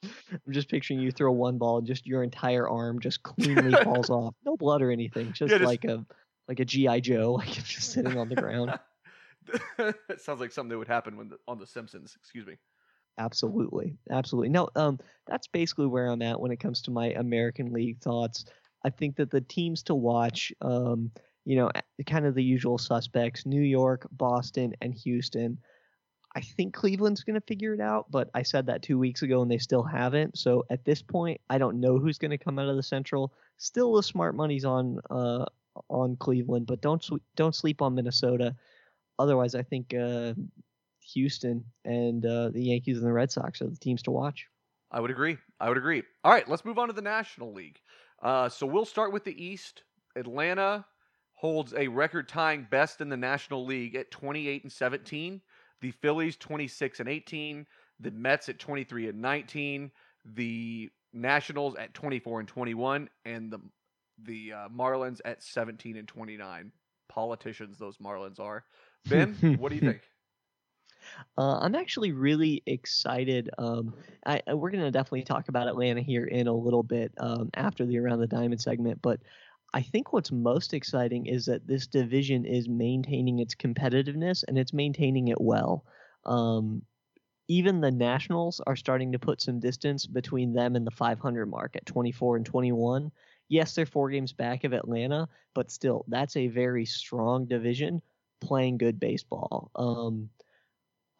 I'm 0.03 0.53
just 0.53 0.69
picturing 0.69 1.01
you 1.01 1.13
throw 1.13 1.33
one 1.33 1.59
ball, 1.59 1.79
and 1.79 1.87
just 1.87 2.07
your 2.07 2.23
entire 2.23 2.69
arm 2.69 3.01
just 3.01 3.23
cleanly 3.23 3.73
falls 3.83 4.11
off, 4.11 4.35
no 4.45 4.57
blood 4.57 4.83
or 4.83 4.91
anything, 4.91 5.33
just, 5.33 5.51
yeah, 5.51 5.59
just... 5.59 5.69
like 5.69 5.85
a 5.85 6.05
like 6.49 6.61
a 6.61 6.65
GI 6.65 7.01
Joe, 7.01 7.33
like 7.39 7.49
just 7.49 7.93
sitting 7.93 8.17
on 8.19 8.29
the 8.29 8.37
ground. 8.37 8.79
it 9.79 10.21
sounds 10.21 10.41
like 10.41 10.53
something 10.53 10.71
that 10.71 10.79
would 10.79 10.89
happen 10.89 11.17
when 11.17 11.29
the, 11.29 11.39
on 11.49 11.59
The 11.59 11.67
Simpsons. 11.67 12.17
Excuse 12.19 12.47
me. 12.47 12.57
Absolutely, 13.19 13.95
absolutely. 14.11 14.49
No, 14.49 14.69
um, 14.75 14.99
that's 15.27 15.47
basically 15.47 15.87
where 15.87 16.07
I'm 16.07 16.23
at 16.23 16.41
when 16.41 16.51
it 16.51 16.61
comes 16.61 16.83
to 16.83 16.91
my 16.91 17.09
American 17.09 17.73
League 17.73 18.01
thoughts. 18.01 18.47
I 18.85 18.91
think 18.91 19.17
that 19.17 19.31
the 19.31 19.43
teams 19.43 19.83
to 19.85 19.95
watch, 19.95 20.53
um, 20.63 21.11
you 21.45 21.57
know, 21.57 21.71
kind 22.07 22.25
of 22.25 22.35
the 22.35 22.43
usual 22.43 22.79
suspects: 22.79 23.45
New 23.45 23.61
York, 23.61 24.07
Boston, 24.13 24.73
and 24.81 24.95
Houston. 24.95 25.59
I 26.35 26.41
think 26.41 26.73
Cleveland's 26.73 27.25
going 27.25 27.39
to 27.39 27.47
figure 27.47 27.75
it 27.75 27.81
out, 27.81 28.11
but 28.11 28.31
I 28.35 28.43
said 28.43 28.67
that 28.67 28.83
two 28.83 28.99
weeks 28.99 29.21
ago 29.21 29.43
and 29.43 29.51
they 29.51 29.59
still 29.59 29.83
haven't. 29.83 30.39
So 30.39 30.65
at 30.71 30.83
this 30.83 31.03
point, 31.03 31.39
I 31.51 31.59
don't 31.59 31.79
know 31.79 31.99
who's 31.99 32.17
going 32.17 32.31
to 32.31 32.39
come 32.39 32.59
out 32.59 32.69
of 32.69 32.77
the 32.77 32.83
Central. 32.83 33.35
Still, 33.59 33.93
the 33.93 34.03
smart 34.03 34.35
money's 34.35 34.65
on 34.65 34.99
uh, 35.11 35.45
on 35.89 36.17
Cleveland, 36.17 36.67
but 36.67 36.81
don't 36.81 37.07
don't 37.37 37.55
sleep 37.55 37.83
on 37.83 37.95
Minnesota 37.95 38.55
otherwise, 39.19 39.55
I 39.55 39.63
think 39.63 39.95
uh, 39.95 40.35
Houston 41.15 41.65
and 41.85 42.25
uh, 42.25 42.51
the 42.51 42.63
Yankees 42.63 42.99
and 42.99 43.07
the 43.07 43.13
Red 43.13 43.31
Sox 43.31 43.63
are 43.63 43.69
the 43.69 43.77
teams 43.77 44.03
to 44.03 44.11
watch. 44.11 44.47
I 44.91 45.01
would 45.01 45.11
agree. 45.11 45.39
I 45.61 45.69
would 45.69 45.79
agree. 45.79 46.03
All 46.25 46.33
right, 46.33 46.49
let's 46.49 46.65
move 46.65 46.79
on 46.79 46.89
to 46.89 46.93
the 46.93 47.03
National 47.03 47.53
League. 47.53 47.81
Uh, 48.23 48.49
so 48.49 48.67
we'll 48.67 48.85
start 48.85 49.13
with 49.13 49.25
the 49.25 49.43
East. 49.43 49.85
Atlanta 50.17 50.85
holds 51.35 51.73
a 51.75 51.89
record 51.89 52.29
tying 52.29 52.67
best 52.71 53.01
in 53.01 53.09
the 53.09 53.17
National 53.17 53.65
League 53.65 53.97
at 53.97 54.11
28 54.11 54.65
and 54.65 54.73
17. 54.73 55.41
The 55.81 55.91
Phillies 55.91 56.37
26 56.37 57.01
and 57.01 57.09
18. 57.09 57.67
The 58.01 58.11
Mets 58.11 58.49
at 58.49 58.59
23 58.59 59.09
and 59.09 59.21
19. 59.21 59.91
The 60.35 60.91
Nationals 61.13 61.75
at 61.77 61.95
24 61.95 62.41
and 62.41 62.49
21, 62.49 63.09
and 63.25 63.51
the 63.51 63.61
the 64.25 64.53
uh, 64.53 64.69
Marlins 64.69 65.21
at 65.25 65.43
17 65.43 65.97
and 65.97 66.09
29. 66.09 66.73
Politicians, 67.09 67.79
those 67.79 67.99
Marlins 67.99 68.41
are. 68.41 68.65
Ben, 69.09 69.35
what 69.59 69.69
do 69.71 69.75
you 69.77 69.81
think? 69.83 70.01
Uh, 71.37 71.59
I'm 71.59 71.75
actually 71.75 72.13
really 72.13 72.63
excited. 72.67 73.51
Um, 73.59 73.95
I, 74.25 74.41
I- 74.47 74.55
we're 74.55 74.71
going 74.71 74.85
to 74.85 74.91
definitely 74.91 75.25
talk 75.25 75.49
about 75.49 75.69
Atlanta 75.69 76.01
here 76.01 76.25
in 76.25 76.47
a 76.47 76.55
little 76.55 76.83
bit 76.83 77.13
um, 77.19 77.51
after 77.55 77.85
the 77.85 77.99
Around 77.99 78.21
the 78.21 78.27
Diamond 78.27 78.61
segment, 78.61 79.01
but 79.03 79.21
I 79.75 79.81
think 79.83 80.13
what's 80.13 80.31
most 80.31 80.75
exciting 80.75 81.27
is 81.27 81.47
that 81.47 81.67
this 81.67 81.87
division 81.87 82.45
is 82.45 82.69
maintaining 82.69 83.39
its 83.39 83.55
competitiveness 83.55 84.45
and 84.47 84.59
it's 84.59 84.75
maintaining 84.75 85.29
it 85.29 85.41
well. 85.41 85.85
Um, 86.27 86.83
even 87.53 87.83
the 87.83 87.91
Nationals 87.91 88.63
are 88.67 88.77
starting 88.77 89.13
to 89.13 89.19
put 89.19 89.43
some 89.43 89.61
distance 89.61 90.07
between 90.07 90.55
them 90.55 90.75
and 90.75 90.87
the 90.87 90.91
500 90.91 91.45
mark 91.45 91.77
at 91.77 91.85
24 91.85 92.37
and 92.37 92.47
21. 92.47 93.13
Yes, 93.49 93.75
they're 93.75 93.85
four 93.85 94.09
games 94.09 94.33
back 94.33 94.65
of 94.65 94.73
Atlanta, 94.73 95.29
but 95.53 95.71
still, 95.71 96.07
that's 96.09 96.35
a 96.37 96.47
very 96.49 96.87
strong 96.87 97.45
division 97.45 98.01
playing 98.41 98.79
good 98.79 98.99
baseball. 98.99 99.71
Um, 99.75 100.31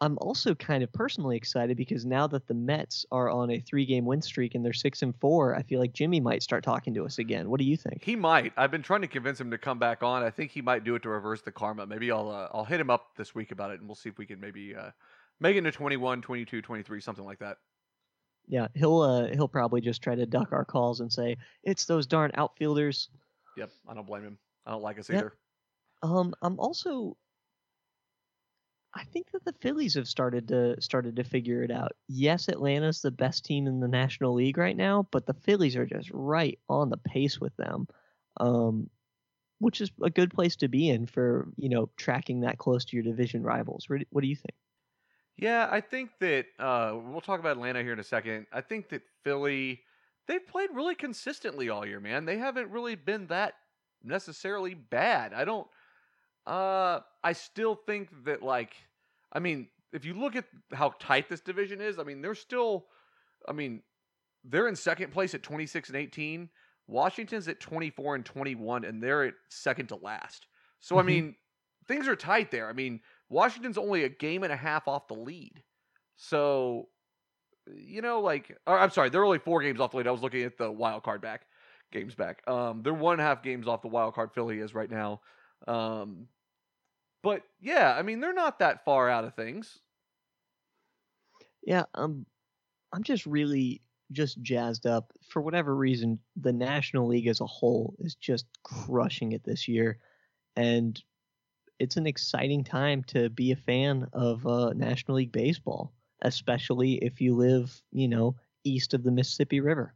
I'm 0.01 0.17
also 0.23 0.55
kind 0.55 0.83
of 0.83 0.91
personally 0.95 1.37
excited 1.37 1.77
because 1.77 2.07
now 2.07 2.27
that 2.29 2.47
the 2.47 2.55
Mets 2.55 3.05
are 3.13 3.29
on 3.29 3.51
a 3.51 3.61
three-game 3.61 4.07
win 4.07 4.23
streak 4.23 4.55
and 4.55 4.65
they're 4.65 4.73
six 4.73 5.03
and 5.03 5.15
four, 5.21 5.55
I 5.55 5.63
feel 5.63 5.81
like 5.81 5.93
Jimmy 5.93 6.19
might 6.19 6.43
start 6.43 6.65
talking 6.65 6.95
to 6.95 7.05
us 7.05 7.19
again. 7.19 7.51
What 7.51 7.61
do 7.61 7.67
you 7.67 7.77
think? 7.77 8.03
He 8.03 8.17
might. 8.17 8.55
I've 8.57 8.71
been 8.71 8.83
trying 8.83 9.03
to 9.03 9.07
convince 9.07 9.39
him 9.39 9.51
to 9.51 9.59
come 9.59 9.79
back 9.79 10.03
on. 10.03 10.23
I 10.23 10.31
think 10.31 10.51
he 10.51 10.63
might 10.63 10.83
do 10.83 10.95
it 10.95 11.03
to 11.03 11.11
reverse 11.11 11.43
the 11.43 11.53
karma. 11.53 11.87
Maybe 11.87 12.11
I'll 12.11 12.31
uh, 12.31 12.49
I'll 12.53 12.65
hit 12.65 12.81
him 12.81 12.89
up 12.89 13.11
this 13.17 13.35
week 13.35 13.53
about 13.53 13.71
it, 13.71 13.81
and 13.81 13.87
we'll 13.87 13.95
see 13.95 14.09
if 14.09 14.17
we 14.17 14.25
can 14.25 14.41
maybe 14.41 14.75
uh, 14.75 14.91
make 15.41 15.55
it 15.55 15.59
into 15.59 15.73
21, 15.73 16.23
22, 16.23 16.63
23, 16.63 17.01
something 17.01 17.25
like 17.25 17.39
that. 17.41 17.59
Yeah, 18.49 18.69
he'll 18.75 19.01
uh, 19.01 19.29
he'll 19.29 19.49
probably 19.49 19.81
just 19.81 20.03
try 20.03 20.15
to 20.15 20.27
duck 20.27 20.53
our 20.53 20.65
calls 20.65 21.01
and 21.01 21.13
say 21.13 21.37
it's 21.63 21.87
those 21.87 22.07
darn 22.07 22.33
outfielders. 22.35 23.09
Yep, 23.57 23.71
I 23.89 23.95
don't 23.95 24.07
blame 24.07 24.25
him. 24.25 24.39
I 24.67 24.73
don't 24.73 24.83
like 24.83 24.99
us 24.99 25.09
Yep. 25.09 25.19
either. 25.19 25.33
Um, 26.03 26.35
I'm 26.43 26.59
also. 26.59 27.17
I 28.95 29.05
think 29.05 29.31
that 29.31 29.45
the 29.45 29.55
Phillies 29.55 29.95
have 29.95 30.09
started 30.09 30.49
to 30.49 30.81
started 30.81 31.17
to 31.17 31.25
figure 31.25 31.63
it 31.63 31.71
out. 31.71 31.93
Yes, 32.09 32.49
Atlanta's 32.49 33.01
the 33.01 33.11
best 33.11 33.45
team 33.45 33.67
in 33.67 33.81
the 33.81 33.89
National 33.89 34.35
League 34.35 34.59
right 34.59 34.77
now, 34.77 35.09
but 35.11 35.25
the 35.25 35.35
Phillies 35.35 35.77
are 35.77 35.87
just 35.87 36.11
right 36.13 36.59
on 36.69 36.91
the 36.91 36.99
pace 36.99 37.41
with 37.41 37.57
them, 37.57 37.87
um, 38.39 38.91
which 39.61 39.81
is 39.81 39.91
a 40.03 40.11
good 40.11 40.31
place 40.35 40.57
to 40.57 40.69
be 40.69 40.91
in 40.91 41.07
for 41.07 41.49
you 41.57 41.69
know 41.71 41.89
tracking 41.97 42.41
that 42.41 42.59
close 42.59 42.85
to 42.87 42.97
your 42.97 43.05
division 43.05 43.43
rivals. 43.43 43.87
What 43.89 44.21
do 44.21 44.29
you 44.29 44.37
think? 44.37 44.55
Yeah, 45.43 45.67
I 45.69 45.81
think 45.81 46.11
that 46.21 46.47
uh, 46.61 46.97
we'll 47.05 47.21
talk 47.21 47.41
about 47.41 47.57
Atlanta 47.57 47.83
here 47.83 47.93
in 47.93 47.99
a 47.99 48.05
second. 48.05 48.47
I 48.53 48.61
think 48.61 48.91
that 48.91 49.03
Philly, 49.25 49.83
they've 50.29 50.47
played 50.47 50.71
really 50.73 50.95
consistently 50.95 51.69
all 51.69 51.85
year, 51.85 51.99
man. 51.99 52.27
They 52.27 52.39
haven't 52.39 52.71
really 52.71 52.95
been 52.95 53.27
that 53.27 53.55
necessarily 54.05 54.75
bad. 54.75 55.35
I 55.35 55.45
don't. 55.45 55.67
Uh, 56.47 57.01
I 57.25 57.33
still 57.33 57.75
think 57.75 58.25
that 58.25 58.41
like, 58.45 58.77
I 59.33 59.41
mean, 59.41 59.69
if 59.93 60.05
you 60.05 60.15
look 60.15 60.37
at 60.37 60.45
how 60.73 60.91
tight 61.01 61.29
this 61.29 61.41
division 61.41 61.81
is, 61.81 61.99
I 61.99 62.05
mean, 62.05 62.23
they're 62.23 62.37
still, 62.37 62.87
I 63.49 63.53
mean, 63.53 63.83
they're 64.45 64.69
in 64.69 64.77
second 64.77 65.13
place 65.13 65.35
at 65.35 65.43
26 65.43 65.89
and 65.89 65.97
18. 65.99 66.51
Washington's 66.87 67.49
at 67.49 67.59
24 67.59 68.15
and 68.15 68.25
21, 68.25 68.85
and 68.85 69.03
they're 69.03 69.25
at 69.25 69.35
second 69.49 69.89
to 69.89 69.97
last. 69.97 70.47
So 70.79 70.99
I 70.99 71.03
Mhm. 71.03 71.07
mean, 71.07 71.37
things 71.89 72.07
are 72.07 72.15
tight 72.17 72.53
there. 72.53 72.69
I 72.69 72.73
mean, 72.73 73.01
Washington's 73.33 73.79
only 73.79 74.05
a 74.05 74.09
game 74.09 74.45
and 74.45 74.53
a 74.53 74.57
half 74.57 74.87
off 74.87 75.09
the 75.09 75.15
lead. 75.15 75.63
So, 76.17 76.89
you 77.75 78.03
know, 78.03 78.21
like, 78.21 78.57
I'm 78.67 78.91
sorry, 78.91 79.09
they're 79.09 79.25
only 79.25 79.39
four 79.39 79.63
games 79.63 79.81
off 79.81 79.93
the 79.93 79.97
lead. 79.97 80.07
I 80.07 80.11
was 80.11 80.23
looking 80.23 80.43
at 80.43 80.59
the 80.59 80.71
wild 80.71 81.03
card 81.03 81.23
back 81.23 81.47
games 81.91 82.15
back. 82.15 82.43
Um, 82.49 82.83
they're 82.83 82.95
one 82.95 83.15
and 83.15 83.23
a 83.23 83.25
half 83.25 83.43
games 83.43 83.67
off 83.67 83.83
the 83.83 83.89
wild 83.89 84.15
card. 84.15 84.33
Philly 84.35 84.59
is 84.59 84.75
right 84.75 84.91
now. 84.91 85.21
Um, 85.67 86.29
but 87.23 87.43
yeah, 87.61 87.95
I 87.97 88.03
mean, 88.03 88.21
they're 88.21 88.35
not 88.35 88.59
that 88.59 88.85
far 88.85 89.09
out 89.09 89.25
of 89.25 89.35
things. 89.35 89.79
Yeah, 91.65 91.85
um, 91.95 92.27
I'm 92.93 93.03
just 93.03 93.25
really 93.25 93.81
just 94.11 94.43
jazzed 94.43 94.87
up 94.87 95.13
for 95.29 95.41
whatever 95.41 95.75
reason. 95.75 96.19
The 96.37 96.53
National 96.53 97.07
League 97.07 97.29
as 97.29 97.41
a 97.41 97.47
whole 97.47 97.95
is 97.99 98.15
just 98.17 98.47
crushing 98.63 99.33
it 99.33 99.45
this 99.45 99.69
year, 99.69 99.99
and 100.57 101.01
it's 101.79 101.97
an 101.97 102.07
exciting 102.07 102.65
time 102.65 103.03
to 103.05 103.29
be 103.31 103.53
a 103.53 103.57
fan 103.57 104.09
of 104.13 104.47
uh, 104.47 104.73
National 104.75 105.17
League 105.17 105.33
baseball, 105.33 105.93
especially 106.23 106.95
if 107.05 107.21
you 107.21 107.35
live, 107.37 107.83
you 107.91 108.09
know, 108.09 108.37
east 108.65 108.95
of 108.95 109.03
the 109.03 109.11
Mississippi 109.11 109.61
River. 109.61 109.95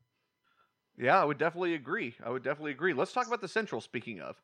Yeah, 0.99 1.21
I 1.21 1.25
would 1.25 1.39
definitely 1.39 1.75
agree. 1.75 2.15
I 2.25 2.31
would 2.31 2.43
definitely 2.43 2.73
agree. 2.73 2.95
Let's 2.95 3.13
talk 3.13 3.27
about 3.27 3.41
the 3.41 3.49
Central. 3.49 3.81
Speaking 3.81 4.21
of, 4.21 4.41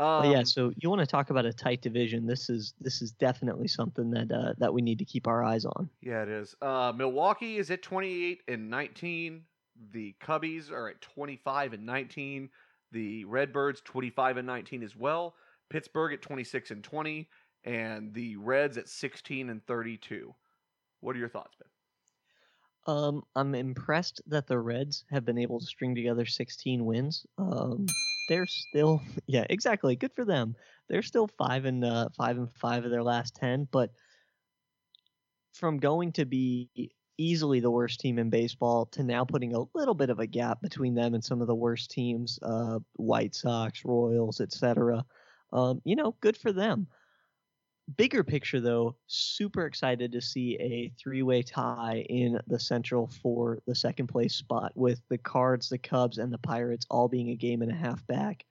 um, 0.00 0.22
But 0.22 0.28
yeah, 0.28 0.42
so 0.44 0.72
you 0.76 0.90
want 0.90 1.00
to 1.00 1.06
talk 1.06 1.30
about 1.30 1.46
a 1.46 1.52
tight 1.52 1.80
division? 1.82 2.26
This 2.26 2.50
is 2.50 2.74
this 2.80 3.02
is 3.02 3.12
definitely 3.12 3.68
something 3.68 4.10
that 4.10 4.30
uh, 4.32 4.54
that 4.58 4.72
we 4.72 4.82
need 4.82 4.98
to 4.98 5.04
keep 5.04 5.26
our 5.26 5.42
eyes 5.44 5.64
on. 5.64 5.90
Yeah, 6.00 6.22
it 6.22 6.28
is. 6.28 6.54
Uh, 6.60 6.92
Milwaukee 6.94 7.56
is 7.56 7.70
at 7.70 7.82
28 7.82 8.42
and 8.48 8.70
19. 8.70 9.44
The 9.90 10.14
Cubbies 10.20 10.70
are 10.70 10.88
at 10.88 11.00
25 11.00 11.72
and 11.72 11.86
19. 11.86 12.50
The 12.92 13.24
Redbirds 13.24 13.80
25 13.80 14.36
and 14.36 14.46
19 14.46 14.82
as 14.82 14.94
well. 14.94 15.34
Pittsburgh 15.70 16.12
at 16.12 16.22
26 16.22 16.70
and 16.70 16.84
20, 16.84 17.28
and 17.64 18.12
the 18.12 18.36
Reds 18.36 18.76
at 18.78 18.88
16 18.88 19.50
and 19.50 19.64
32. 19.66 20.34
What 21.00 21.16
are 21.16 21.18
your 21.18 21.28
thoughts, 21.28 21.54
Ben? 21.58 21.68
Um, 22.86 23.22
I'm 23.34 23.54
impressed 23.54 24.20
that 24.26 24.46
the 24.46 24.58
Reds 24.58 25.04
have 25.10 25.24
been 25.24 25.38
able 25.38 25.58
to 25.60 25.66
string 25.66 25.94
together 25.94 26.26
16 26.26 26.84
wins. 26.84 27.24
Um, 27.38 27.86
they're 28.28 28.46
still, 28.46 29.02
yeah, 29.26 29.44
exactly. 29.48 29.96
Good 29.96 30.12
for 30.14 30.24
them. 30.24 30.54
They're 30.88 31.02
still 31.02 31.28
five 31.38 31.64
and 31.64 31.84
uh, 31.84 32.08
five 32.16 32.36
and 32.36 32.52
five 32.54 32.84
of 32.84 32.90
their 32.90 33.02
last 33.02 33.34
ten, 33.34 33.66
but 33.70 33.90
from 35.54 35.78
going 35.78 36.12
to 36.12 36.26
be 36.26 36.68
easily 37.16 37.60
the 37.60 37.70
worst 37.70 38.00
team 38.00 38.18
in 38.18 38.28
baseball 38.28 38.86
to 38.86 39.02
now 39.02 39.24
putting 39.24 39.54
a 39.54 39.64
little 39.74 39.94
bit 39.94 40.10
of 40.10 40.18
a 40.18 40.26
gap 40.26 40.60
between 40.60 40.94
them 40.94 41.14
and 41.14 41.24
some 41.24 41.40
of 41.40 41.46
the 41.46 41.54
worst 41.54 41.90
teams, 41.90 42.38
uh, 42.42 42.78
White 42.96 43.34
Sox, 43.34 43.84
Royals, 43.84 44.40
etc. 44.40 45.04
Um, 45.54 45.80
you 45.84 45.96
know, 45.96 46.16
good 46.20 46.36
for 46.36 46.52
them. 46.52 46.86
Bigger 47.96 48.24
picture 48.24 48.60
though 48.60 48.96
super 49.06 49.66
excited 49.66 50.12
to 50.12 50.20
see 50.20 50.56
a 50.58 50.92
three-way 50.98 51.42
tie 51.42 52.04
in 52.08 52.40
the 52.46 52.58
central 52.58 53.08
for 53.22 53.58
the 53.66 53.74
second 53.74 54.06
place 54.08 54.34
spot 54.34 54.72
with 54.74 55.00
the 55.10 55.18
cards 55.18 55.68
the 55.68 55.78
cubs 55.78 56.18
and 56.18 56.32
the 56.32 56.38
pirates 56.38 56.86
all 56.90 57.08
being 57.08 57.30
a 57.30 57.36
game 57.36 57.62
and 57.62 57.70
a 57.70 57.74
half 57.74 58.06
back. 58.06 58.44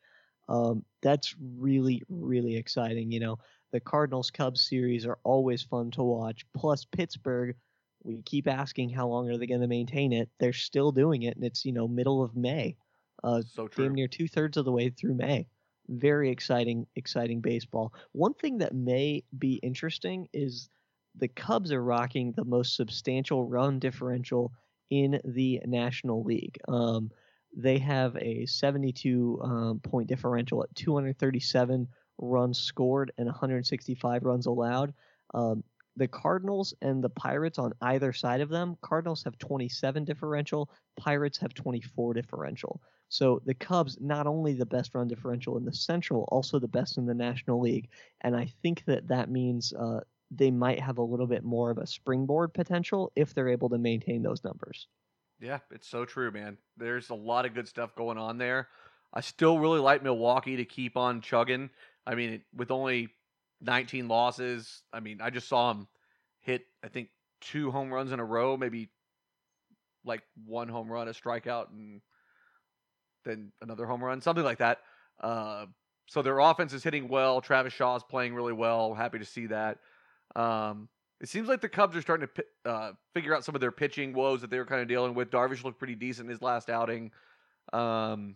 Um, 0.49 0.85
that's 1.01 1.35
really 1.39 2.03
really 2.09 2.55
exciting 2.55 3.11
you 3.11 3.19
know. 3.19 3.39
The 3.71 3.79
cardinals 3.79 4.29
cubs 4.29 4.67
series 4.69 5.05
are 5.05 5.17
always 5.23 5.63
fun 5.63 5.89
to 5.91 6.03
watch 6.03 6.45
plus 6.55 6.85
pittsburgh 6.85 7.55
we 8.03 8.21
keep 8.21 8.47
asking 8.47 8.89
how 8.89 9.07
long 9.07 9.29
are 9.29 9.37
they 9.37 9.47
going 9.47 9.61
to 9.61 9.67
maintain 9.67 10.13
it 10.13 10.29
they're 10.39 10.53
still 10.53 10.91
doing 10.91 11.23
it 11.23 11.35
and 11.35 11.43
it's 11.43 11.65
you 11.65 11.71
know 11.71 11.87
middle 11.87 12.21
of 12.21 12.35
may 12.35 12.75
uh, 13.23 13.41
So 13.41 13.67
true. 13.67 13.85
damn 13.85 13.95
near 13.95 14.07
two-thirds 14.07 14.57
of 14.57 14.65
the 14.65 14.71
way 14.71 14.89
through 14.89 15.15
may 15.15 15.47
very 15.87 16.29
exciting, 16.29 16.87
exciting 16.95 17.41
baseball. 17.41 17.93
One 18.11 18.33
thing 18.33 18.59
that 18.59 18.73
may 18.73 19.23
be 19.37 19.55
interesting 19.55 20.27
is 20.33 20.69
the 21.15 21.27
Cubs 21.27 21.71
are 21.71 21.83
rocking 21.83 22.31
the 22.31 22.45
most 22.45 22.75
substantial 22.75 23.45
run 23.45 23.79
differential 23.79 24.51
in 24.89 25.19
the 25.25 25.61
National 25.65 26.23
League. 26.23 26.57
Um, 26.67 27.11
they 27.55 27.77
have 27.79 28.15
a 28.17 28.45
72 28.45 29.39
um, 29.43 29.79
point 29.79 30.07
differential 30.07 30.63
at 30.63 30.75
237 30.75 31.87
runs 32.17 32.59
scored 32.59 33.11
and 33.17 33.27
165 33.27 34.23
runs 34.23 34.45
allowed. 34.45 34.93
Um, 35.33 35.63
the 35.95 36.07
Cardinals 36.07 36.73
and 36.81 37.03
the 37.03 37.09
Pirates 37.09 37.59
on 37.59 37.73
either 37.81 38.13
side 38.13 38.41
of 38.41 38.49
them, 38.49 38.77
Cardinals 38.81 39.23
have 39.23 39.37
27 39.37 40.05
differential, 40.05 40.69
Pirates 40.97 41.37
have 41.37 41.53
24 41.53 42.13
differential. 42.13 42.81
So 43.09 43.41
the 43.45 43.53
Cubs, 43.53 43.97
not 44.01 44.25
only 44.25 44.53
the 44.53 44.65
best 44.65 44.95
run 44.95 45.07
differential 45.07 45.57
in 45.57 45.65
the 45.65 45.73
Central, 45.73 46.27
also 46.29 46.57
the 46.57 46.67
best 46.67 46.97
in 46.97 47.05
the 47.05 47.13
National 47.13 47.61
League. 47.61 47.89
And 48.21 48.35
I 48.35 48.51
think 48.63 48.83
that 48.85 49.07
that 49.07 49.29
means 49.29 49.71
uh, 49.73 49.99
they 50.31 50.49
might 50.49 50.79
have 50.79 50.97
a 50.97 51.03
little 51.03 51.27
bit 51.27 51.43
more 51.43 51.69
of 51.69 51.77
a 51.77 51.85
springboard 51.85 52.53
potential 52.53 53.11
if 53.15 53.33
they're 53.33 53.49
able 53.49 53.69
to 53.69 53.77
maintain 53.77 54.23
those 54.23 54.43
numbers. 54.43 54.87
Yeah, 55.39 55.59
it's 55.71 55.87
so 55.87 56.05
true, 56.05 56.31
man. 56.31 56.57
There's 56.77 57.09
a 57.09 57.15
lot 57.15 57.45
of 57.45 57.53
good 57.53 57.67
stuff 57.67 57.95
going 57.95 58.17
on 58.17 58.37
there. 58.37 58.69
I 59.13 59.21
still 59.21 59.59
really 59.59 59.79
like 59.79 60.01
Milwaukee 60.01 60.55
to 60.55 60.65
keep 60.65 60.97
on 60.97 61.21
chugging. 61.21 61.69
I 62.07 62.15
mean, 62.15 62.41
with 62.55 62.71
only 62.71 63.09
19 63.63 64.07
losses, 64.07 64.83
I 64.91 64.99
mean, 64.99 65.21
I 65.21 65.29
just 65.29 65.47
saw 65.47 65.71
him 65.71 65.87
hit, 66.41 66.63
I 66.83 66.87
think, 66.87 67.09
two 67.41 67.71
home 67.71 67.91
runs 67.91 68.11
in 68.11 68.19
a 68.19 68.25
row, 68.25 68.57
maybe 68.57 68.89
like 70.05 70.21
one 70.45 70.67
home 70.67 70.91
run, 70.91 71.07
a 71.07 71.11
strikeout, 71.11 71.69
and 71.71 72.01
then 73.25 73.51
another 73.61 73.85
home 73.85 74.03
run, 74.03 74.21
something 74.21 74.43
like 74.43 74.59
that. 74.59 74.79
Uh, 75.21 75.65
so 76.07 76.21
their 76.21 76.39
offense 76.39 76.73
is 76.73 76.83
hitting 76.83 77.07
well. 77.07 77.41
Travis 77.41 77.73
Shaw 77.73 77.95
is 77.95 78.03
playing 78.03 78.33
really 78.33 78.53
well. 78.53 78.93
Happy 78.93 79.19
to 79.19 79.25
see 79.25 79.47
that. 79.47 79.79
Um, 80.35 80.89
it 81.21 81.29
seems 81.29 81.47
like 81.47 81.61
the 81.61 81.69
Cubs 81.69 81.95
are 81.95 82.01
starting 82.01 82.27
to 82.35 82.69
uh, 82.69 82.91
figure 83.13 83.33
out 83.33 83.45
some 83.45 83.55
of 83.55 83.61
their 83.61 83.71
pitching 83.71 84.13
woes 84.13 84.41
that 84.41 84.49
they 84.49 84.57
were 84.57 84.65
kind 84.65 84.81
of 84.81 84.87
dealing 84.87 85.15
with. 85.15 85.31
Darvish 85.31 85.63
looked 85.63 85.79
pretty 85.79 85.95
decent 85.95 86.25
in 86.25 86.31
his 86.31 86.41
last 86.41 86.69
outing. 86.69 87.11
Um, 87.71 88.35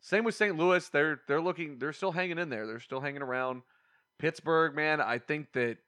same 0.00 0.24
with 0.24 0.34
St. 0.34 0.56
Louis. 0.56 0.88
They're 0.88 1.20
they're 1.28 1.40
looking 1.40 1.78
they're 1.78 1.92
still 1.92 2.12
hanging 2.12 2.38
in 2.38 2.48
there. 2.48 2.66
They're 2.66 2.80
still 2.80 3.00
hanging 3.00 3.22
around. 3.22 3.62
Pittsburgh, 4.18 4.74
man, 4.74 5.00
I 5.00 5.18
think 5.18 5.52
that 5.52 5.78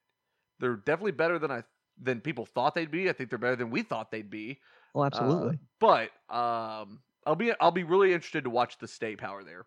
they're 0.61 0.77
definitely 0.77 1.13
better 1.13 1.39
than 1.39 1.51
I 1.51 1.63
than 2.01 2.21
people 2.21 2.47
thought 2.47 2.75
they'd 2.75 2.91
be. 2.91 3.09
I 3.09 3.13
think 3.13 3.31
they're 3.31 3.39
better 3.39 3.57
than 3.57 3.71
we 3.71 3.83
thought 3.83 4.11
they'd 4.11 4.31
be. 4.31 4.61
Oh, 4.95 5.01
Uh, 5.03 5.07
absolutely. 5.07 5.59
but 5.81 6.11
um, 6.29 7.01
I'll 7.27 7.37
be 7.37 7.53
I'll 7.61 7.71
be 7.71 7.85
really 7.85 8.13
interested 8.13 8.45
to 8.45 8.51
watch 8.51 8.79
the 8.79 8.89
stay 8.89 9.17
power 9.17 9.45
there. 9.45 9.67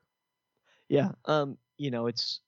Yeah. 0.90 1.12
Um, 1.26 1.58
you 1.78 1.92
know, 1.92 2.08
it's 2.08 2.40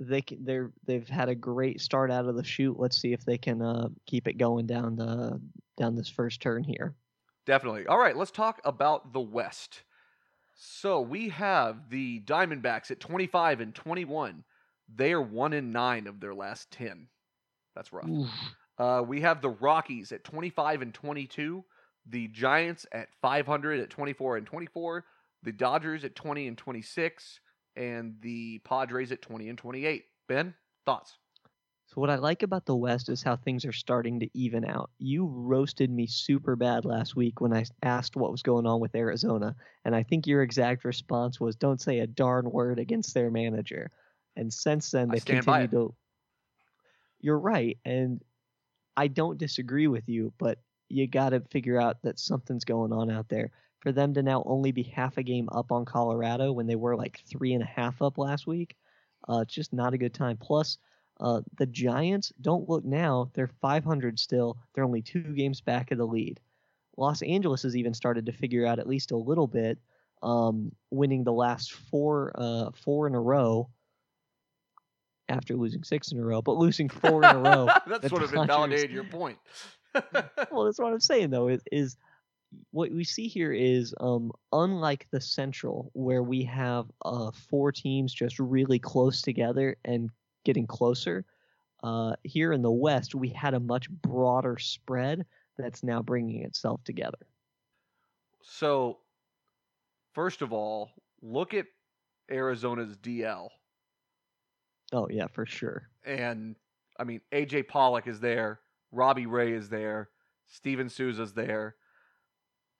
they 0.00 0.22
can, 0.22 0.44
they're 0.44 0.72
they've 0.86 1.08
had 1.08 1.28
a 1.28 1.34
great 1.34 1.80
start 1.80 2.10
out 2.10 2.26
of 2.26 2.36
the 2.36 2.44
shoot. 2.44 2.78
Let's 2.78 3.00
see 3.00 3.12
if 3.12 3.24
they 3.24 3.38
can 3.38 3.62
uh, 3.62 3.88
keep 4.06 4.26
it 4.28 4.38
going 4.38 4.66
down 4.66 4.96
the 4.96 5.40
down 5.76 5.94
this 5.94 6.08
first 6.08 6.40
turn 6.40 6.64
here. 6.64 6.94
Definitely. 7.46 7.86
All 7.86 7.98
right, 7.98 8.16
let's 8.16 8.30
talk 8.30 8.60
about 8.64 9.12
the 9.12 9.20
West. 9.20 9.82
So 10.54 11.00
we 11.00 11.28
have 11.30 11.88
the 11.90 12.20
Diamondbacks 12.20 12.90
at 12.92 13.00
25 13.00 13.60
and 13.60 13.74
21. 13.74 14.44
They 14.88 15.12
are 15.12 15.22
one 15.22 15.52
in 15.52 15.72
nine 15.72 16.06
of 16.06 16.20
their 16.20 16.34
last 16.34 16.70
10. 16.72 17.08
That's 17.74 17.92
rough. 17.92 18.14
Uh, 18.78 19.02
we 19.06 19.20
have 19.20 19.40
the 19.42 19.50
Rockies 19.50 20.12
at 20.12 20.24
25 20.24 20.82
and 20.82 20.94
22. 20.94 21.64
The 22.06 22.28
Giants 22.28 22.86
at 22.92 23.08
500 23.20 23.80
at 23.80 23.90
24 23.90 24.36
and 24.38 24.46
24. 24.46 25.04
The 25.42 25.52
Dodgers 25.52 26.04
at 26.04 26.14
20 26.14 26.48
and 26.48 26.58
26. 26.58 27.40
And 27.76 28.16
the 28.20 28.58
Padres 28.60 29.12
at 29.12 29.22
20 29.22 29.48
and 29.48 29.58
28. 29.58 30.04
Ben, 30.28 30.54
thoughts? 30.84 31.16
So 31.86 32.00
what 32.00 32.10
I 32.10 32.16
like 32.16 32.42
about 32.42 32.64
the 32.64 32.74
West 32.76 33.10
is 33.10 33.22
how 33.22 33.36
things 33.36 33.66
are 33.66 33.72
starting 33.72 34.20
to 34.20 34.28
even 34.32 34.64
out. 34.64 34.90
You 34.98 35.26
roasted 35.26 35.90
me 35.90 36.06
super 36.06 36.56
bad 36.56 36.86
last 36.86 37.16
week 37.16 37.40
when 37.40 37.52
I 37.52 37.64
asked 37.82 38.16
what 38.16 38.30
was 38.32 38.42
going 38.42 38.66
on 38.66 38.80
with 38.80 38.94
Arizona, 38.94 39.54
and 39.84 39.94
I 39.94 40.02
think 40.02 40.26
your 40.26 40.42
exact 40.42 40.84
response 40.86 41.38
was, 41.38 41.54
"Don't 41.54 41.82
say 41.82 41.98
a 41.98 42.06
darn 42.06 42.50
word 42.50 42.78
against 42.78 43.12
their 43.12 43.30
manager." 43.30 43.90
And 44.36 44.52
since 44.52 44.90
then, 44.90 45.08
they 45.08 45.20
continue 45.20 45.68
to. 45.68 45.94
You're 47.20 47.38
right, 47.38 47.78
and 47.84 48.22
I 48.96 49.08
don't 49.08 49.38
disagree 49.38 49.86
with 49.86 50.08
you, 50.08 50.32
but 50.38 50.58
you 50.88 51.06
got 51.06 51.30
to 51.30 51.40
figure 51.40 51.80
out 51.80 52.02
that 52.02 52.18
something's 52.18 52.64
going 52.64 52.92
on 52.92 53.10
out 53.10 53.28
there. 53.28 53.50
For 53.80 53.92
them 53.92 54.14
to 54.14 54.22
now 54.22 54.42
only 54.46 54.70
be 54.72 54.82
half 54.82 55.18
a 55.18 55.22
game 55.22 55.48
up 55.50 55.72
on 55.72 55.84
Colorado 55.84 56.52
when 56.52 56.66
they 56.66 56.76
were 56.76 56.96
like 56.96 57.20
three 57.26 57.52
and 57.54 57.62
a 57.62 57.66
half 57.66 58.00
up 58.00 58.18
last 58.18 58.46
week, 58.46 58.76
uh, 59.28 59.40
it's 59.40 59.54
just 59.54 59.72
not 59.72 59.94
a 59.94 59.98
good 59.98 60.14
time. 60.14 60.36
Plus, 60.36 60.78
uh, 61.20 61.40
the 61.58 61.66
Giants 61.66 62.32
don't 62.40 62.68
look 62.68 62.84
now; 62.84 63.30
they're 63.34 63.50
500 63.60 64.18
still. 64.18 64.56
They're 64.74 64.84
only 64.84 65.02
two 65.02 65.22
games 65.34 65.60
back 65.60 65.90
of 65.90 65.98
the 65.98 66.06
lead. 66.06 66.40
Los 66.96 67.22
Angeles 67.22 67.62
has 67.62 67.76
even 67.76 67.94
started 67.94 68.26
to 68.26 68.32
figure 68.32 68.66
out 68.66 68.78
at 68.78 68.88
least 68.88 69.10
a 69.10 69.16
little 69.16 69.46
bit, 69.46 69.78
um, 70.22 70.72
winning 70.90 71.24
the 71.24 71.32
last 71.32 71.72
four 71.72 72.32
uh, 72.34 72.70
four 72.72 73.06
in 73.06 73.14
a 73.14 73.20
row 73.20 73.68
after 75.32 75.56
losing 75.56 75.82
six 75.82 76.12
in 76.12 76.18
a 76.18 76.22
row, 76.22 76.42
but 76.42 76.56
losing 76.56 76.88
four 76.88 77.24
in 77.24 77.36
a 77.36 77.38
row. 77.38 77.68
That's 77.86 78.08
sort 78.08 78.22
of 78.22 78.34
invalidated 78.34 78.90
your 78.90 79.04
point. 79.04 79.38
well, 79.94 80.64
that's 80.64 80.78
what 80.78 80.92
I'm 80.92 81.00
saying 81.00 81.30
though. 81.30 81.48
Is, 81.48 81.62
is 81.70 81.96
what 82.70 82.90
we 82.90 83.04
see 83.04 83.28
here 83.28 83.52
is 83.52 83.94
um, 84.00 84.32
unlike 84.52 85.06
the 85.10 85.20
Central, 85.20 85.90
where 85.92 86.22
we 86.22 86.44
have 86.44 86.86
uh, 87.04 87.30
four 87.50 87.72
teams 87.72 88.14
just 88.14 88.38
really 88.38 88.78
close 88.78 89.20
together 89.20 89.76
and 89.84 90.10
getting 90.44 90.66
closer. 90.66 91.24
Uh, 91.82 92.14
here 92.22 92.52
in 92.52 92.62
the 92.62 92.70
West, 92.70 93.14
we 93.14 93.28
had 93.28 93.54
a 93.54 93.60
much 93.60 93.90
broader 93.90 94.56
spread 94.58 95.26
that's 95.58 95.82
now 95.82 96.00
bringing 96.00 96.42
itself 96.44 96.82
together. 96.84 97.18
So, 98.42 98.98
first 100.14 100.40
of 100.40 100.52
all, 100.52 100.92
look 101.20 101.52
at 101.54 101.66
Arizona's 102.30 102.96
DL. 102.96 103.48
Oh 104.92 105.08
yeah, 105.10 105.26
for 105.26 105.46
sure. 105.46 105.88
And 106.04 106.56
I 106.98 107.04
mean, 107.04 107.20
AJ 107.32 107.68
Pollock 107.68 108.06
is 108.06 108.20
there, 108.20 108.60
Robbie 108.90 109.26
Ray 109.26 109.52
is 109.52 109.68
there, 109.68 110.10
Steven 110.48 110.88
Souza's 110.88 111.32
there. 111.32 111.76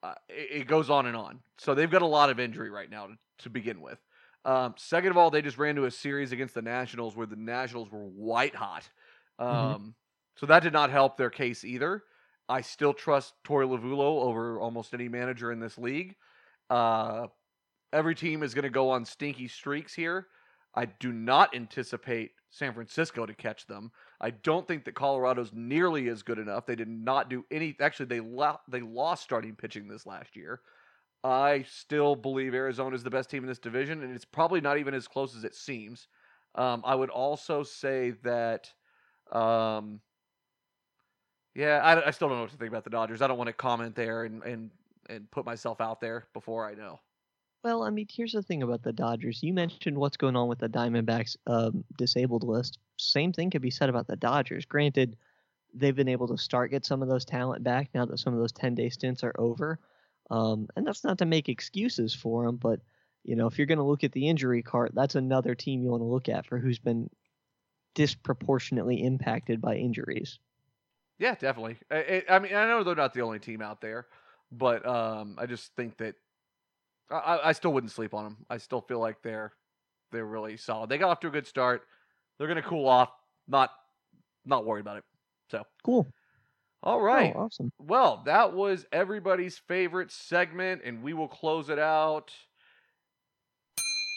Uh, 0.03 0.13
it, 0.29 0.61
it 0.61 0.67
goes 0.67 0.89
on 0.89 1.05
and 1.05 1.15
on. 1.15 1.39
So 1.57 1.73
they've 1.73 1.89
got 1.89 2.01
a 2.01 2.07
lot 2.07 2.29
of 2.29 2.39
injury 2.39 2.69
right 2.69 2.89
now 2.89 3.07
to, 3.07 3.13
to 3.39 3.49
begin 3.49 3.81
with. 3.81 3.99
Um, 4.45 4.75
second 4.77 5.11
of 5.11 5.17
all, 5.17 5.31
they 5.31 5.41
just 5.41 5.57
ran 5.57 5.75
to 5.75 5.85
a 5.85 5.91
series 5.91 6.33
against 6.33 6.53
the 6.53 6.61
Nationals 6.61 7.15
where 7.15 7.25
the 7.27 7.37
Nationals 7.37 7.89
were 7.89 8.05
white 8.05 8.53
hot. 8.55 8.89
Um, 9.39 9.47
Mhm. 9.47 9.93
So 10.35 10.47
that 10.47 10.63
did 10.63 10.73
not 10.73 10.89
help 10.89 11.15
their 11.15 11.29
case 11.29 11.63
either. 11.63 12.03
I 12.49 12.61
still 12.61 12.93
trust 12.93 13.35
Torey 13.45 13.67
Lovullo 13.67 14.23
over 14.23 14.59
almost 14.59 14.93
any 14.93 15.07
manager 15.07 15.51
in 15.51 15.59
this 15.59 15.77
league. 15.77 16.15
Uh, 16.71 17.27
every 17.93 18.15
team 18.15 18.41
is 18.43 18.53
going 18.55 18.63
to 18.63 18.69
go 18.69 18.89
on 18.89 19.05
stinky 19.05 19.47
streaks 19.47 19.93
here. 19.93 20.27
I 20.75 20.85
do 20.85 21.11
not 21.11 21.55
anticipate 21.55 22.31
San 22.49 22.73
Francisco 22.73 23.25
to 23.25 23.33
catch 23.33 23.67
them. 23.67 23.91
I 24.21 24.31
don't 24.31 24.67
think 24.67 24.85
that 24.85 24.95
Colorado's 24.95 25.51
nearly 25.53 26.07
as 26.07 26.23
good 26.23 26.39
enough. 26.39 26.65
They 26.65 26.75
did 26.75 26.87
not 26.87 27.29
do 27.29 27.45
any. 27.51 27.75
Actually, 27.79 28.07
they 28.07 28.19
lo- 28.19 28.59
they 28.67 28.81
lost 28.81 29.23
starting 29.23 29.55
pitching 29.55 29.87
this 29.87 30.05
last 30.05 30.35
year. 30.35 30.61
I 31.23 31.65
still 31.69 32.15
believe 32.15 32.53
Arizona 32.53 32.95
is 32.95 33.03
the 33.03 33.09
best 33.09 33.29
team 33.29 33.43
in 33.43 33.49
this 33.49 33.59
division, 33.59 34.03
and 34.03 34.13
it's 34.13 34.25
probably 34.25 34.61
not 34.61 34.77
even 34.77 34.93
as 34.93 35.07
close 35.07 35.35
as 35.35 35.43
it 35.43 35.55
seems. 35.55 36.07
Um, 36.55 36.83
I 36.85 36.95
would 36.95 37.09
also 37.09 37.63
say 37.63 38.11
that, 38.23 38.71
um, 39.31 40.01
yeah, 41.55 41.79
I, 41.83 42.07
I 42.07 42.11
still 42.11 42.27
don't 42.27 42.37
know 42.37 42.43
what 42.43 42.51
to 42.51 42.57
think 42.57 42.69
about 42.69 42.83
the 42.83 42.89
Dodgers. 42.89 43.21
I 43.21 43.27
don't 43.27 43.37
want 43.37 43.47
to 43.47 43.53
comment 43.53 43.95
there 43.95 44.23
and 44.23 44.43
and 44.43 44.71
and 45.09 45.29
put 45.31 45.45
myself 45.45 45.81
out 45.81 46.01
there 46.01 46.27
before 46.33 46.67
I 46.67 46.73
know. 46.75 46.99
Well, 47.63 47.83
I 47.83 47.89
mean, 47.91 48.07
here's 48.11 48.33
the 48.33 48.41
thing 48.41 48.61
about 48.61 48.83
the 48.83 48.91
Dodgers. 48.91 49.41
You 49.41 49.53
mentioned 49.53 49.97
what's 49.97 50.17
going 50.17 50.35
on 50.35 50.49
with 50.49 50.59
the 50.59 50.67
Diamondbacks 50.67 51.37
um, 51.47 51.85
disabled 51.97 52.43
list. 52.43 52.77
Same 52.97 53.31
thing 53.31 53.49
could 53.49 53.61
be 53.61 53.71
said 53.71 53.89
about 53.89 54.07
the 54.07 54.17
Dodgers. 54.17 54.65
Granted, 54.65 55.15
they've 55.73 55.95
been 55.95 56.09
able 56.09 56.27
to 56.27 56.37
start 56.37 56.71
get 56.71 56.85
some 56.85 57.01
of 57.01 57.07
those 57.07 57.23
talent 57.23 57.63
back 57.63 57.89
now 57.93 58.05
that 58.05 58.19
some 58.19 58.33
of 58.33 58.39
those 58.39 58.51
10 58.51 58.75
day 58.75 58.89
stints 58.89 59.23
are 59.23 59.35
over. 59.39 59.79
Um, 60.29 60.67
and 60.75 60.85
that's 60.85 61.05
not 61.05 61.17
to 61.19 61.25
make 61.25 61.47
excuses 61.47 62.13
for 62.13 62.45
them, 62.45 62.57
but 62.57 62.81
you 63.23 63.37
know, 63.37 63.47
if 63.47 63.57
you're 63.57 63.67
going 63.67 63.77
to 63.77 63.83
look 63.85 64.03
at 64.03 64.11
the 64.11 64.27
injury 64.27 64.61
cart, 64.61 64.91
that's 64.93 65.15
another 65.15 65.55
team 65.55 65.81
you 65.81 65.89
want 65.89 66.01
to 66.01 66.05
look 66.05 66.27
at 66.27 66.45
for 66.45 66.57
who's 66.57 66.79
been 66.79 67.09
disproportionately 67.95 69.03
impacted 69.03 69.61
by 69.61 69.75
injuries. 69.75 70.39
Yeah, 71.19 71.35
definitely. 71.35 71.77
I, 71.89 72.23
I 72.29 72.39
mean, 72.39 72.53
I 72.53 72.67
know 72.67 72.83
they're 72.83 72.95
not 72.95 73.13
the 73.13 73.21
only 73.21 73.39
team 73.39 73.61
out 73.61 73.79
there, 73.79 74.07
but 74.51 74.85
um, 74.85 75.37
I 75.39 75.45
just 75.45 75.73
think 75.75 75.97
that 75.97 76.15
I- 77.17 77.49
I, 77.49 77.51
still 77.51 77.73
wouldn't 77.73 77.91
sleep 77.91 78.13
on 78.13 78.23
them. 78.23 78.37
I 78.49 78.57
still 78.57 78.81
feel 78.81 78.99
like 78.99 79.21
they're 79.21 79.53
they're 80.11 80.25
really 80.25 80.57
solid. 80.57 80.89
They 80.89 80.97
got 80.97 81.09
off 81.09 81.19
to 81.21 81.27
a 81.27 81.31
good 81.31 81.47
start. 81.47 81.83
They're 82.37 82.47
gonna 82.47 82.61
cool 82.61 82.87
off. 82.87 83.09
Not 83.47 83.71
not 84.45 84.65
worried 84.65 84.81
about 84.81 84.97
it. 84.97 85.03
So, 85.49 85.63
Cool. 85.83 86.07
all 86.81 86.99
oh, 86.99 87.01
right. 87.01 87.33
Oh, 87.35 87.41
awesome. 87.41 87.71
Well, 87.79 88.23
that 88.25 88.53
was 88.53 88.85
everybody's 88.91 89.57
favorite 89.57 90.11
segment, 90.11 90.81
and 90.83 91.03
we 91.03 91.13
will 91.13 91.27
close 91.27 91.69
it 91.69 91.79
out. 91.79 92.31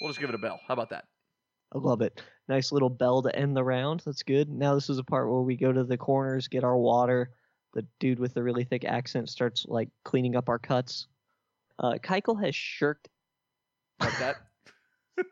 We'll 0.01 0.11
just 0.11 0.21
give 0.21 0.29
it 0.29 0.35
a 0.35 0.39
bell. 0.39 0.61
How 0.67 0.75
about 0.75 0.91
that? 0.91 1.05
I 1.75 1.79
love 1.79 2.01
it. 2.01 2.23
Nice 2.49 2.73
little 2.73 2.91
bell 2.91 3.23
to 3.23 3.35
end 3.35 3.57
the 3.57 3.65
round. 3.65 4.03
That's 4.05 4.23
good. 4.23 4.49
Now 4.49 4.75
this 4.75 4.89
is 4.89 4.99
a 4.99 5.05
part 5.05 5.29
where 5.29 5.41
we 5.41 5.57
go 5.57 5.73
to 5.73 5.85
the 5.85 5.97
corners, 5.97 6.49
get 6.49 6.65
our 6.65 6.77
water. 6.77 7.31
The 7.75 7.85
dude 7.99 8.19
with 8.19 8.35
the 8.35 8.43
really 8.43 8.65
thick 8.65 8.85
accent 8.85 9.29
starts 9.29 9.67
like 9.69 9.89
cleaning 10.05 10.37
up 10.37 10.49
our 10.49 10.59
cuts. 10.59 11.09
Uh, 11.79 11.95
Keuchel 12.03 12.43
has 12.45 12.55
shirked. 12.55 13.09
Like 14.01 14.19
that? 14.19 14.37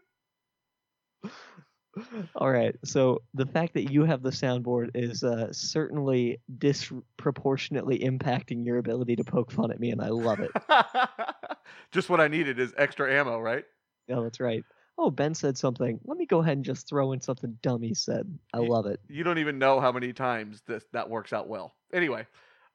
All 2.35 2.51
right. 2.51 2.75
So 2.85 3.23
the 3.35 3.47
fact 3.47 3.75
that 3.75 3.93
you 3.93 4.05
have 4.05 4.23
the 4.23 4.31
soundboard 4.31 4.91
is 4.95 5.23
uh, 5.23 5.53
certainly 5.53 6.41
disproportionately 6.59 7.99
impacting 8.01 8.65
your 8.65 8.79
ability 8.79 9.17
to 9.17 9.25
poke 9.25 9.53
fun 9.53 9.71
at 9.71 9.79
me, 9.79 9.91
and 9.91 10.01
I 10.01 10.09
love 10.09 10.41
it. 10.41 10.51
just 11.93 12.09
what 12.09 12.21
I 12.21 12.29
needed 12.29 12.59
is 12.59 12.75
extra 12.77 13.13
ammo, 13.13 13.39
right? 13.39 13.65
oh, 14.11 14.23
that's 14.23 14.41
right. 14.41 14.65
Oh, 14.97 15.11
Ben 15.11 15.35
said 15.35 15.59
something. 15.59 15.99
Let 16.05 16.19
me 16.19 16.27
go 16.27 16.41
ahead 16.41 16.57
and 16.57 16.65
just 16.65 16.89
throw 16.89 17.13
in 17.13 17.21
something 17.21 17.59
dumb 17.63 17.83
he 17.83 17.95
said. 17.95 18.27
I 18.53 18.61
Ye- 18.61 18.69
love 18.69 18.87
it. 18.87 19.01
you 19.09 19.25
don't 19.25 19.39
even 19.39 19.59
know 19.59 19.81
how 19.81 19.93
many 19.93 20.13
times 20.13 20.63
this 20.67 20.85
that 20.93 21.11
works 21.11 21.33
out 21.33 21.49
well. 21.49 21.75
Anyway, 21.93 22.27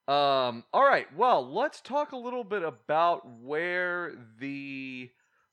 um, 0.10 0.64
all 0.74 0.84
right. 0.84 1.06
Well, 1.16 1.54
let's 1.54 1.82
talk 1.82 2.14
a 2.14 2.18
little 2.18 2.44
bit 2.44 2.64
about 2.64 3.30
where 3.42 4.14
the 4.40 5.12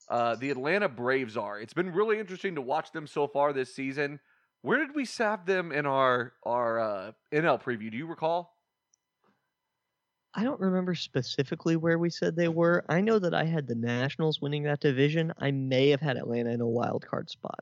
uh, 0.08 0.36
the 0.36 0.50
Atlanta 0.50 0.88
Braves 0.88 1.36
are. 1.36 1.60
It's 1.60 1.74
been 1.74 1.92
really 1.92 2.18
interesting 2.18 2.54
to 2.54 2.62
watch 2.62 2.90
them 2.92 3.06
so 3.06 3.26
far 3.26 3.52
this 3.52 3.74
season. 3.74 4.18
Where 4.62 4.78
did 4.78 4.94
we 4.94 5.06
have 5.18 5.44
them 5.44 5.72
in 5.72 5.84
our 5.84 6.32
our 6.42 6.80
uh, 6.80 7.12
NL 7.34 7.62
preview? 7.62 7.90
Do 7.90 7.98
you 7.98 8.06
recall? 8.06 8.56
I 10.34 10.42
don't 10.42 10.60
remember 10.60 10.94
specifically 10.94 11.76
where 11.76 11.98
we 11.98 12.08
said 12.08 12.34
they 12.34 12.48
were. 12.48 12.82
I 12.88 13.02
know 13.02 13.18
that 13.18 13.34
I 13.34 13.44
had 13.44 13.66
the 13.66 13.74
Nationals 13.74 14.40
winning 14.40 14.62
that 14.62 14.80
division. 14.80 15.34
I 15.38 15.50
may 15.50 15.90
have 15.90 16.00
had 16.00 16.16
Atlanta 16.16 16.50
in 16.50 16.62
a 16.62 16.66
wild 16.66 17.06
card 17.06 17.28
spot. 17.28 17.60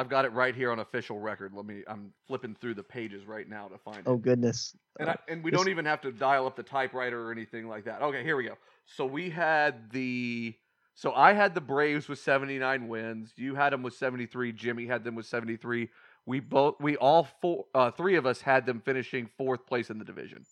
I've 0.00 0.08
got 0.08 0.24
it 0.24 0.32
right 0.32 0.54
here 0.54 0.72
on 0.72 0.78
official 0.78 1.18
record. 1.18 1.52
Let 1.54 1.66
me. 1.66 1.82
I'm 1.86 2.10
flipping 2.26 2.54
through 2.58 2.72
the 2.74 2.82
pages 2.82 3.26
right 3.26 3.46
now 3.46 3.68
to 3.68 3.76
find 3.76 4.02
Oh 4.06 4.14
it. 4.14 4.22
goodness. 4.22 4.74
And, 4.98 5.10
I, 5.10 5.16
and 5.28 5.44
we 5.44 5.50
this- 5.50 5.60
don't 5.60 5.68
even 5.68 5.84
have 5.84 6.00
to 6.00 6.10
dial 6.10 6.46
up 6.46 6.56
the 6.56 6.62
typewriter 6.62 7.22
or 7.28 7.32
anything 7.32 7.68
like 7.68 7.84
that. 7.84 8.00
Okay, 8.00 8.22
here 8.22 8.34
we 8.36 8.44
go. 8.44 8.54
So 8.86 9.04
we 9.04 9.28
had 9.28 9.90
the. 9.90 10.54
So 10.94 11.12
I 11.12 11.34
had 11.34 11.54
the 11.54 11.60
Braves 11.60 12.08
with 12.08 12.18
79 12.18 12.88
wins. 12.88 13.32
You 13.36 13.54
had 13.54 13.72
them 13.74 13.82
with 13.82 13.92
73. 13.94 14.52
Jimmy 14.52 14.86
had 14.86 15.04
them 15.04 15.14
with 15.14 15.26
73. 15.26 15.88
We 16.24 16.40
both 16.40 16.76
we 16.80 16.96
all 16.96 17.28
four 17.42 17.66
uh, 17.74 17.90
three 17.90 18.16
of 18.16 18.24
us 18.24 18.40
had 18.40 18.64
them 18.64 18.80
finishing 18.82 19.28
fourth 19.36 19.66
place 19.66 19.90
in 19.90 19.98
the 19.98 20.04
division. 20.04 20.46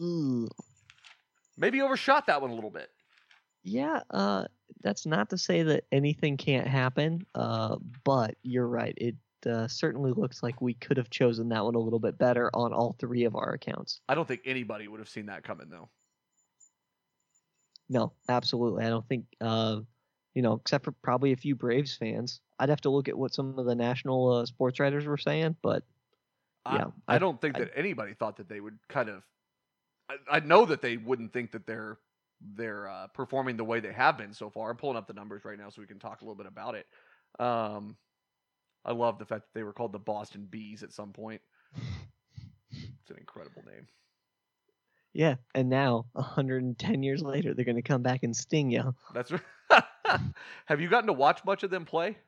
Ooh. 0.00 0.48
Maybe 1.58 1.82
overshot 1.82 2.26
that 2.28 2.40
one 2.40 2.50
a 2.50 2.54
little 2.54 2.70
bit. 2.70 2.88
Yeah, 3.64 4.00
uh, 4.10 4.44
that's 4.82 5.06
not 5.06 5.30
to 5.30 5.38
say 5.38 5.62
that 5.62 5.84
anything 5.92 6.36
can't 6.36 6.66
happen, 6.66 7.24
uh, 7.34 7.76
but 8.04 8.36
you're 8.42 8.66
right. 8.68 8.94
It 8.96 9.16
uh, 9.48 9.68
certainly 9.68 10.12
looks 10.12 10.42
like 10.42 10.60
we 10.60 10.74
could 10.74 10.96
have 10.96 11.10
chosen 11.10 11.48
that 11.50 11.64
one 11.64 11.74
a 11.74 11.78
little 11.78 11.98
bit 11.98 12.18
better 12.18 12.50
on 12.54 12.72
all 12.72 12.96
three 12.98 13.24
of 13.24 13.36
our 13.36 13.52
accounts. 13.52 14.00
I 14.08 14.14
don't 14.14 14.26
think 14.26 14.42
anybody 14.44 14.88
would 14.88 15.00
have 15.00 15.08
seen 15.08 15.26
that 15.26 15.42
coming 15.44 15.68
though. 15.70 15.88
No, 17.88 18.12
absolutely. 18.28 18.84
I 18.84 18.90
don't 18.90 19.06
think, 19.08 19.24
uh, 19.40 19.80
you 20.34 20.42
know, 20.42 20.54
except 20.54 20.84
for 20.84 20.92
probably 20.92 21.32
a 21.32 21.36
few 21.36 21.54
Braves 21.54 21.96
fans. 21.96 22.40
I'd 22.58 22.68
have 22.68 22.80
to 22.82 22.90
look 22.90 23.08
at 23.08 23.16
what 23.16 23.32
some 23.34 23.58
of 23.58 23.64
the 23.66 23.74
national 23.74 24.32
uh, 24.32 24.46
sports 24.46 24.78
writers 24.80 25.06
were 25.06 25.16
saying, 25.16 25.56
but 25.62 25.84
yeah, 26.66 26.86
I, 27.06 27.12
I 27.12 27.16
I- 27.16 27.18
don't 27.18 27.40
think 27.40 27.56
I- 27.56 27.60
that 27.60 27.70
anybody 27.74 28.14
thought 28.14 28.36
that 28.36 28.48
they 28.48 28.60
would 28.60 28.78
kind 28.88 29.08
of. 29.08 29.22
I, 30.10 30.36
I 30.36 30.40
know 30.40 30.64
that 30.66 30.82
they 30.82 30.96
wouldn't 30.96 31.32
think 31.32 31.52
that 31.52 31.66
they're 31.66 31.98
they're 32.54 32.88
uh, 32.88 33.06
performing 33.08 33.56
the 33.56 33.64
way 33.64 33.80
they 33.80 33.92
have 33.92 34.16
been 34.18 34.32
so 34.32 34.50
far. 34.50 34.70
I'm 34.70 34.76
pulling 34.76 34.96
up 34.96 35.06
the 35.06 35.12
numbers 35.12 35.44
right 35.44 35.58
now 35.58 35.70
so 35.70 35.80
we 35.80 35.86
can 35.86 35.98
talk 35.98 36.20
a 36.20 36.24
little 36.24 36.36
bit 36.36 36.46
about 36.46 36.74
it. 36.74 36.86
Um, 37.38 37.96
I 38.84 38.92
love 38.92 39.18
the 39.18 39.24
fact 39.26 39.42
that 39.42 39.58
they 39.58 39.64
were 39.64 39.72
called 39.72 39.92
the 39.92 39.98
Boston 39.98 40.46
Bees 40.50 40.82
at 40.82 40.92
some 40.92 41.12
point. 41.12 41.40
It's 42.70 43.10
an 43.10 43.16
incredible 43.16 43.62
name. 43.64 43.86
yeah. 45.14 45.36
And 45.54 45.70
now, 45.70 46.04
110 46.12 47.02
years 47.02 47.22
later, 47.22 47.54
they're 47.54 47.64
going 47.64 47.76
to 47.76 47.82
come 47.82 48.02
back 48.02 48.22
and 48.22 48.36
sting 48.36 48.70
you. 48.70 48.94
That's. 49.14 49.32
right. 49.32 49.40
have 50.66 50.80
you 50.80 50.88
gotten 50.88 51.06
to 51.06 51.14
watch 51.14 51.42
much 51.46 51.62
of 51.62 51.70
them 51.70 51.86
play? 51.86 52.18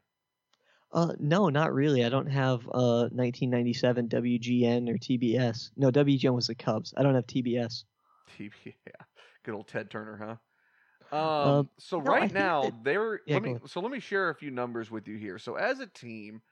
Uh, 0.93 1.13
no, 1.19 1.51
not 1.51 1.73
really. 1.75 2.05
I 2.05 2.09
don't 2.09 2.27
have 2.31 2.67
uh 2.69 3.09
1997 3.13 4.09
WGN 4.09 4.89
or 4.89 4.95
TBS. 4.99 5.71
No, 5.77 5.91
WGN 5.91 6.35
was 6.35 6.47
the 6.49 6.55
Cubs. 6.55 6.95
I 6.97 7.03
don't 7.03 7.15
have 7.15 7.27
TBS. 7.27 7.85
TV, 8.39 8.53
yeah, 8.87 9.05
good 9.45 9.55
old 9.55 9.69
Ted 9.69 9.91
Turner, 9.91 10.17
huh? 10.17 10.37
Uh, 11.13 11.65
Um, 11.65 11.71
so 11.79 11.99
no, 12.03 12.15
right 12.17 12.31
now 12.31 12.71
that- 12.71 12.75
they're 12.83 13.21
Yeah, 13.27 13.39
let 13.39 13.43
me 13.43 13.57
so 13.67 13.81
let 13.81 13.91
me 13.91 14.01
share 14.01 14.31
a 14.31 14.35
few 14.35 14.51
numbers 14.51 14.91
with 14.91 15.09
you 15.09 15.17
here. 15.17 15.39
So 15.39 15.57
as 15.57 15.81
a 15.81 15.87
team, 15.87 16.43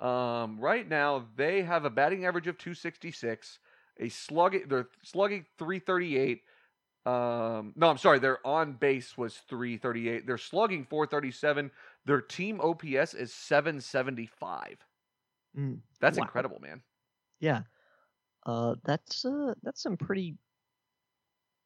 um, 0.00 0.60
right 0.60 0.88
now 0.88 1.28
they 1.36 1.62
have 1.62 1.84
a 1.84 1.90
batting 1.90 2.24
average 2.26 2.48
of 2.48 2.58
266, 2.58 3.60
a 3.98 4.08
slugging 4.10 4.68
they're 4.68 4.90
slugging 5.02 5.46
338. 5.58 6.44
Um, 7.06 7.74
no, 7.76 7.90
I'm 7.90 7.98
sorry, 7.98 8.18
their 8.20 8.46
on 8.46 8.74
base 8.74 9.18
was 9.18 9.38
338. 9.38 10.26
They're 10.26 10.38
slugging 10.38 10.86
437. 10.86 11.72
Their 12.06 12.22
team 12.22 12.60
OPS 12.62 13.14
is 13.14 13.34
775. 13.34 14.86
Mm, 15.56 15.82
That's 16.00 16.18
Wow. 16.18 16.18
incredible, 16.18 16.58
man. 16.60 16.82
yeah. 17.40 17.62
Uh, 18.46 18.76
that's 18.84 19.24
uh, 19.24 19.54
that's 19.62 19.82
some 19.82 19.96
pretty. 19.96 20.38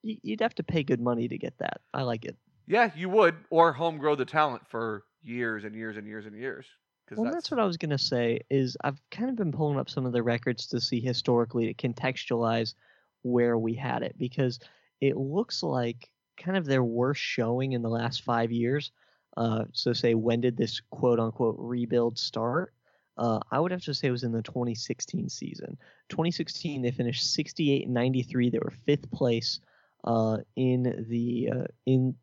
You'd 0.03 0.41
have 0.41 0.55
to 0.57 0.63
pay 0.63 0.83
good 0.83 1.01
money 1.01 1.29
to 1.29 1.39
get 1.39 1.57
that. 1.59 1.81
I 1.95 2.03
like 2.03 2.25
it. 2.25 2.37
Yeah, 2.67 2.91
you 2.97 3.09
would, 3.09 3.37
or 3.51 3.73
home 3.73 3.99
grow 3.99 4.15
the 4.15 4.25
talent 4.25 4.63
for 4.69 5.05
years 5.23 5.65
and 5.65 5.75
years 5.75 5.97
and 5.97 6.07
years 6.07 6.27
and 6.27 6.37
years. 6.37 6.67
Well, 7.11 7.31
that's, 7.31 7.51
what 7.51 7.61
I 7.61 7.65
was 7.65 7.77
gonna 7.77 7.99
say. 7.99 8.41
Is 8.51 8.77
I've 8.85 9.01
kind 9.11 9.29
of 9.29 9.37
been 9.37 9.53
pulling 9.53 9.79
up 9.79 9.91
some 9.91 10.07
of 10.07 10.13
the 10.13 10.23
records 10.23 10.67
to 10.69 10.81
see 10.81 11.01
historically 11.01 11.73
to 11.73 11.89
contextualize 11.89 12.75
where 13.23 13.59
we 13.59 13.75
had 13.75 14.03
it 14.03 14.17
because 14.19 14.59
it 15.01 15.17
looks 15.17 15.63
like 15.63 16.09
kind 16.39 16.57
of 16.57 16.65
their 16.65 16.83
worst 16.83 17.21
showing 17.21 17.73
in 17.73 17.83
the 17.83 17.91
last 17.91 18.23
five 18.23 18.51
years. 18.51 18.93
Uh, 19.37 19.65
so 19.73 19.93
say 19.93 20.15
when 20.15 20.41
did 20.41 20.57
this 20.57 20.81
quote 20.91 21.21
unquote 21.21 21.57
rebuild 21.59 22.19
start? 22.19 22.73
Uh, 23.19 23.41
I 23.51 23.61
would 23.61 23.73
have 23.73 23.83
to 23.83 23.95
say 23.95 24.09
it 24.09 24.13
was 24.13 24.25
in 24.25 24.33
the 24.33 24.43
2016 24.43 25.29
season. 25.29 25.77
2016 26.09 26.83
they 26.83 26.91
finished 26.91 27.33
68 27.35 27.85
and 27.85 27.95
93. 27.95 28.51
They 28.51 28.59
were 28.59 28.73
fifth 28.87 29.11
place 29.11 29.61
uh, 30.05 30.39
in 30.57 31.07
the 31.09 31.51
uh, 31.55 31.65
in 31.87 32.15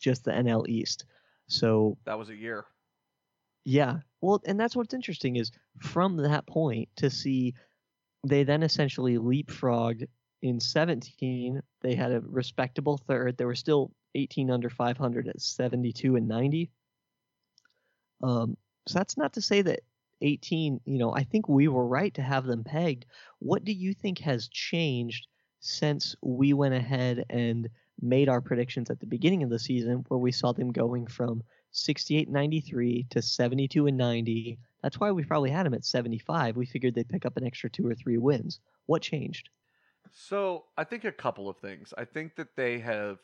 just 0.00 0.24
the 0.24 0.32
NL 0.32 0.68
East. 0.68 1.04
So 1.46 1.96
that 2.04 2.18
was 2.18 2.30
a 2.30 2.36
year. 2.36 2.64
yeah. 3.64 3.98
Well, 4.20 4.40
and 4.46 4.58
that's 4.58 4.74
what's 4.74 4.94
interesting 4.94 5.36
is 5.36 5.50
from 5.80 6.16
that 6.16 6.46
point 6.46 6.88
to 6.96 7.10
see 7.10 7.54
they 8.26 8.42
then 8.42 8.62
essentially 8.62 9.18
leapfrogged 9.18 10.06
in 10.42 10.60
17. 10.60 11.60
They 11.82 11.94
had 11.94 12.12
a 12.12 12.20
respectable 12.20 12.96
third. 12.96 13.36
They 13.36 13.44
were 13.44 13.54
still 13.54 13.92
18 14.14 14.50
under 14.50 14.70
500 14.70 15.28
at 15.28 15.40
72 15.40 16.16
and 16.16 16.28
90. 16.28 16.70
Um, 18.22 18.56
so 18.86 18.98
that's 18.98 19.16
not 19.16 19.32
to 19.34 19.42
say 19.42 19.62
that 19.62 19.80
18, 20.20 20.80
you 20.84 20.98
know, 20.98 21.14
I 21.14 21.24
think 21.24 21.48
we 21.48 21.68
were 21.68 21.86
right 21.86 22.14
to 22.14 22.22
have 22.22 22.46
them 22.46 22.64
pegged. 22.64 23.06
What 23.40 23.64
do 23.64 23.72
you 23.72 23.92
think 23.92 24.18
has 24.20 24.48
changed 24.48 25.26
since 25.64 26.14
we 26.20 26.52
went 26.52 26.74
ahead 26.74 27.24
and 27.30 27.68
made 28.00 28.28
our 28.28 28.42
predictions 28.42 28.90
at 28.90 29.00
the 29.00 29.06
beginning 29.06 29.42
of 29.42 29.48
the 29.48 29.58
season 29.58 30.04
where 30.08 30.18
we 30.18 30.30
saw 30.30 30.52
them 30.52 30.70
going 30.70 31.06
from 31.06 31.42
68 31.72 32.28
93 32.28 33.06
to 33.10 33.22
72 33.22 33.86
and 33.86 33.96
90. 33.96 34.58
That's 34.82 35.00
why 35.00 35.10
we 35.10 35.24
probably 35.24 35.50
had 35.50 35.64
them 35.64 35.72
at 35.72 35.84
75. 35.84 36.56
We 36.56 36.66
figured 36.66 36.94
they'd 36.94 37.08
pick 37.08 37.24
up 37.24 37.38
an 37.38 37.46
extra 37.46 37.70
two 37.70 37.86
or 37.86 37.94
three 37.94 38.18
wins. 38.18 38.60
What 38.86 39.00
changed? 39.00 39.48
So 40.12 40.64
I 40.76 40.84
think 40.84 41.04
a 41.04 41.12
couple 41.12 41.48
of 41.48 41.56
things. 41.56 41.94
I 41.96 42.04
think 42.04 42.36
that 42.36 42.56
they 42.56 42.78
have 42.80 43.18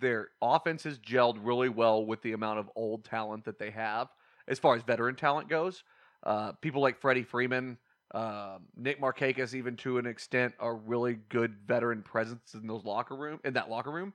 their 0.00 0.30
offense 0.42 0.82
has 0.82 0.98
gelled 0.98 1.38
really 1.40 1.68
well 1.68 2.04
with 2.04 2.22
the 2.22 2.32
amount 2.32 2.58
of 2.58 2.70
old 2.74 3.04
talent 3.04 3.44
that 3.44 3.60
they 3.60 3.70
have, 3.70 4.08
as 4.48 4.58
far 4.58 4.74
as 4.74 4.82
veteran 4.82 5.14
talent 5.14 5.48
goes. 5.48 5.84
Uh, 6.24 6.52
people 6.60 6.82
like 6.82 7.00
Freddie 7.00 7.22
Freeman, 7.22 7.78
um, 8.14 8.66
Nick 8.76 9.00
Markakis, 9.00 9.54
even 9.54 9.76
to 9.78 9.98
an 9.98 10.06
extent, 10.06 10.54
a 10.60 10.72
really 10.72 11.18
good 11.28 11.56
veteran 11.66 12.02
presence 12.02 12.54
in 12.54 12.66
those 12.66 12.84
locker 12.84 13.16
room 13.16 13.40
in 13.44 13.54
that 13.54 13.68
locker 13.68 13.90
room. 13.90 14.14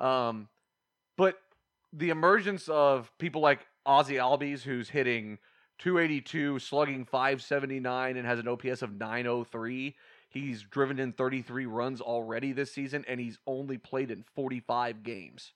Um, 0.00 0.48
but 1.16 1.38
the 1.92 2.10
emergence 2.10 2.68
of 2.68 3.10
people 3.18 3.40
like 3.40 3.60
Ozzie 3.86 4.16
Albies, 4.16 4.62
who's 4.62 4.88
hitting 4.88 5.38
282, 5.78 6.58
slugging 6.58 7.04
579, 7.04 8.16
and 8.16 8.26
has 8.26 8.40
an 8.40 8.48
OPS 8.48 8.82
of 8.82 8.92
903. 8.92 9.94
He's 10.28 10.62
driven 10.62 10.98
in 10.98 11.12
33 11.12 11.66
runs 11.66 12.00
already 12.00 12.52
this 12.52 12.72
season, 12.72 13.04
and 13.06 13.20
he's 13.20 13.38
only 13.46 13.78
played 13.78 14.10
in 14.10 14.24
45 14.34 15.04
games. 15.04 15.52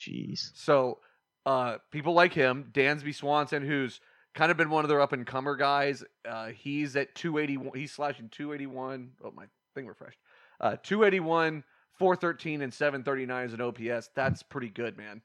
Jeez. 0.00 0.50
So, 0.54 0.98
uh, 1.44 1.76
people 1.90 2.14
like 2.14 2.32
him, 2.32 2.70
Dansby 2.72 3.14
Swanson, 3.14 3.64
who's 3.66 4.00
kind 4.34 4.50
of 4.50 4.56
been 4.56 4.70
one 4.70 4.84
of 4.84 4.88
their 4.88 5.00
up 5.00 5.12
and 5.12 5.26
comer 5.26 5.56
guys. 5.56 6.04
Uh, 6.28 6.48
he's 6.48 6.96
at 6.96 7.14
281. 7.14 7.78
He's 7.78 7.92
slashing 7.92 8.28
281. 8.30 9.10
Oh, 9.24 9.30
my 9.30 9.44
thing 9.74 9.86
refreshed. 9.86 10.18
Uh, 10.60 10.76
281, 10.82 11.64
413, 11.98 12.62
and 12.62 12.72
739 12.72 13.46
is 13.46 13.52
an 13.54 13.60
OPS. 13.60 14.10
That's 14.14 14.42
pretty 14.42 14.68
good, 14.68 14.96
man. 14.96 15.22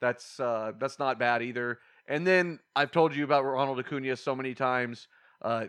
That's 0.00 0.38
uh, 0.38 0.72
that's 0.78 0.98
not 0.98 1.18
bad 1.18 1.42
either. 1.42 1.78
And 2.06 2.26
then 2.26 2.58
I've 2.74 2.90
told 2.92 3.14
you 3.16 3.24
about 3.24 3.44
Ronald 3.44 3.78
Acuna 3.78 4.14
so 4.16 4.36
many 4.36 4.54
times. 4.54 5.08
Uh, 5.40 5.66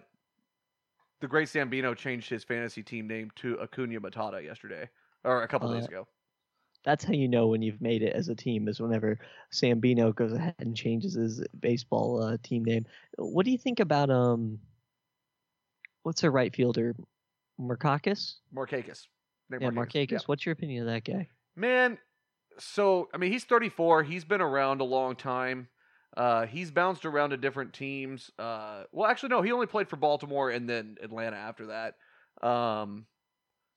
the 1.22 1.28
great 1.28 1.48
Sambino 1.48 1.96
changed 1.96 2.30
his 2.30 2.44
fantasy 2.44 2.84
team 2.84 3.08
name 3.08 3.32
to 3.38 3.60
Acuna 3.60 4.00
Matata 4.02 4.44
yesterday 4.44 4.90
or 5.24 5.44
a 5.44 5.48
couple 5.48 5.72
days 5.74 5.86
Uh, 5.86 5.88
ago. 5.88 6.08
That's 6.84 7.04
how 7.04 7.14
you 7.14 7.28
know 7.28 7.48
when 7.48 7.62
you've 7.62 7.82
made 7.82 8.02
it 8.02 8.14
as 8.14 8.30
a 8.30 8.36
team 8.36 8.68
is 8.68 8.80
whenever 8.80 9.20
Sambino 9.52 10.16
goes 10.16 10.34
ahead 10.34 10.56
and 10.60 10.76
changes 10.76 11.16
his 11.16 11.44
baseball 11.60 12.24
uh, 12.24 12.38
team 12.44 12.64
name. 12.64 12.86
What 13.18 13.46
do 13.46 13.52
you 13.52 13.58
think 13.58 13.80
about 13.80 14.10
um? 14.10 14.60
What's 16.04 16.24
a 16.24 16.30
right 16.32 16.56
fielder? 16.56 16.96
Markakis? 17.60 18.36
Markakis. 18.56 19.08
Nick 19.50 19.62
Yeah, 19.62 19.70
Markakis. 19.70 19.92
Markakis. 19.92 20.12
Yeah. 20.12 20.20
What's 20.28 20.46
your 20.46 20.54
opinion 20.54 20.88
of 20.88 20.94
that 20.94 21.04
guy? 21.04 21.28
Man, 21.56 21.98
so 22.60 23.10
I 23.14 23.18
mean, 23.18 23.32
he's 23.32 23.44
34. 23.44 24.04
He's 24.04 24.24
been 24.24 24.42
around 24.42 24.82
a 24.82 24.86
long 24.86 25.16
time. 25.16 25.68
Uh, 26.16 26.46
he's 26.46 26.72
bounced 26.72 27.06
around 27.06 27.32
to 27.32 27.38
different 27.38 27.74
teams. 27.74 28.32
Uh, 28.40 28.84
well, 28.92 29.10
actually, 29.10 29.30
no, 29.30 29.42
he 29.42 29.52
only 29.52 29.68
played 29.68 29.88
for 29.88 29.98
Baltimore 29.98 30.50
and 30.50 30.68
then 30.68 30.98
Atlanta 31.02 31.36
after 31.36 31.68
that. 31.68 32.48
Um, 32.48 33.06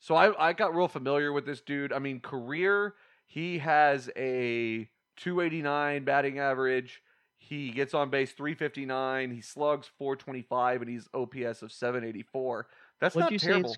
so 0.00 0.14
I, 0.14 0.48
I 0.48 0.52
got 0.54 0.74
real 0.74 0.88
familiar 0.88 1.32
with 1.32 1.44
this 1.44 1.60
dude. 1.60 1.92
I 1.92 1.98
mean, 1.98 2.20
career, 2.20 2.94
he 3.26 3.58
has 3.58 4.08
a 4.16 4.88
289 5.18 6.04
batting 6.04 6.38
average. 6.38 7.02
He 7.36 7.70
gets 7.70 7.92
on 7.92 8.10
base 8.10 8.32
359. 8.32 9.30
He 9.30 9.40
slugs 9.42 9.90
425, 9.98 10.82
and 10.82 10.90
he's 10.90 11.08
OPS 11.14 11.62
of 11.62 11.70
784. 11.70 12.66
That's 13.00 13.14
What'd 13.14 13.26
not 13.26 13.32
you 13.32 13.38
say 13.38 13.46
terrible. 13.48 13.76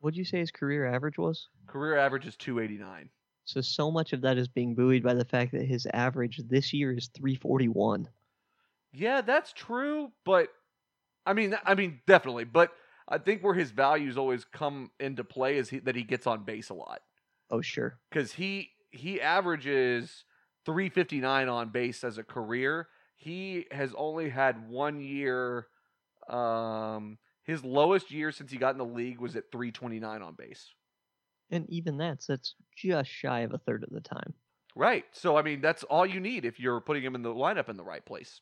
What'd 0.00 0.18
you 0.18 0.24
say 0.24 0.38
his 0.38 0.50
career 0.50 0.86
average 0.86 1.16
was? 1.16 1.48
Career 1.66 1.96
average 1.96 2.26
is 2.26 2.36
289. 2.36 3.08
So 3.46 3.60
so 3.60 3.90
much 3.90 4.12
of 4.12 4.20
that 4.22 4.36
is 4.36 4.48
being 4.48 4.74
buoyed 4.74 5.02
by 5.02 5.14
the 5.14 5.24
fact 5.24 5.52
that 5.52 5.64
his 5.64 5.86
average 5.92 6.40
this 6.46 6.72
year 6.72 6.92
is 6.92 7.08
341. 7.14 8.08
Yeah, 8.92 9.22
that's 9.22 9.52
true, 9.52 10.12
but 10.24 10.48
I 11.26 11.32
mean, 11.32 11.56
I 11.64 11.74
mean, 11.74 12.00
definitely. 12.06 12.44
But 12.44 12.72
I 13.08 13.18
think 13.18 13.42
where 13.42 13.54
his 13.54 13.70
values 13.70 14.16
always 14.16 14.44
come 14.44 14.90
into 14.98 15.24
play 15.24 15.56
is 15.58 15.68
he, 15.70 15.78
that 15.80 15.94
he 15.96 16.02
gets 16.04 16.26
on 16.26 16.44
base 16.44 16.70
a 16.70 16.74
lot 16.74 17.02
Oh 17.50 17.60
sure. 17.62 18.00
because 18.10 18.32
he 18.32 18.70
he 18.90 19.20
averages 19.20 20.24
359 20.64 21.48
on 21.48 21.70
base 21.70 22.04
as 22.04 22.18
a 22.18 22.24
career. 22.24 22.88
He 23.16 23.66
has 23.70 23.94
only 23.94 24.28
had 24.30 24.68
one 24.68 25.00
year. 25.00 25.68
Um, 26.28 27.18
His 27.44 27.64
lowest 27.64 28.10
year 28.10 28.32
since 28.32 28.50
he 28.50 28.58
got 28.58 28.72
in 28.74 28.78
the 28.78 28.84
league 28.84 29.18
was 29.20 29.36
at 29.36 29.50
329 29.52 30.22
on 30.22 30.34
base. 30.34 30.74
And 31.50 31.68
even 31.70 31.96
that's 31.96 32.26
that's 32.26 32.54
just 32.76 33.08
shy 33.10 33.40
of 33.40 33.54
a 33.54 33.58
third 33.58 33.82
of 33.82 33.88
the 33.90 34.00
time. 34.02 34.34
Right. 34.76 35.04
So 35.12 35.36
I 35.36 35.42
mean, 35.42 35.60
that's 35.60 35.84
all 35.84 36.06
you 36.06 36.20
need 36.20 36.44
if 36.44 36.58
you're 36.60 36.80
putting 36.80 37.02
him 37.04 37.14
in 37.14 37.22
the 37.22 37.34
lineup 37.34 37.68
in 37.68 37.76
the 37.76 37.84
right 37.84 38.04
place. 38.04 38.40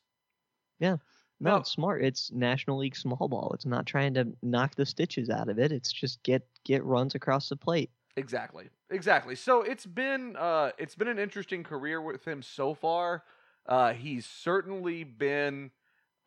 No, 0.81 1.01
No. 1.43 1.57
it's 1.57 1.71
smart. 1.71 2.03
It's 2.05 2.31
National 2.33 2.79
League 2.79 2.97
small 2.97 3.29
ball. 3.29 3.53
It's 3.55 3.67
not 3.67 3.87
trying 3.87 4.15
to 4.15 4.29
knock 4.43 4.75
the 4.75 4.87
stitches 4.87 5.29
out 5.31 5.49
of 5.49 5.59
it. 5.59 5.73
It's 5.73 5.93
just 5.93 6.23
get 6.23 6.47
get 6.65 6.85
runs 6.85 7.15
across 7.15 7.49
the 7.49 7.57
plate. 7.57 7.91
Exactly. 8.17 8.69
Exactly. 8.91 9.35
So 9.35 9.63
it's 9.63 9.87
been 9.87 10.37
uh 10.37 10.71
it's 10.79 10.95
been 10.95 11.09
an 11.09 11.19
interesting 11.19 11.63
career 11.63 12.01
with 12.01 12.25
him 12.27 12.43
so 12.43 12.75
far. 12.75 13.25
Uh 13.67 13.93
he's 13.93 14.27
certainly 14.27 15.05
been 15.05 15.71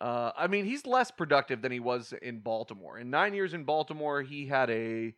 uh 0.01 0.31
I 0.35 0.47
mean 0.47 0.65
he's 0.65 0.85
less 0.85 1.11
productive 1.11 1.61
than 1.61 1.71
he 1.71 1.79
was 1.79 2.13
in 2.21 2.39
Baltimore. 2.39 2.97
In 2.97 3.09
9 3.09 3.33
years 3.33 3.53
in 3.53 3.63
Baltimore, 3.63 4.21
he 4.21 4.47
had 4.47 4.69
a 4.69 5.13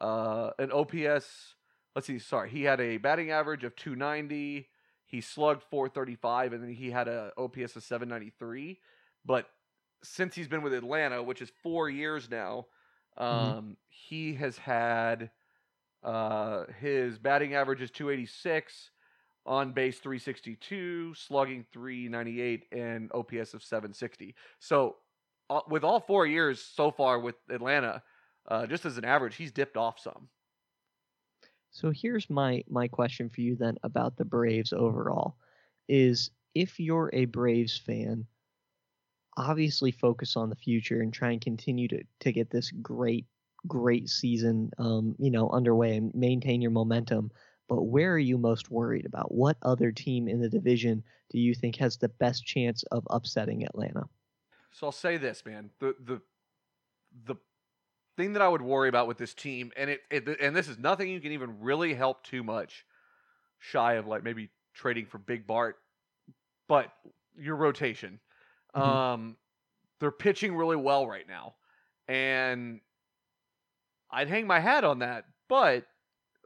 uh 0.00 0.50
an 0.58 0.72
OPS 0.72 1.54
let's 1.94 2.06
see, 2.06 2.18
sorry, 2.18 2.50
he 2.50 2.64
had 2.64 2.80
a 2.80 2.96
batting 2.96 3.30
average 3.30 3.64
of 3.64 3.76
290. 3.76 4.68
He 5.06 5.20
slugged 5.20 5.62
435 5.62 6.52
and 6.52 6.62
then 6.62 6.72
he 6.72 6.90
had 6.90 7.08
a 7.08 7.32
OPS 7.36 7.76
of 7.76 7.82
793. 7.82 8.80
But 9.24 9.48
since 10.02 10.34
he's 10.34 10.48
been 10.48 10.62
with 10.62 10.74
Atlanta, 10.74 11.22
which 11.22 11.42
is 11.42 11.50
4 11.50 11.88
years 11.88 12.28
now, 12.30 12.66
um 13.16 13.76
he 13.88 14.34
has 14.34 14.58
had 14.58 15.30
uh, 16.02 16.66
his 16.72 17.18
batting 17.18 17.54
average 17.54 17.80
is 17.80 17.90
286, 17.90 18.90
on 19.46 19.72
base 19.72 20.00
362, 20.00 21.14
slugging 21.14 21.66
398, 21.72 22.66
and 22.72 23.10
OPS 23.12 23.54
of 23.54 23.62
760. 23.62 24.34
So, 24.60 24.98
uh, 25.50 25.62
with 25.68 25.84
all 25.84 26.00
four 26.00 26.26
years 26.26 26.62
so 26.62 26.90
far 26.90 27.18
with 27.20 27.36
Atlanta, 27.50 28.02
uh, 28.48 28.66
just 28.66 28.84
as 28.86 28.98
an 28.98 29.04
average, 29.04 29.36
he's 29.36 29.52
dipped 29.52 29.76
off 29.76 29.98
some. 29.98 30.30
So 31.70 31.90
here's 31.90 32.30
my 32.30 32.64
my 32.68 32.88
question 32.88 33.28
for 33.28 33.40
you 33.42 33.56
then 33.56 33.76
about 33.82 34.16
the 34.16 34.24
Braves 34.24 34.72
overall 34.72 35.36
is 35.88 36.30
if 36.54 36.78
you're 36.80 37.10
a 37.12 37.26
Braves 37.26 37.76
fan, 37.76 38.26
obviously 39.36 39.90
focus 39.90 40.36
on 40.36 40.50
the 40.50 40.56
future 40.56 41.00
and 41.00 41.12
try 41.12 41.30
and 41.30 41.40
continue 41.40 41.88
to 41.88 42.02
to 42.20 42.32
get 42.32 42.50
this 42.50 42.70
great 42.82 43.26
great 43.66 44.08
season 44.08 44.70
um, 44.78 45.14
you 45.18 45.30
know 45.30 45.48
underway 45.50 45.96
and 45.96 46.14
maintain 46.14 46.60
your 46.60 46.70
momentum. 46.70 47.30
But 47.68 47.84
where 47.84 48.12
are 48.12 48.18
you 48.18 48.36
most 48.36 48.70
worried 48.70 49.06
about? 49.06 49.32
What 49.34 49.56
other 49.62 49.90
team 49.90 50.28
in 50.28 50.40
the 50.40 50.50
division 50.50 51.02
do 51.30 51.38
you 51.38 51.54
think 51.54 51.76
has 51.76 51.96
the 51.96 52.10
best 52.10 52.44
chance 52.44 52.82
of 52.92 53.06
upsetting 53.08 53.64
Atlanta? 53.64 54.04
So 54.70 54.86
I'll 54.86 54.92
say 54.92 55.16
this, 55.16 55.46
man. 55.46 55.70
The 55.78 55.94
the 55.98 56.20
the 57.26 57.36
thing 58.16 58.34
that 58.34 58.42
I 58.42 58.48
would 58.48 58.62
worry 58.62 58.88
about 58.88 59.08
with 59.08 59.18
this 59.18 59.34
team, 59.34 59.72
and 59.76 59.90
it, 59.90 60.02
it 60.10 60.40
and 60.40 60.54
this 60.54 60.68
is 60.68 60.78
nothing 60.78 61.08
you 61.08 61.20
can 61.20 61.32
even 61.32 61.60
really 61.60 61.94
help 61.94 62.22
too 62.22 62.44
much, 62.44 62.84
shy 63.58 63.94
of 63.94 64.06
like 64.06 64.22
maybe 64.22 64.50
trading 64.74 65.06
for 65.06 65.18
Big 65.18 65.46
Bart, 65.46 65.78
but 66.68 66.92
your 67.38 67.56
rotation. 67.56 68.20
Mhm. 68.74 68.98
Um, 69.14 69.36
they're 70.00 70.12
pitching 70.12 70.56
really 70.56 70.76
well 70.76 71.06
right 71.06 71.28
now, 71.28 71.56
and 72.08 72.80
I'd 74.10 74.28
hang 74.28 74.46
my 74.46 74.60
hat 74.60 74.84
on 74.84 75.00
that. 75.00 75.26
But 75.48 75.86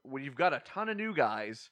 when 0.03 0.25
you've 0.25 0.37
got 0.37 0.55
a 0.55 0.61
ton 0.61 0.89
of 0.89 0.97
new 0.97 1.15
guys 1.15 1.71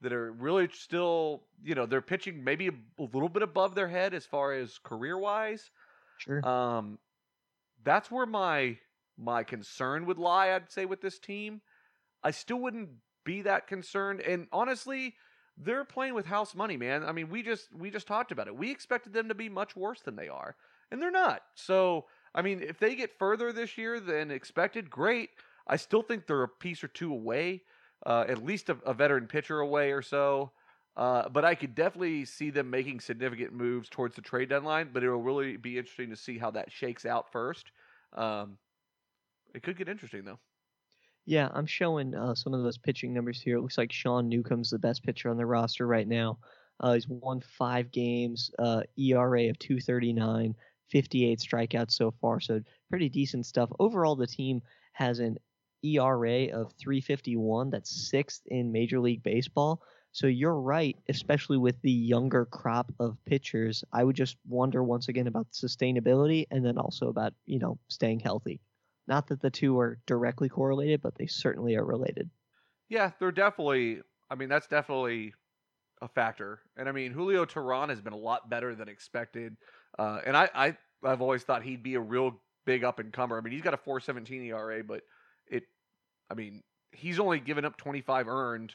that 0.00 0.12
are 0.12 0.32
really 0.32 0.68
still, 0.72 1.48
you 1.62 1.74
know, 1.74 1.86
they're 1.86 2.02
pitching 2.02 2.44
maybe 2.44 2.68
a, 2.68 2.72
a 2.98 3.04
little 3.04 3.28
bit 3.28 3.42
above 3.42 3.74
their 3.74 3.88
head 3.88 4.14
as 4.14 4.26
far 4.26 4.52
as 4.52 4.78
career 4.78 5.18
wise. 5.18 5.70
Sure. 6.16 6.42
Um, 6.42 6.98
that's 7.82 8.10
where 8.10 8.26
my 8.26 8.78
my 9.18 9.44
concern 9.44 10.06
would 10.06 10.18
lie. 10.18 10.52
I'd 10.52 10.70
say 10.72 10.86
with 10.86 11.00
this 11.02 11.18
team, 11.18 11.62
I 12.22 12.30
still 12.32 12.58
wouldn't 12.60 12.90
be 13.24 13.42
that 13.42 13.66
concerned. 13.66 14.20
And 14.22 14.48
honestly, 14.52 15.16
they're 15.56 15.84
playing 15.84 16.14
with 16.14 16.26
house 16.26 16.54
money, 16.54 16.76
man. 16.76 17.04
I 17.04 17.12
mean, 17.12 17.30
we 17.30 17.42
just 17.42 17.68
we 17.72 17.90
just 17.90 18.06
talked 18.06 18.32
about 18.32 18.46
it. 18.46 18.56
We 18.56 18.70
expected 18.70 19.12
them 19.12 19.28
to 19.28 19.34
be 19.34 19.48
much 19.48 19.76
worse 19.76 20.00
than 20.00 20.16
they 20.16 20.28
are, 20.28 20.56
and 20.90 21.00
they're 21.00 21.10
not. 21.10 21.42
So, 21.54 22.06
I 22.34 22.42
mean, 22.42 22.62
if 22.62 22.78
they 22.78 22.94
get 22.94 23.18
further 23.18 23.52
this 23.52 23.78
year 23.78 24.00
than 24.00 24.30
expected, 24.30 24.90
great. 24.90 25.30
I 25.66 25.76
still 25.76 26.02
think 26.02 26.26
they're 26.26 26.42
a 26.42 26.48
piece 26.48 26.84
or 26.84 26.88
two 26.88 27.12
away, 27.12 27.62
uh, 28.04 28.24
at 28.28 28.44
least 28.44 28.68
a, 28.68 28.76
a 28.84 28.94
veteran 28.94 29.26
pitcher 29.26 29.60
away 29.60 29.92
or 29.92 30.02
so. 30.02 30.52
Uh, 30.96 31.28
but 31.28 31.44
I 31.44 31.54
could 31.54 31.74
definitely 31.74 32.24
see 32.24 32.50
them 32.50 32.70
making 32.70 33.00
significant 33.00 33.52
moves 33.52 33.88
towards 33.88 34.16
the 34.16 34.22
trade 34.22 34.48
deadline. 34.48 34.90
But 34.92 35.02
it'll 35.02 35.22
really 35.22 35.56
be 35.56 35.78
interesting 35.78 36.10
to 36.10 36.16
see 36.16 36.38
how 36.38 36.50
that 36.52 36.70
shakes 36.70 37.04
out 37.04 37.32
first. 37.32 37.66
Um, 38.14 38.58
it 39.54 39.62
could 39.62 39.76
get 39.76 39.88
interesting 39.88 40.24
though. 40.24 40.38
Yeah, 41.26 41.48
I'm 41.52 41.66
showing 41.66 42.14
uh, 42.14 42.36
some 42.36 42.54
of 42.54 42.62
those 42.62 42.78
pitching 42.78 43.12
numbers 43.12 43.40
here. 43.40 43.56
It 43.56 43.60
looks 43.60 43.78
like 43.78 43.92
Sean 43.92 44.28
Newcomb's 44.28 44.70
the 44.70 44.78
best 44.78 45.02
pitcher 45.02 45.28
on 45.28 45.36
the 45.36 45.44
roster 45.44 45.86
right 45.86 46.06
now. 46.06 46.38
Uh, 46.78 46.94
he's 46.94 47.08
won 47.08 47.40
five 47.40 47.90
games, 47.90 48.50
uh, 48.60 48.82
ERA 48.96 49.48
of 49.48 49.58
239, 49.58 50.54
58 50.90 51.38
strikeouts 51.40 51.92
so 51.92 52.12
far, 52.20 52.38
so 52.38 52.60
pretty 52.90 53.08
decent 53.08 53.44
stuff. 53.44 53.70
Overall, 53.80 54.14
the 54.14 54.26
team 54.26 54.62
has 54.92 55.18
an 55.18 55.36
ERA 55.82 56.46
of 56.52 56.72
351. 56.78 57.70
That's 57.70 58.08
sixth 58.08 58.42
in 58.46 58.70
Major 58.70 59.00
League 59.00 59.22
Baseball. 59.22 59.82
So 60.12 60.28
you're 60.28 60.60
right, 60.60 60.96
especially 61.08 61.58
with 61.58 61.80
the 61.82 61.90
younger 61.90 62.46
crop 62.46 62.92
of 63.00 63.18
pitchers. 63.26 63.84
I 63.92 64.04
would 64.04 64.16
just 64.16 64.36
wonder 64.48 64.82
once 64.84 65.08
again 65.08 65.26
about 65.26 65.50
sustainability 65.52 66.46
and 66.50 66.64
then 66.64 66.78
also 66.78 67.08
about, 67.08 67.34
you 67.46 67.58
know, 67.58 67.78
staying 67.88 68.20
healthy. 68.20 68.60
Not 69.08 69.28
that 69.28 69.40
the 69.40 69.50
two 69.50 69.78
are 69.78 69.98
directly 70.06 70.48
correlated, 70.48 71.00
but 71.02 71.14
they 71.16 71.26
certainly 71.26 71.76
are 71.76 71.84
related. 71.84 72.30
Yeah, 72.88 73.12
they're 73.18 73.32
definitely. 73.32 74.00
I 74.30 74.34
mean, 74.34 74.48
that's 74.48 74.66
definitely 74.66 75.34
a 76.02 76.08
factor. 76.08 76.60
And 76.76 76.88
I 76.88 76.92
mean, 76.92 77.12
Julio 77.12 77.44
Teheran 77.44 77.88
has 77.90 78.00
been 78.00 78.12
a 78.12 78.18
lot 78.18 78.50
better 78.50 78.74
than 78.74 78.88
expected. 78.88 79.56
Uh, 79.98 80.20
and 80.26 80.36
I, 80.36 80.48
I, 80.54 80.76
I've 81.04 81.22
always 81.22 81.42
thought 81.42 81.62
he'd 81.62 81.82
be 81.82 81.94
a 81.94 82.00
real 82.00 82.40
big 82.64 82.84
up 82.84 82.98
and 82.98 83.12
comer. 83.12 83.38
I 83.38 83.40
mean, 83.40 83.52
he's 83.52 83.62
got 83.62 83.74
a 83.74 83.78
4.17 83.78 84.46
ERA, 84.46 84.82
but 84.84 85.02
it, 85.46 85.64
I 86.30 86.34
mean, 86.34 86.62
he's 86.92 87.18
only 87.18 87.38
given 87.40 87.64
up 87.64 87.76
25 87.76 88.28
earned, 88.28 88.74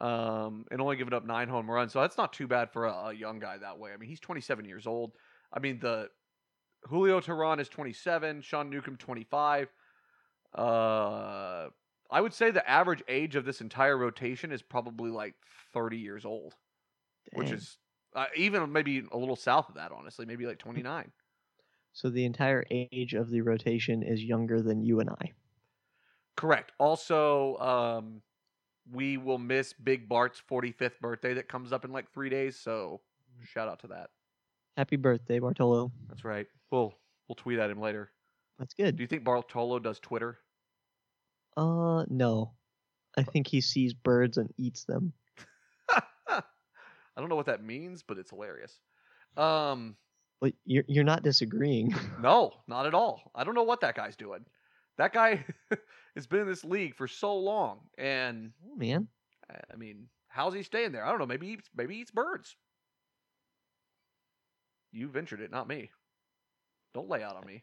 um, 0.00 0.64
and 0.70 0.80
only 0.80 0.96
given 0.96 1.12
up 1.12 1.26
nine 1.26 1.48
home 1.48 1.70
runs. 1.70 1.92
So 1.92 2.00
that's 2.00 2.16
not 2.16 2.32
too 2.32 2.46
bad 2.46 2.72
for 2.72 2.86
a, 2.86 2.92
a 3.08 3.12
young 3.12 3.38
guy 3.38 3.58
that 3.58 3.78
way. 3.78 3.92
I 3.92 3.96
mean, 3.96 4.08
he's 4.08 4.20
27 4.20 4.64
years 4.64 4.86
old. 4.86 5.12
I 5.52 5.58
mean, 5.58 5.78
the 5.80 6.08
Julio 6.88 7.20
Teheran 7.20 7.60
is 7.60 7.68
27, 7.68 8.42
Sean 8.42 8.70
Newcomb 8.70 8.96
25. 8.96 9.68
Uh, 10.54 11.68
I 12.10 12.20
would 12.20 12.32
say 12.32 12.50
the 12.50 12.68
average 12.68 13.02
age 13.08 13.36
of 13.36 13.44
this 13.44 13.60
entire 13.60 13.96
rotation 13.96 14.52
is 14.52 14.62
probably 14.62 15.10
like 15.10 15.34
30 15.72 15.98
years 15.98 16.24
old, 16.24 16.54
which 17.32 17.50
is 17.50 17.78
uh, 18.14 18.26
even 18.36 18.72
maybe 18.72 19.04
a 19.12 19.18
little 19.18 19.36
south 19.36 19.68
of 19.68 19.74
that, 19.74 19.92
honestly, 19.92 20.24
maybe 20.24 20.46
like 20.46 20.58
29. 20.58 21.10
so 21.92 22.08
the 22.08 22.24
entire 22.24 22.64
age 22.70 23.14
of 23.14 23.30
the 23.30 23.40
rotation 23.40 24.02
is 24.02 24.22
younger 24.22 24.62
than 24.62 24.82
you 24.82 25.00
and 25.00 25.10
I. 25.10 25.32
Correct. 26.36 26.72
Also, 26.78 27.56
um, 27.58 28.22
we 28.92 29.16
will 29.16 29.38
miss 29.38 29.72
Big 29.72 30.08
Bart's 30.08 30.40
45th 30.48 31.00
birthday 31.00 31.34
that 31.34 31.48
comes 31.48 31.72
up 31.72 31.84
in 31.84 31.92
like 31.92 32.12
three 32.12 32.28
days. 32.28 32.56
So 32.56 33.00
shout 33.44 33.68
out 33.68 33.80
to 33.80 33.88
that. 33.88 34.10
Happy 34.76 34.96
birthday, 34.96 35.38
Bartolo. 35.38 35.90
That's 36.08 36.24
right. 36.24 36.46
We'll 36.70 36.94
we'll 37.28 37.36
tweet 37.36 37.58
at 37.58 37.70
him 37.70 37.80
later. 37.80 38.10
That's 38.58 38.74
good. 38.74 38.96
Do 38.96 39.02
you 39.02 39.06
think 39.06 39.24
Bartolo 39.24 39.78
does 39.78 40.00
Twitter? 40.00 40.38
Uh, 41.56 42.04
no. 42.08 42.52
I 43.16 43.22
think 43.22 43.46
he 43.46 43.60
sees 43.62 43.94
birds 43.94 44.36
and 44.36 44.52
eats 44.58 44.84
them. 44.84 45.12
I 46.28 46.42
don't 47.16 47.30
know 47.30 47.36
what 47.36 47.46
that 47.46 47.64
means, 47.64 48.02
but 48.02 48.18
it's 48.18 48.30
hilarious. 48.30 48.78
Um, 49.38 49.96
But 50.40 50.52
you're 50.66 50.84
you're 50.86 51.04
not 51.04 51.22
disagreeing. 51.22 51.94
no, 52.20 52.52
not 52.68 52.86
at 52.86 52.92
all. 52.94 53.30
I 53.34 53.44
don't 53.44 53.54
know 53.54 53.62
what 53.62 53.80
that 53.80 53.94
guy's 53.94 54.16
doing. 54.16 54.44
That 54.98 55.12
guy 55.14 55.44
has 56.14 56.26
been 56.26 56.40
in 56.40 56.48
this 56.48 56.64
league 56.64 56.94
for 56.94 57.08
so 57.08 57.36
long, 57.36 57.80
and 57.96 58.52
oh, 58.70 58.76
man. 58.76 59.08
I- 59.50 59.76
mean, 59.76 60.08
how's 60.28 60.52
he 60.54 60.62
staying 60.62 60.92
there? 60.92 61.04
I 61.04 61.10
don't 61.10 61.18
know. 61.18 61.26
Maybe 61.26 61.46
he 61.46 61.58
maybe 61.74 61.94
he 61.94 62.00
eats 62.00 62.10
birds. 62.10 62.56
You 64.96 65.08
ventured 65.08 65.40
it, 65.42 65.50
not 65.50 65.68
me. 65.68 65.90
Don't 66.94 67.08
lay 67.10 67.22
out 67.22 67.36
on 67.36 67.46
me. 67.46 67.62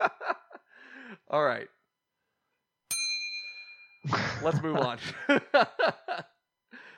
All 1.30 1.42
right, 1.42 1.66
let's 4.42 4.62
move 4.62 4.76
on. 4.76 4.98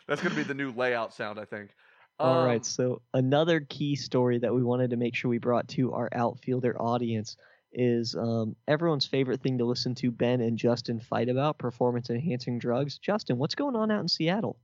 That's 0.09 0.21
going 0.21 0.31
to 0.31 0.37
be 0.37 0.43
the 0.43 0.55
new 0.55 0.73
layout 0.73 1.15
sound, 1.15 1.39
I 1.39 1.45
think. 1.45 1.71
All 2.19 2.45
right. 2.45 2.57
Um, 2.57 2.65
So 2.65 3.03
another 3.15 3.61
key 3.61 3.95
story 3.95 4.41
that 4.41 4.53
we 4.53 4.65
wanted 4.65 4.91
to 4.91 4.97
make 4.97 5.15
sure 5.15 5.31
we 5.31 5.39
brought 5.39 5.69
to 5.69 5.93
our 5.93 6.09
outfielder 6.13 6.77
audience 6.83 7.37
is 7.73 8.17
um, 8.17 8.57
everyone's 8.67 9.07
favorite 9.07 9.41
thing 9.41 9.59
to 9.59 9.65
listen 9.65 9.95
to 9.95 10.11
Ben 10.11 10.41
and 10.41 10.59
Justin 10.59 10.99
fight 10.99 11.29
about 11.29 11.59
performance 11.59 12.11
enhancing 12.11 12.59
drugs. 12.59 12.99
Justin, 12.99 13.39
what's 13.39 13.55
going 13.55 13.77
on 13.77 13.93
out 13.93 14.01
in 14.01 14.09
Seattle? 14.09 14.59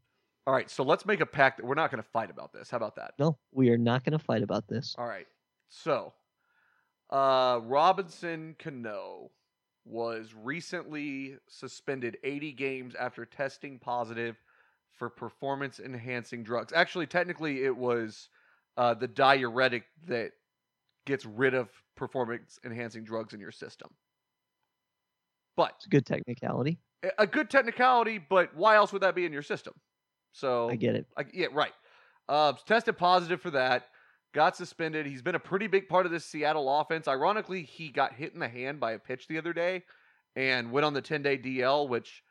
All 0.47 0.55
right, 0.55 0.71
so 0.71 0.85
let's 0.85 1.05
make 1.05 1.21
a 1.21 1.27
pact 1.27 1.57
that 1.59 1.67
we're 1.67 1.75
not 1.75 1.91
going 1.91 2.03
to 2.03 2.09
fight 2.09 2.31
about 2.31 2.53
this. 2.53 2.71
How 2.71 2.77
about 2.77 2.95
that? 2.97 3.15
No, 3.19 3.37
we 3.53 3.69
are 3.71 3.79
not 3.79 4.05
going 4.05 4.13
to 4.17 4.25
fight 4.25 4.43
about 4.45 4.69
this. 4.69 4.95
All 4.97 5.07
right. 5.07 5.27
So, 5.69 6.15
Uh, 7.11 7.61
Robinson 7.63 8.57
Cano 8.59 9.31
was 9.85 10.35
recently 10.35 11.37
suspended 11.49 12.17
80 12.25 12.53
games 12.53 12.95
after 12.97 13.25
testing 13.25 13.79
positive 13.79 14.37
for 14.93 15.09
performance 15.09 15.79
enhancing 15.79 16.43
drugs. 16.43 16.73
Actually, 16.73 17.07
technically, 17.07 17.63
it 17.65 17.77
was 17.77 18.29
uh, 18.77 18.95
the 18.95 19.07
diuretic 19.07 19.85
that 20.07 20.33
gets 21.07 21.25
rid 21.25 21.55
of 21.55 21.69
performance 21.97 22.59
enhancing 22.65 23.05
drugs 23.05 23.33
in 23.35 23.39
your 23.41 23.53
system. 23.53 23.89
But 25.57 25.75
It's 25.77 25.87
a 25.87 25.91
good 25.91 26.07
technicality. 26.07 26.79
a- 27.05 27.13
a 27.23 27.27
good 27.27 27.51
technicality, 27.51 28.19
but 28.19 28.55
why 28.55 28.75
else 28.77 28.93
would 28.93 29.03
that 29.03 29.15
be 29.15 29.25
in 29.25 29.33
your 29.33 29.43
system? 29.43 29.75
So 30.37 30.69
I 30.69 30.77
get 30.77 30.95
it. 30.95 31.07
like, 31.17 31.31
yeah, 31.33 31.47
right. 31.53 31.73
Uh, 32.29 32.53
tested 32.67 32.99
positive 32.99 33.41
for 33.41 33.51
that. 33.53 33.87
Got 34.35 34.57
suspended. 34.57 35.07
He's 35.07 35.23
been 35.23 35.35
a 35.35 35.41
pretty 35.41 35.67
big 35.67 35.89
part 35.89 36.05
of 36.05 36.13
this 36.13 36.25
Seattle 36.27 36.81
offense. 36.81 37.09
Ironically, 37.09 37.63
he 37.63 37.89
got 37.89 38.13
hit 38.13 38.35
in 38.35 38.41
the 38.41 38.49
hand 38.49 38.79
by 38.81 38.93
a 38.93 38.99
pitch 38.99 39.29
the 39.29 39.39
other 39.39 39.55
day, 39.55 39.85
and 40.35 40.71
went 40.73 40.85
on 40.85 40.93
the 40.93 41.01
10 41.01 41.23
day 41.23 41.39
DL, 41.39 41.89
which 41.89 42.23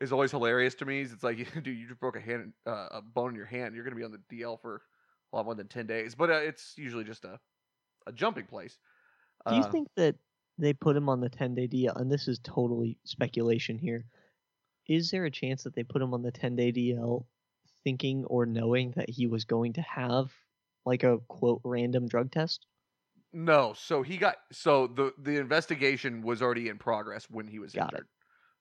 is 0.00 0.12
always 0.12 0.30
hilarious 0.30 0.74
to 0.76 0.86
me. 0.86 1.02
It's 1.02 1.22
like, 1.22 1.36
dude, 1.62 1.66
you 1.66 1.86
just 1.88 2.00
broke 2.00 2.16
a 2.16 2.20
hand, 2.20 2.54
uh, 2.66 2.88
a 2.90 3.02
bone 3.02 3.30
in 3.30 3.36
your 3.36 3.44
hand. 3.46 3.74
You're 3.74 3.84
gonna 3.84 3.96
be 3.96 4.04
on 4.04 4.12
the 4.12 4.22
DL 4.34 4.58
for 4.60 4.82
a 5.32 5.36
lot 5.36 5.44
more 5.44 5.54
than 5.54 5.68
10 5.68 5.86
days, 5.86 6.14
but 6.14 6.30
uh, 6.30 6.34
it's 6.34 6.74
usually 6.78 7.04
just 7.04 7.24
a 7.24 7.38
a 8.06 8.12
jumping 8.12 8.46
place. 8.46 8.78
Do 9.48 9.56
you 9.56 9.62
Uh, 9.62 9.70
think 9.70 9.88
that 9.96 10.14
they 10.58 10.72
put 10.72 10.96
him 10.96 11.08
on 11.08 11.20
the 11.20 11.28
10 11.28 11.54
day 11.54 11.66
DL? 11.68 12.00
And 12.00 12.10
this 12.10 12.28
is 12.28 12.38
totally 12.38 12.96
speculation 13.04 13.76
here. 13.78 14.06
Is 14.88 15.10
there 15.10 15.24
a 15.24 15.30
chance 15.30 15.62
that 15.64 15.74
they 15.74 15.84
put 15.84 16.02
him 16.02 16.12
on 16.14 16.22
the 16.22 16.32
10 16.32 16.56
day 16.56 16.72
DL 16.72 17.26
thinking 17.84 18.24
or 18.24 18.46
knowing 18.46 18.92
that 18.92 19.10
he 19.10 19.26
was 19.26 19.44
going 19.44 19.74
to 19.74 19.82
have 19.82 20.32
like 20.84 21.04
a 21.04 21.18
quote 21.28 21.60
random 21.64 22.08
drug 22.08 22.30
test? 22.32 22.66
No, 23.32 23.74
so 23.74 24.02
he 24.02 24.16
got 24.16 24.36
so 24.52 24.86
the 24.86 25.12
the 25.18 25.36
investigation 25.38 26.22
was 26.22 26.40
already 26.40 26.68
in 26.68 26.78
progress 26.78 27.28
when 27.28 27.46
he 27.46 27.58
was 27.58 27.74
Got 27.74 27.94
it. 27.94 28.04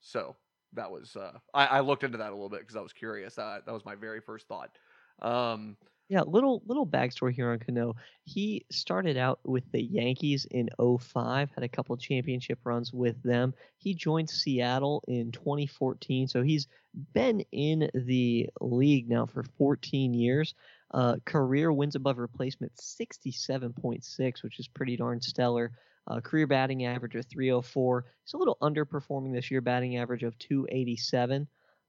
So 0.01 0.35
that 0.73 0.91
was 0.91 1.15
uh 1.15 1.39
I, 1.53 1.67
I 1.67 1.79
looked 1.81 2.03
into 2.03 2.17
that 2.17 2.31
a 2.31 2.35
little 2.35 2.49
bit 2.49 2.61
because 2.61 2.75
I 2.75 2.81
was 2.81 2.93
curious. 2.93 3.37
Uh, 3.37 3.61
that 3.65 3.71
was 3.71 3.85
my 3.85 3.95
very 3.95 4.19
first 4.19 4.47
thought. 4.47 4.77
Um 5.21 5.77
Yeah, 6.07 6.21
little 6.21 6.61
little 6.67 6.85
backstory 6.85 7.33
here 7.33 7.49
on 7.51 7.57
Cano. 7.57 7.95
He 8.25 8.65
started 8.71 9.17
out 9.17 9.39
with 9.43 9.63
the 9.71 9.81
Yankees 9.81 10.45
in 10.51 10.69
05, 10.77 11.49
had 11.49 11.63
a 11.63 11.67
couple 11.67 11.97
championship 11.97 12.59
runs 12.63 12.93
with 12.93 13.21
them. 13.23 13.55
He 13.77 13.95
joined 13.95 14.29
Seattle 14.29 15.03
in 15.07 15.31
2014, 15.31 16.27
so 16.27 16.43
he's 16.43 16.67
been 17.13 17.43
in 17.51 17.89
the 17.95 18.49
league 18.61 19.09
now 19.09 19.25
for 19.25 19.43
14 19.57 20.13
years. 20.13 20.53
Uh, 20.91 21.15
career 21.25 21.73
wins 21.73 21.95
above 21.95 22.19
replacement 22.19 22.75
67.6, 22.75 24.43
which 24.43 24.59
is 24.59 24.67
pretty 24.67 24.95
darn 24.95 25.19
stellar. 25.21 25.71
Uh, 26.07 26.21
career 26.21 26.45
batting 26.45 26.85
average 26.85 27.15
of 27.15 27.25
304. 27.25 28.05
He's 28.23 28.33
a 28.33 28.37
little 28.37 28.57
underperforming 28.61 29.33
this 29.33 29.49
year, 29.49 29.61
batting 29.61 29.97
average 29.97 30.21
of 30.21 30.37
287. 30.37 31.47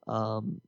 Um, 0.09 0.63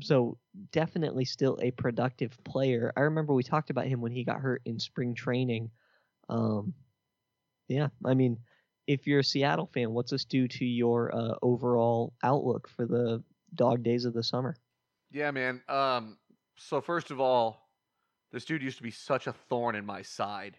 so 0.00 0.38
definitely 0.72 1.24
still 1.24 1.58
a 1.62 1.70
productive 1.72 2.36
player. 2.44 2.92
I 2.96 3.00
remember 3.00 3.34
we 3.34 3.42
talked 3.42 3.70
about 3.70 3.86
him 3.86 4.00
when 4.00 4.12
he 4.12 4.24
got 4.24 4.40
hurt 4.40 4.62
in 4.64 4.78
spring 4.78 5.14
training. 5.14 5.70
Um, 6.28 6.74
yeah, 7.68 7.88
I 8.04 8.14
mean, 8.14 8.38
if 8.86 9.06
you're 9.06 9.20
a 9.20 9.24
Seattle 9.24 9.70
fan, 9.72 9.92
what's 9.92 10.10
this 10.10 10.24
do 10.24 10.48
to 10.48 10.64
your 10.64 11.14
uh, 11.14 11.34
overall 11.42 12.12
outlook 12.22 12.68
for 12.68 12.86
the 12.86 13.22
dog 13.54 13.82
days 13.82 14.04
of 14.04 14.14
the 14.14 14.22
summer? 14.22 14.56
yeah, 15.10 15.30
man. 15.30 15.60
Um 15.68 16.18
so 16.56 16.80
first 16.80 17.10
of 17.10 17.20
all, 17.20 17.68
this 18.32 18.44
dude 18.44 18.62
used 18.62 18.76
to 18.76 18.82
be 18.82 18.90
such 18.90 19.26
a 19.26 19.32
thorn 19.32 19.74
in 19.74 19.84
my 19.86 20.02
side 20.02 20.58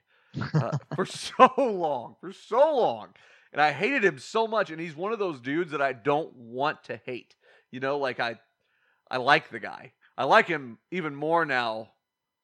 uh, 0.53 0.71
for 0.95 1.05
so 1.05 1.51
long, 1.57 2.15
for 2.19 2.33
so 2.33 2.75
long. 2.75 3.09
And 3.53 3.61
I 3.61 3.71
hated 3.71 4.03
him 4.03 4.17
so 4.17 4.47
much 4.47 4.71
and 4.71 4.79
he's 4.79 4.95
one 4.95 5.13
of 5.13 5.19
those 5.19 5.39
dudes 5.39 5.71
that 5.71 5.81
I 5.81 5.93
don't 5.93 6.33
want 6.35 6.83
to 6.85 6.99
hate. 7.05 7.35
You 7.71 7.79
know, 7.79 7.97
like 7.97 8.19
I 8.19 8.39
I 9.11 9.17
like 9.17 9.51
the 9.51 9.59
guy. 9.59 9.91
I 10.17 10.23
like 10.23 10.47
him 10.47 10.77
even 10.89 11.13
more 11.13 11.45
now 11.45 11.89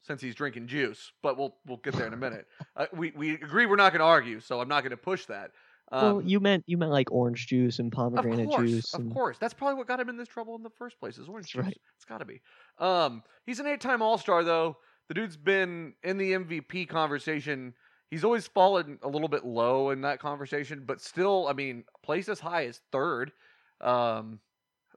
since 0.04 0.22
he's 0.22 0.36
drinking 0.36 0.68
juice, 0.68 1.12
but 1.24 1.38
we'll 1.38 1.56
we'll 1.66 1.78
get 1.78 1.94
there 1.96 2.08
in 2.08 2.14
a 2.14 2.18
minute. 2.18 2.46
Uh, 2.76 2.86
we 2.94 3.12
we 3.16 3.32
agree 3.32 3.66
we're 3.66 3.76
not 3.78 3.92
going 3.94 4.00
to 4.02 4.06
argue, 4.06 4.40
so 4.40 4.62
I'm 4.62 4.68
not 4.68 4.82
going 4.84 4.92
to 4.92 4.98
push 4.98 5.26
that. 5.26 5.52
Um, 5.92 6.02
well, 6.18 6.22
you 6.22 6.40
meant 6.42 6.64
you 6.68 6.78
meant 6.78 6.92
like 6.92 7.12
orange 7.12 7.48
juice 7.48 7.80
and 7.80 7.92
of 7.92 7.96
pomegranate 7.96 8.50
course, 8.50 8.70
juice. 8.70 8.94
of 8.94 9.00
and- 9.02 9.14
course, 9.14 9.38
that's 9.38 9.54
probably 9.54 9.76
what 9.76 9.88
got 9.88 10.00
him 10.00 10.10
in 10.10 10.18
this 10.18 10.28
trouble 10.28 10.56
in 10.56 10.64
the 10.64 10.70
first 10.70 11.00
place. 11.00 11.18
Is 11.18 11.30
orange 11.30 11.48
juice? 11.48 11.64
right. 11.64 11.78
It's 11.96 12.06
got 12.06 12.18
to 12.20 12.26
be. 12.26 12.42
Um, 12.80 13.24
he's 13.46 13.60
an 13.60 13.68
eight-time 13.68 14.02
All-Star 14.02 14.44
though. 14.44 14.78
The 15.08 15.14
dude's 15.14 15.38
been 15.38 15.94
in 16.04 16.18
the 16.18 16.34
MVP 16.34 16.90
conversation. 16.90 17.74
He's 18.12 18.24
always 18.26 18.48
fallen 18.48 19.00
a 19.02 19.08
little 19.08 19.30
bit 19.30 19.46
low 19.46 19.90
in 19.92 20.02
that 20.02 20.20
conversation, 20.20 20.84
but 20.86 21.02
still, 21.02 21.48
I 21.48 21.54
mean, 21.54 21.86
placed 22.04 22.28
as 22.30 22.40
high 22.40 22.66
as 22.66 22.82
third. 22.92 23.32
Um, 23.80 24.40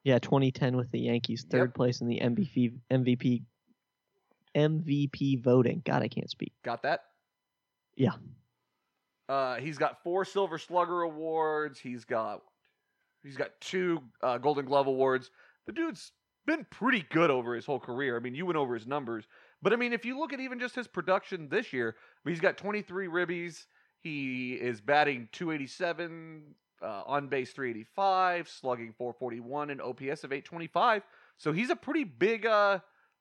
Yeah, 0.04 0.18
2010 0.18 0.76
with 0.76 0.90
the 0.90 1.00
Yankees, 1.00 1.44
Yep. 1.44 1.50
third 1.50 1.74
place 1.74 2.00
in 2.00 2.08
the 2.08 2.20
MVP 2.20 2.72
MVP 2.90 3.42
MVP 4.56 5.42
voting. 5.42 5.82
God, 5.84 6.02
I 6.02 6.08
can't 6.08 6.30
speak. 6.30 6.52
Got 6.64 6.82
that? 6.82 7.04
Yeah. 7.96 8.14
Uh, 9.28 9.56
he's 9.56 9.78
got 9.78 10.02
four 10.02 10.24
Silver 10.24 10.58
Slugger 10.58 11.02
awards. 11.02 11.78
He's 11.78 12.04
got 12.04 12.42
he's 13.22 13.36
got 13.36 13.50
two 13.60 14.02
uh, 14.22 14.38
Golden 14.38 14.64
Glove 14.64 14.86
awards. 14.88 15.30
The 15.66 15.72
dude's 15.72 16.12
been 16.46 16.66
pretty 16.70 17.04
good 17.10 17.30
over 17.30 17.54
his 17.54 17.66
whole 17.66 17.78
career. 17.78 18.16
I 18.16 18.20
mean, 18.20 18.34
you 18.34 18.46
went 18.46 18.56
over 18.56 18.74
his 18.74 18.86
numbers, 18.86 19.26
but 19.62 19.72
I 19.72 19.76
mean, 19.76 19.92
if 19.92 20.04
you 20.04 20.18
look 20.18 20.32
at 20.32 20.40
even 20.40 20.58
just 20.58 20.74
his 20.74 20.88
production 20.88 21.48
this 21.48 21.72
year, 21.72 21.94
I 21.96 22.18
mean, 22.28 22.34
he's 22.34 22.40
got 22.40 22.56
23 22.56 23.06
ribbies. 23.06 23.66
He 24.00 24.54
is 24.54 24.80
batting 24.80 25.28
287, 25.32 26.54
uh, 26.82 27.02
on 27.06 27.28
base 27.28 27.52
385, 27.52 28.48
slugging 28.48 28.92
441, 28.96 29.70
and 29.70 29.80
OPS 29.80 30.24
of 30.24 30.32
825. 30.32 31.02
So 31.38 31.52
he's 31.52 31.70
a 31.70 31.76
pretty 31.76 32.04
big, 32.04 32.46
uh, 32.46 32.80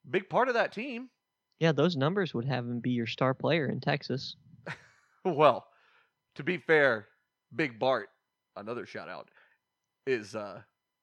big 0.10 0.30
part 0.30 0.47
of 0.47 0.53
that 0.55 0.72
team. 0.72 1.10
Yeah, 1.60 1.72
those 1.74 1.95
numbers 1.97 2.34
would 2.34 2.45
have 2.45 2.66
him 2.66 2.80
be 2.80 2.91
your 2.91 3.07
star 3.07 3.34
player 3.34 3.68
in 3.68 3.80
Texas. 3.80 4.36
Well, 5.26 5.68
to 6.36 6.43
be 6.43 6.57
fair, 6.57 7.07
Big 7.53 7.78
Bart, 7.78 8.07
another 8.55 8.86
shout 8.86 9.10
out, 9.10 9.30
is 10.07 10.34
uh, 10.34 10.62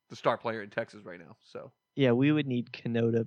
the 0.09 0.17
star 0.17 0.39
player 0.39 0.63
in 0.63 0.71
Texas 0.71 1.05
right 1.05 1.21
now. 1.21 1.37
So 1.43 1.71
Yeah, 1.97 2.13
we 2.13 2.33
would 2.33 2.47
need 2.47 2.73
Cano 2.73 3.11
to 3.11 3.27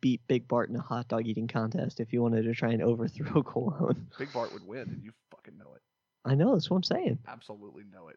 beat 0.00 0.20
Big 0.28 0.46
Bart 0.46 0.70
in 0.70 0.76
a 0.76 0.80
hot 0.80 1.08
dog 1.08 1.26
eating 1.26 1.48
contest 1.48 1.98
if 1.98 2.12
you 2.12 2.22
wanted 2.22 2.44
to 2.44 2.54
try 2.54 2.70
and 2.70 2.82
overthrow 2.84 3.42
Colon. 3.42 4.06
Big 4.16 4.32
Bart 4.32 4.52
would 4.52 4.66
win, 4.66 4.88
and 4.88 5.02
you 5.02 5.10
fucking 5.32 5.58
know 5.58 5.74
it. 5.74 5.82
I 6.24 6.36
know, 6.36 6.52
that's 6.54 6.70
what 6.70 6.76
I'm 6.76 6.82
saying. 6.84 7.18
Absolutely 7.26 7.82
know 7.92 8.08
it. 8.08 8.16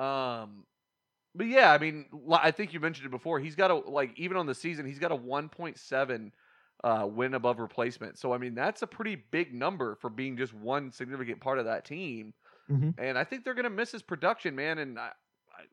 Um, 0.00 0.66
but 1.34 1.46
yeah, 1.46 1.72
I 1.72 1.78
mean, 1.78 2.06
I 2.32 2.50
think 2.50 2.72
you 2.72 2.80
mentioned 2.80 3.06
it 3.06 3.10
before. 3.10 3.40
He's 3.40 3.54
got 3.56 3.70
a 3.70 3.74
like 3.76 4.18
even 4.18 4.36
on 4.36 4.46
the 4.46 4.54
season, 4.54 4.86
he's 4.86 4.98
got 4.98 5.12
a 5.12 5.16
1.7 5.16 6.32
uh, 6.84 7.06
win 7.10 7.34
above 7.34 7.60
replacement. 7.60 8.18
So 8.18 8.32
I 8.32 8.38
mean, 8.38 8.54
that's 8.54 8.82
a 8.82 8.86
pretty 8.86 9.16
big 9.16 9.54
number 9.54 9.94
for 9.96 10.10
being 10.10 10.36
just 10.36 10.54
one 10.54 10.92
significant 10.92 11.40
part 11.40 11.58
of 11.58 11.66
that 11.66 11.84
team. 11.84 12.34
Mhm. 12.68 12.94
And 12.98 13.18
I 13.18 13.24
think 13.24 13.44
they're 13.44 13.54
gonna 13.54 13.70
miss 13.70 13.92
his 13.92 14.02
production, 14.02 14.56
man. 14.56 14.78
And 14.78 14.98
I, 14.98 15.12
I, 15.58 15.64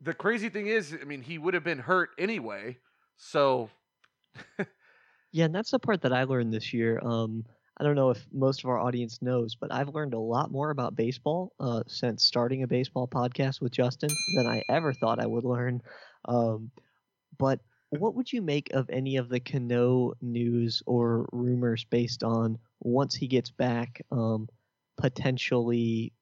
the 0.00 0.14
crazy 0.14 0.48
thing 0.48 0.66
is, 0.66 0.96
I 1.00 1.04
mean, 1.04 1.22
he 1.22 1.38
would 1.38 1.54
have 1.54 1.64
been 1.64 1.78
hurt 1.78 2.10
anyway. 2.18 2.78
So 3.16 3.70
Yeah, 5.32 5.44
and 5.46 5.54
that's 5.54 5.70
the 5.70 5.78
part 5.78 6.02
that 6.02 6.12
I 6.12 6.24
learned 6.24 6.52
this 6.52 6.72
year. 6.72 6.98
Um, 7.02 7.44
I 7.78 7.84
don't 7.84 7.96
know 7.96 8.10
if 8.10 8.26
most 8.32 8.64
of 8.64 8.70
our 8.70 8.78
audience 8.78 9.20
knows, 9.20 9.54
but 9.54 9.72
I've 9.72 9.94
learned 9.94 10.14
a 10.14 10.18
lot 10.18 10.50
more 10.50 10.70
about 10.70 10.96
baseball 10.96 11.52
uh, 11.60 11.82
since 11.86 12.24
starting 12.24 12.62
a 12.62 12.66
baseball 12.66 13.06
podcast 13.06 13.60
with 13.60 13.72
Justin 13.72 14.10
than 14.34 14.46
I 14.46 14.62
ever 14.70 14.94
thought 14.94 15.22
I 15.22 15.26
would 15.26 15.44
learn. 15.44 15.82
Um, 16.24 16.70
but 17.38 17.60
what 17.90 18.14
would 18.14 18.32
you 18.32 18.42
make 18.42 18.70
of 18.72 18.88
any 18.90 19.16
of 19.16 19.28
the 19.28 19.40
Cano 19.40 20.14
news 20.22 20.82
or 20.86 21.28
rumors 21.32 21.84
based 21.84 22.24
on 22.24 22.58
once 22.80 23.14
he 23.14 23.26
gets 23.26 23.50
back, 23.50 24.02
um, 24.10 24.48
potentially, 24.96 26.12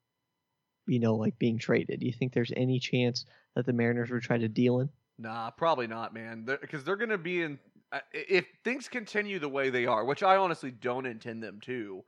you 0.87 0.99
know, 0.99 1.15
like 1.15 1.39
being 1.39 1.59
traded? 1.59 2.01
Do 2.01 2.07
you 2.07 2.13
think 2.13 2.33
there's 2.33 2.53
any 2.57 2.81
chance 2.81 3.25
that 3.55 3.65
the 3.65 3.73
Mariners 3.73 4.11
would 4.11 4.23
try 4.23 4.39
to 4.39 4.49
deal 4.49 4.81
him? 4.81 4.91
Nah, 5.19 5.51
probably 5.51 5.87
not, 5.87 6.13
man. 6.13 6.45
Because 6.45 6.85
they're, 6.85 6.97
going 6.97 7.11
to 7.11 7.19
be 7.19 7.43
in. 7.43 7.59
I- 7.97 8.03
If 8.13 8.47
things 8.65 8.89
continue 8.89 9.39
the 9.39 9.49
way 9.49 9.71
they 9.71 9.87
are, 9.87 10.05
which 10.05 10.23
I 10.23 10.37
honestly 10.37 10.71
don't 10.71 11.07
intend 11.07 11.43
them 11.43 11.61
to, 11.63 12.05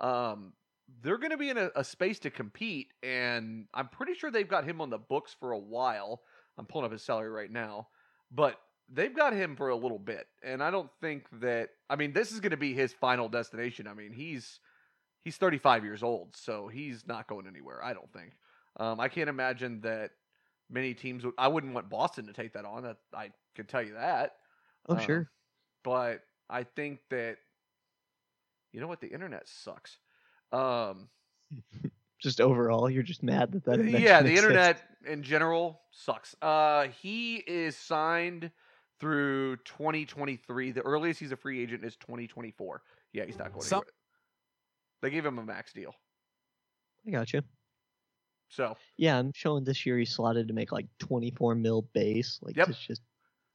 um, 0.00 0.52
they're 1.02 1.18
going 1.18 1.30
to 1.30 1.36
be 1.36 1.50
in 1.50 1.58
a, 1.58 1.70
a 1.76 1.84
space 1.84 2.18
to 2.20 2.30
compete, 2.30 2.92
and 3.02 3.66
I'm 3.74 3.88
pretty 3.88 4.14
sure 4.14 4.30
they've 4.30 4.48
got 4.48 4.64
him 4.64 4.80
on 4.80 4.90
the 4.90 4.98
books 4.98 5.34
for 5.38 5.52
a 5.52 5.58
while. 5.58 6.22
I'm 6.58 6.66
pulling 6.66 6.84
up 6.86 6.92
his 6.92 7.02
salary 7.02 7.30
right 7.30 7.50
now, 7.50 7.88
but 8.30 8.60
they've 8.88 9.14
got 9.14 9.32
him 9.32 9.56
for 9.56 9.70
a 9.70 9.76
little 9.76 9.98
bit, 9.98 10.26
and 10.42 10.62
I 10.62 10.70
don't 10.70 10.90
think 11.00 11.26
that. 11.40 11.70
I 11.88 11.96
mean, 11.96 12.12
this 12.12 12.32
is 12.32 12.40
going 12.40 12.50
to 12.50 12.56
be 12.56 12.74
his 12.74 12.92
final 12.92 13.28
destination. 13.28 13.86
I 13.86 13.94
mean, 13.94 14.12
he's 14.12 14.60
he's 15.24 15.36
35 15.36 15.84
years 15.84 16.02
old, 16.02 16.36
so 16.36 16.68
he's 16.68 17.06
not 17.06 17.28
going 17.28 17.46
anywhere. 17.46 17.82
I 17.82 17.94
don't 17.94 18.12
think. 18.12 18.32
Um, 18.78 19.00
I 19.00 19.08
can't 19.08 19.28
imagine 19.28 19.80
that 19.82 20.10
many 20.70 20.94
teams 20.94 21.24
would. 21.24 21.34
I 21.38 21.48
wouldn't 21.48 21.74
want 21.74 21.90
Boston 21.90 22.26
to 22.26 22.32
take 22.32 22.52
that 22.54 22.64
on. 22.64 22.82
That 22.82 22.98
I 23.14 23.30
can 23.54 23.66
tell 23.66 23.82
you 23.82 23.94
that. 23.94 24.32
Oh, 24.88 24.94
Um, 24.94 25.00
sure. 25.00 25.30
But 25.82 26.22
I 26.50 26.62
think 26.64 27.00
that 27.10 27.36
you 28.72 28.80
know 28.80 28.86
what 28.88 29.00
the 29.00 29.08
internet 29.08 29.48
sucks. 29.48 29.98
Um, 30.52 31.08
Just 32.20 32.40
overall, 32.40 32.88
you're 32.88 33.02
just 33.02 33.22
mad 33.22 33.52
that 33.52 33.64
that. 33.64 33.84
yeah, 33.84 34.22
the 34.22 34.30
exists. 34.30 34.44
internet 34.44 34.82
in 35.04 35.22
general 35.22 35.82
sucks. 35.90 36.34
Uh, 36.40 36.86
he 37.02 37.36
is 37.36 37.76
signed 37.76 38.50
through 38.98 39.56
2023. 39.58 40.70
The 40.72 40.80
earliest 40.82 41.20
he's 41.20 41.32
a 41.32 41.36
free 41.36 41.60
agent 41.60 41.84
is 41.84 41.96
2024. 41.96 42.80
Yeah, 43.12 43.24
he's 43.26 43.36
not 43.36 43.50
going 43.52 43.62
Some- 43.62 43.78
anywhere. 43.78 43.92
They 45.02 45.10
gave 45.10 45.26
him 45.26 45.38
a 45.38 45.44
max 45.44 45.74
deal. 45.74 45.94
I 47.06 47.10
got 47.10 47.30
you. 47.34 47.42
So 48.48 48.74
Yeah, 48.96 49.18
I'm 49.18 49.32
showing 49.34 49.64
this 49.64 49.84
year 49.84 49.98
he's 49.98 50.10
slotted 50.10 50.48
to 50.48 50.54
make 50.54 50.72
like 50.72 50.86
24 51.00 51.54
mil 51.56 51.82
base. 51.92 52.38
Like 52.40 52.56
Yep. 52.56 52.70
it's 52.70 52.78
just 52.78 53.02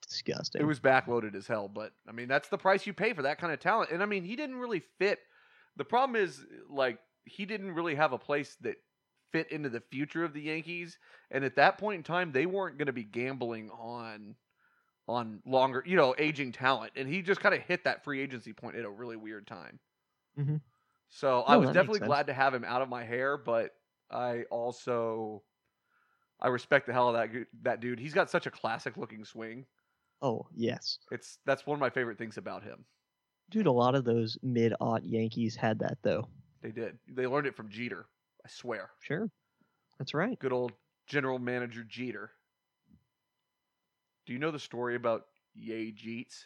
disgusting. 0.09 0.59
it 0.59 0.65
was 0.65 0.79
backloaded 0.79 1.35
as 1.35 1.47
hell, 1.47 1.67
but 1.67 1.93
I 2.07 2.11
mean 2.11 2.27
that's 2.27 2.49
the 2.49 2.57
price 2.57 2.85
you 2.85 2.93
pay 2.93 3.13
for 3.13 3.21
that 3.23 3.39
kind 3.39 3.53
of 3.53 3.59
talent. 3.59 3.91
And 3.91 4.03
I 4.03 4.05
mean 4.05 4.23
he 4.23 4.35
didn't 4.35 4.57
really 4.57 4.79
fit. 4.81 5.19
The 5.75 5.85
problem 5.85 6.15
is 6.15 6.45
like 6.69 6.99
he 7.25 7.45
didn't 7.45 7.71
really 7.71 7.95
have 7.95 8.11
a 8.13 8.19
place 8.19 8.55
that 8.61 8.77
fit 9.31 9.51
into 9.51 9.69
the 9.69 9.81
future 9.81 10.23
of 10.23 10.33
the 10.33 10.41
Yankees. 10.41 10.97
And 11.31 11.45
at 11.45 11.55
that 11.55 11.77
point 11.77 11.97
in 11.97 12.03
time, 12.03 12.31
they 12.31 12.45
weren't 12.47 12.77
going 12.77 12.87
to 12.87 12.93
be 12.93 13.03
gambling 13.03 13.69
on 13.71 14.35
on 15.07 15.41
longer, 15.45 15.83
you 15.85 15.97
know, 15.97 16.15
aging 16.17 16.51
talent. 16.53 16.93
And 16.95 17.09
he 17.09 17.21
just 17.23 17.41
kind 17.41 17.55
of 17.55 17.61
hit 17.61 17.85
that 17.85 18.03
free 18.03 18.21
agency 18.21 18.53
point 18.53 18.77
at 18.77 18.85
a 18.85 18.89
really 18.91 19.17
weird 19.17 19.47
time. 19.47 19.79
Mhm. 20.37 20.61
So 21.09 21.41
I 21.41 21.57
was 21.57 21.71
definitely 21.71 22.01
glad 22.01 22.27
to 22.27 22.33
have 22.33 22.53
him 22.53 22.63
out 22.63 22.81
of 22.81 22.89
my 22.89 23.03
hair, 23.03 23.37
but 23.37 23.75
I 24.11 24.43
also 24.43 25.43
I 26.39 26.49
respect 26.49 26.87
the 26.87 26.93
hell 26.93 27.09
of 27.09 27.15
that 27.31 27.47
that 27.63 27.79
dude. 27.81 27.99
He's 27.99 28.13
got 28.13 28.29
such 28.29 28.47
a 28.47 28.51
classic 28.51 28.97
looking 28.97 29.25
swing. 29.25 29.67
Oh 30.21 30.45
yes, 30.55 30.99
It's 31.11 31.39
that's 31.45 31.65
one 31.65 31.75
of 31.75 31.79
my 31.79 31.89
favorite 31.89 32.17
things 32.17 32.37
about 32.37 32.63
him. 32.63 32.85
dude. 33.49 33.65
A 33.67 33.71
lot 33.71 33.95
of 33.95 34.03
those 34.05 34.37
mid-aught 34.43 35.03
Yankees 35.05 35.55
had 35.55 35.79
that 35.79 35.97
though. 36.03 36.27
They 36.61 36.71
did. 36.71 36.97
They 37.07 37.25
learned 37.27 37.47
it 37.47 37.55
from 37.55 37.69
Jeter. 37.69 38.07
I 38.45 38.49
swear. 38.49 38.89
Sure, 38.99 39.29
that's 39.97 40.13
right. 40.13 40.37
Good 40.39 40.53
old 40.53 40.73
general 41.07 41.39
manager 41.39 41.83
Jeter. 41.83 42.31
Do 44.25 44.33
you 44.33 44.39
know 44.39 44.51
the 44.51 44.59
story 44.59 44.95
about 44.95 45.25
Yay 45.55 45.91
Jeets? 45.91 46.43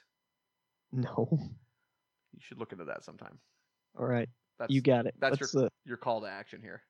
No, 0.92 1.28
You 1.32 2.40
should 2.40 2.60
look 2.60 2.72
into 2.72 2.86
that 2.86 3.04
sometime. 3.04 3.40
all 4.00 4.06
right, 4.06 4.30
That's 4.60 4.72
you 4.74 4.82
got 4.82 5.06
it. 5.08 5.16
that's 5.20 5.42
Let's, 5.42 5.54
your 5.54 5.66
uh, 5.66 5.70
your 5.86 5.98
call 5.98 6.22
to 6.22 6.28
action 6.28 6.62
here. 6.62 6.84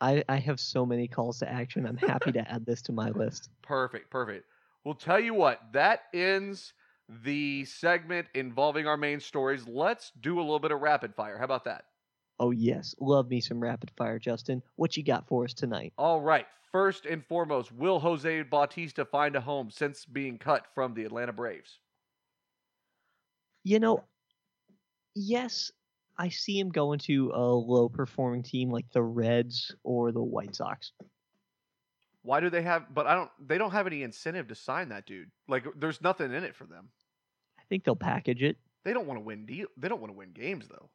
I 0.00 0.24
I 0.28 0.36
have 0.36 0.58
so 0.58 0.86
many 0.86 1.06
calls 1.06 1.38
to 1.40 1.50
action. 1.50 1.86
I'm 1.86 1.96
happy 1.98 2.32
to 2.32 2.50
add 2.50 2.64
this 2.64 2.80
to 2.82 2.92
my 2.92 3.10
list. 3.10 3.50
Perfect, 3.62 4.10
perfect. 4.10 4.46
We'll 4.84 4.94
tell 4.94 5.20
you 5.20 5.34
what, 5.34 5.60
that 5.72 6.04
ends 6.14 6.72
the 7.24 7.64
segment 7.64 8.28
involving 8.34 8.86
our 8.86 8.96
main 8.96 9.20
stories. 9.20 9.66
Let's 9.66 10.12
do 10.20 10.38
a 10.38 10.42
little 10.42 10.58
bit 10.58 10.70
of 10.70 10.80
rapid 10.80 11.14
fire. 11.14 11.36
How 11.36 11.44
about 11.44 11.64
that? 11.64 11.84
Oh 12.38 12.52
yes, 12.52 12.94
love 13.00 13.28
me 13.28 13.40
some 13.40 13.60
rapid 13.60 13.90
fire, 13.96 14.18
Justin. 14.18 14.62
What 14.76 14.96
you 14.96 15.02
got 15.02 15.28
for 15.28 15.44
us 15.44 15.52
tonight? 15.52 15.92
All 15.98 16.20
right. 16.20 16.46
First 16.72 17.04
and 17.04 17.24
foremost, 17.26 17.72
will 17.72 17.98
Jose 17.98 18.42
Bautista 18.42 19.04
find 19.04 19.34
a 19.34 19.40
home 19.40 19.70
since 19.70 20.06
being 20.06 20.38
cut 20.38 20.66
from 20.74 20.94
the 20.94 21.04
Atlanta 21.04 21.32
Braves? 21.32 21.80
You 23.64 23.80
know, 23.80 24.04
yes, 25.14 25.70
I 26.16 26.28
see 26.28 26.58
him 26.58 26.70
going 26.70 27.00
to 27.00 27.32
a 27.34 27.42
low 27.42 27.88
performing 27.88 28.42
team 28.42 28.70
like 28.70 28.88
the 28.92 29.02
Reds 29.02 29.74
or 29.82 30.12
the 30.12 30.22
White 30.22 30.54
Sox. 30.54 30.92
Why 32.22 32.40
do 32.40 32.50
they 32.50 32.62
have? 32.62 32.92
But 32.92 33.06
I 33.06 33.14
don't. 33.14 33.30
They 33.44 33.58
don't 33.58 33.70
have 33.70 33.86
any 33.86 34.02
incentive 34.02 34.48
to 34.48 34.54
sign 34.54 34.90
that 34.90 35.06
dude. 35.06 35.30
Like, 35.48 35.66
there's 35.76 36.02
nothing 36.02 36.32
in 36.32 36.44
it 36.44 36.54
for 36.54 36.64
them. 36.64 36.88
I 37.58 37.62
think 37.68 37.84
they'll 37.84 37.96
package 37.96 38.42
it. 38.42 38.56
They 38.84 38.92
don't 38.92 39.06
want 39.06 39.18
to 39.18 39.24
win 39.24 39.46
deal. 39.46 39.68
They 39.76 39.88
don't 39.88 40.00
want 40.00 40.12
to 40.12 40.18
win 40.18 40.32
games 40.32 40.68
though. 40.68 40.90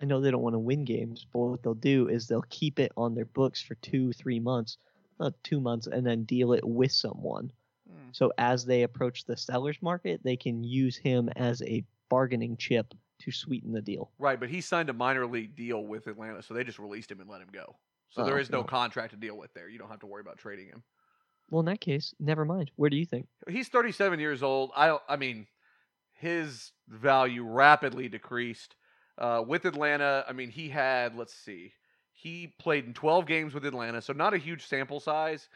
I 0.00 0.04
know 0.04 0.20
they 0.20 0.30
don't 0.30 0.42
want 0.42 0.54
to 0.54 0.58
win 0.58 0.84
games, 0.84 1.26
but 1.32 1.38
what 1.38 1.62
they'll 1.62 1.74
do 1.74 2.08
is 2.08 2.26
they'll 2.26 2.44
keep 2.50 2.78
it 2.78 2.92
on 2.96 3.14
their 3.14 3.24
books 3.24 3.62
for 3.62 3.76
two, 3.76 4.12
three 4.12 4.40
months, 4.40 4.76
not 5.18 5.32
two 5.42 5.60
months, 5.60 5.86
and 5.86 6.06
then 6.06 6.24
deal 6.24 6.52
it 6.52 6.64
with 6.64 6.92
someone. 6.92 7.50
Hmm. 7.88 8.10
So 8.12 8.32
as 8.36 8.66
they 8.66 8.82
approach 8.82 9.24
the 9.24 9.36
seller's 9.36 9.80
market, 9.80 10.20
they 10.22 10.36
can 10.36 10.62
use 10.62 10.96
him 10.96 11.30
as 11.36 11.62
a 11.62 11.84
bargaining 12.10 12.56
chip 12.58 12.92
to 13.20 13.32
sweeten 13.32 13.72
the 13.72 13.80
deal. 13.80 14.10
Right, 14.18 14.38
but 14.38 14.50
he 14.50 14.60
signed 14.60 14.90
a 14.90 14.92
minor 14.92 15.26
league 15.26 15.56
deal 15.56 15.82
with 15.82 16.06
Atlanta, 16.06 16.42
so 16.42 16.52
they 16.52 16.64
just 16.64 16.78
released 16.78 17.10
him 17.10 17.20
and 17.20 17.30
let 17.30 17.40
him 17.40 17.48
go. 17.50 17.76
So 18.10 18.24
there 18.24 18.36
Oh, 18.36 18.40
is 18.40 18.50
no 18.50 18.58
no. 18.60 18.64
contract 18.64 19.10
to 19.12 19.16
deal 19.16 19.36
with 19.36 19.52
there. 19.54 19.68
You 19.68 19.78
don't 19.78 19.90
have 19.90 20.00
to 20.00 20.06
worry 20.06 20.20
about 20.20 20.38
trading 20.38 20.66
him. 20.68 20.82
Well, 21.50 21.60
in 21.60 21.66
that 21.66 21.80
case, 21.80 22.14
never 22.18 22.44
mind. 22.44 22.70
Where 22.76 22.90
do 22.90 22.96
you 22.96 23.06
think? 23.06 23.28
He's 23.48 23.68
37 23.68 24.18
years 24.20 24.42
old. 24.42 24.72
I 24.74 24.86
don't- 24.88 25.02
I 25.08 25.16
mean, 25.16 25.46
his 26.12 26.72
value 26.88 27.44
rapidly 27.44 28.08
decreased 28.08 28.74
uh, 29.18 29.42
with 29.46 29.64
Atlanta. 29.64 30.24
I 30.28 30.32
mean, 30.32 30.50
he 30.50 30.68
had 30.68 31.14
let's 31.16 31.32
see, 31.34 31.72
he 32.12 32.48
played 32.58 32.84
in 32.86 32.94
12 32.94 33.26
games 33.26 33.54
with 33.54 33.64
Atlanta, 33.64 34.00
so 34.02 34.12
not 34.12 34.34
a 34.34 34.38
huge 34.38 34.66
sample 34.66 35.00
size, 35.00 35.48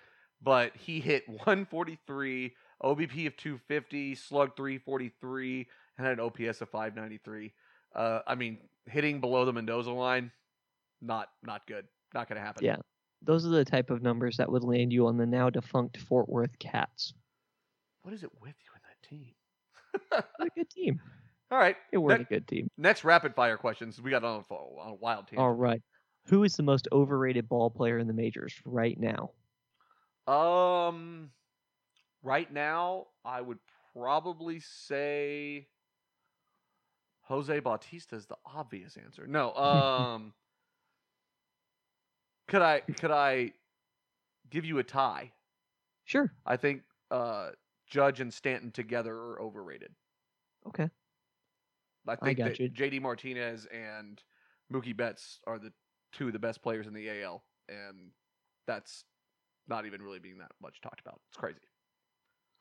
but 0.43 0.75
he 0.77 1.01
hit 1.01 1.29
143, 1.29 2.55
OBP 2.83 3.27
of 3.27 3.37
250, 3.37 4.15
slug 4.15 4.57
343, 4.57 5.69
and 5.99 6.07
had 6.07 6.19
an 6.19 6.25
OPS 6.25 6.61
of 6.63 6.71
593. 6.71 7.53
Uh, 7.95 8.21
I 8.27 8.35
mean, 8.35 8.59
hitting 8.87 9.21
below 9.21 9.45
the 9.45 9.53
Mendoza 9.53 9.91
line, 9.93 10.31
not 11.03 11.29
not 11.43 11.67
good. 11.67 11.87
Not 12.15 12.29
going 12.29 12.41
to 12.41 12.45
happen. 12.45 12.65
Yeah. 12.65 12.77
Those 13.23 13.45
are 13.45 13.51
the 13.51 13.65
type 13.65 13.91
of 13.91 14.03
numbers 14.03 14.39
that 14.39 14.51
would 14.51 14.65
land 14.65 14.93
you 14.93 15.07
on 15.07 15.17
the 15.17 15.27
now 15.27 15.51
defunct 15.51 15.99
Fort 15.99 16.29
Worth 16.29 16.59
Cats. 16.59 17.13
What 18.03 18.15
is 18.15 18.23
it 18.23 18.31
with 18.41 18.55
you 18.65 18.71
and 18.75 18.83
that 18.85 19.09
team? 19.09 19.35
They're 20.39 20.47
a 20.47 20.59
good 20.59 20.71
team. 20.71 21.01
All 21.51 21.59
right. 21.59 21.77
They 21.91 21.99
were 21.99 22.15
a 22.15 22.25
good 22.25 22.47
team. 22.47 22.71
Next 22.79 23.05
rapid 23.05 23.35
fire 23.35 23.57
questions. 23.57 24.01
We 24.01 24.11
got 24.11 24.25
on 24.25 24.45
a, 24.49 24.55
on 24.55 24.91
a 24.93 24.95
wild 24.95 25.29
team. 25.29 25.39
All 25.39 25.53
right. 25.53 25.83
Who 26.27 26.45
is 26.45 26.57
the 26.57 26.63
most 26.63 26.87
overrated 26.93 27.49
ball 27.49 27.71
player 27.71 27.99
in 27.99 28.07
the 28.07 28.13
majors 28.13 28.55
right 28.65 28.99
now? 28.99 29.33
Um, 30.33 31.31
right 32.23 32.51
now, 32.53 33.07
I 33.25 33.41
would 33.41 33.59
probably 33.93 34.61
say 34.61 35.67
Jose 37.23 37.59
Bautista 37.61 38.17
is 38.17 38.27
the 38.27 38.37
obvious 38.45 38.97
answer. 38.97 39.27
No, 39.27 39.55
um, 39.57 40.33
could 42.51 42.63
I 42.63 42.81
could 42.81 43.11
I 43.11 43.53
give 44.51 44.65
you 44.65 44.79
a 44.79 44.85
tie? 44.85 45.33
Sure. 46.05 46.33
I 46.45 46.57
think 46.57 46.83
uh, 47.11 47.51
Judge 47.89 48.21
and 48.21 48.33
Stanton 48.35 48.71
together 48.73 49.15
are 49.15 49.41
overrated. 49.41 49.93
Okay. 50.67 50.91
I 52.09 52.17
think 52.17 52.39
got 52.39 52.49
that 52.49 52.59
you. 52.59 52.69
JD 52.69 53.01
Martinez 53.01 53.67
and 53.73 54.21
Mookie 54.73 54.97
Betts 54.97 55.39
are 55.47 55.59
the 55.59 55.73
two 56.13 56.27
of 56.27 56.33
the 56.33 56.39
best 56.39 56.63
players 56.63 56.87
in 56.87 56.93
the 56.95 57.09
AL, 57.23 57.45
and 57.69 58.11
that's 58.67 59.05
not 59.69 59.87
even 59.87 60.03
really 60.03 60.19
being 60.19 60.39
that 60.39 60.51
much 60.61 60.81
talked 60.81 61.01
about. 61.01 61.21
It's 61.29 61.37
crazy. 61.37 61.61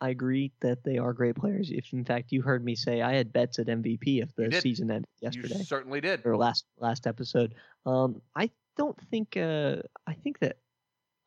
I 0.02 0.10
agree 0.10 0.52
that 0.62 0.84
they 0.84 0.98
are 0.98 1.12
great 1.14 1.36
players. 1.36 1.72
If 1.72 1.92
in 1.92 2.06
fact 2.06 2.32
you 2.32 2.42
heard 2.42 2.64
me 2.64 2.76
say 2.76 3.02
I 3.02 3.14
had 3.14 3.34
Betts 3.34 3.60
at 3.60 3.68
MVP 3.68 4.22
if 4.24 4.34
the 4.36 4.52
season 4.62 4.92
ended 4.92 5.08
yesterday 5.20 5.58
You 5.58 5.64
certainly 5.66 6.00
did. 6.00 6.22
or 6.26 6.38
last 6.38 6.66
last 6.78 7.06
episode, 7.08 7.56
um, 7.86 8.22
I 8.36 8.50
don't 8.80 8.98
think 9.12 9.36
uh, 9.36 9.76
I 10.08 10.14
think 10.14 10.40
that 10.40 10.58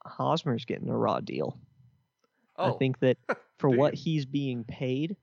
Hosmer's 0.07 0.64
getting 0.64 0.88
a 0.88 0.96
raw 0.96 1.20
deal. 1.20 1.59
Oh, 2.57 2.74
I 2.74 2.78
think 2.78 2.98
that 3.00 3.18
for 3.59 3.68
what 3.68 3.92
he's 3.92 4.24
being 4.24 4.64
paid 4.64 5.16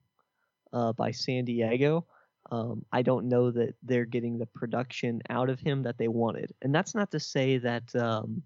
uh, 0.71 0.93
by 0.93 1.09
San 1.09 1.45
Diego, 1.45 2.05
um, 2.51 2.85
I 2.91 3.01
don't 3.01 3.29
know 3.29 3.49
that 3.49 3.73
they're 3.81 4.05
getting 4.05 4.37
the 4.37 4.45
production 4.45 5.23
out 5.29 5.49
of 5.49 5.59
him 5.59 5.81
that 5.83 5.97
they 5.97 6.07
wanted. 6.07 6.53
And 6.61 6.73
that's 6.73 6.93
not 6.93 7.09
to 7.11 7.19
say 7.19 7.57
that 7.57 7.95
um, 7.95 8.43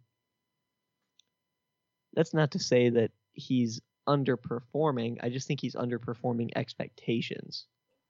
that's 2.13 2.33
not 2.33 2.51
to 2.51 2.59
say 2.59 2.89
that 2.89 3.11
he's 3.33 3.81
underperforming. 4.07 5.17
I 5.21 5.27
just 5.27 5.45
think 5.45 5.59
he's 5.59 5.75
underperforming 5.75 6.51
expectations 6.55 7.65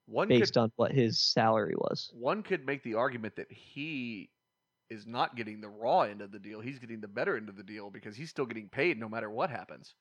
one 0.05 0.27
based 0.27 0.53
could 0.53 0.59
on 0.59 0.71
what 0.75 0.91
his 0.91 1.17
salary 1.19 1.75
was. 1.75 2.11
one 2.13 2.43
could 2.43 2.63
make 2.65 2.83
the 2.83 2.93
argument 2.93 3.35
that 3.37 3.51
he 3.51 4.29
is 4.93 5.05
not 5.05 5.35
getting 5.35 5.59
the 5.59 5.67
raw 5.67 6.01
end 6.01 6.21
of 6.21 6.31
the 6.31 6.39
deal. 6.39 6.61
He's 6.61 6.79
getting 6.79 7.01
the 7.01 7.07
better 7.07 7.35
end 7.35 7.49
of 7.49 7.57
the 7.57 7.63
deal 7.63 7.89
because 7.89 8.15
he's 8.15 8.29
still 8.29 8.45
getting 8.45 8.69
paid 8.69 8.99
no 8.99 9.09
matter 9.09 9.29
what 9.29 9.49
happens. 9.49 9.95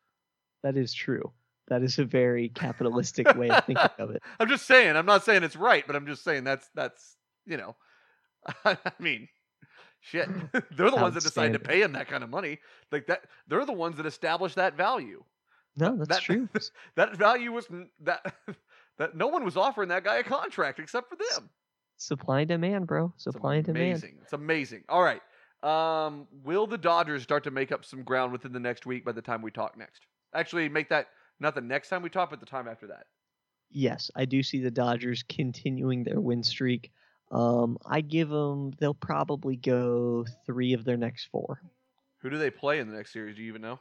That 0.62 0.76
is 0.76 0.93
true. 0.93 1.32
That 1.68 1.82
is 1.82 1.99
a 1.99 2.05
very 2.05 2.49
capitalistic 2.51 3.34
way 3.34 3.49
of 3.49 3.64
thinking 3.64 3.90
of 3.99 4.11
it. 4.11 4.22
I'm 4.40 4.49
just 4.49 4.66
saying. 4.66 4.97
I'm 4.97 5.07
not 5.07 5.24
saying 5.24 5.43
it's 5.43 5.57
right, 5.57 5.84
but 5.86 5.97
I'm 5.97 6.07
just 6.07 6.22
saying 6.22 6.45
that's 6.45 6.68
that's 6.74 7.16
you 7.47 7.57
know. 7.57 7.76
I 8.64 8.76
mean, 8.99 9.28
shit. 10.01 10.28
they're 10.53 10.90
the 10.90 10.97
ones 10.97 11.14
that 11.14 11.22
decide 11.22 11.53
to 11.53 11.59
pay 11.59 11.82
him 11.82 11.93
that 11.93 12.09
kind 12.09 12.22
of 12.22 12.30
money. 12.30 12.59
Like 12.90 13.07
that. 13.07 13.24
They're 13.49 13.64
the 13.64 13.72
ones 13.72 13.97
that 13.97 14.07
establish 14.07 14.55
that 14.55 14.76
value. 14.76 15.24
No, 15.76 15.97
that's 15.97 16.09
that, 16.09 16.20
true. 16.20 16.49
That 16.97 17.16
value 17.16 17.53
was 17.53 17.66
that 18.01 18.34
that 18.99 19.16
no 19.16 19.28
one 19.28 19.45
was 19.45 19.57
offering 19.57 19.88
that 19.88 20.05
guy 20.05 20.16
a 20.16 20.22
contract 20.22 20.78
except 20.78 21.09
for 21.09 21.16
them. 21.16 21.49
Supply 22.03 22.40
and 22.40 22.48
demand, 22.48 22.88
bro. 22.88 23.12
Supply 23.16 23.57
and 23.57 23.64
demand. 23.64 23.84
amazing. 23.84 24.18
It's 24.22 24.32
amazing. 24.32 24.82
All 24.88 25.03
right. 25.03 25.22
Um, 25.62 26.26
will 26.42 26.66
the 26.66 26.76
Dodgers 26.76 27.22
start 27.22 27.44
to 27.44 27.53
make 27.53 27.70
up 27.70 27.84
some 27.84 28.03
ground 28.03 28.32
within 28.32 28.53
the 28.53 28.59
next 28.59 28.86
week 28.86 29.05
by 29.05 29.12
the 29.12 29.22
time 29.22 29.40
we 29.40 29.53
talk 29.53 29.78
next? 29.78 30.03
Actually, 30.34 30.68
make 30.68 30.88
that 30.88 31.07
not 31.38 31.55
the 31.55 31.61
next 31.61 31.88
time 31.88 32.03
we 32.03 32.11
talk, 32.11 32.30
but 32.30 32.40
the 32.40 32.46
time 32.46 32.66
after 32.66 32.88
that. 32.88 33.07
Yes, 33.70 34.11
I 34.16 34.24
do 34.24 34.42
see 34.42 34.61
the 34.61 34.70
Dodgers 34.70 35.22
continuing 35.28 36.03
their 36.03 36.20
win 36.20 36.42
streak. 36.42 36.90
Um, 37.30 37.78
I 37.86 38.00
give 38.00 38.28
them. 38.28 38.72
They'll 38.80 38.94
probably 38.94 39.55
go 39.55 40.26
three 40.44 40.72
of 40.72 40.84
their 40.84 40.96
next 40.96 41.28
four. 41.30 41.62
Who 42.18 42.30
do 42.30 42.38
they 42.38 42.50
play 42.50 42.80
in 42.80 42.88
the 42.88 42.96
next 42.96 43.12
series? 43.12 43.36
Do 43.36 43.42
you 43.42 43.48
even 43.48 43.62
know? 43.62 43.78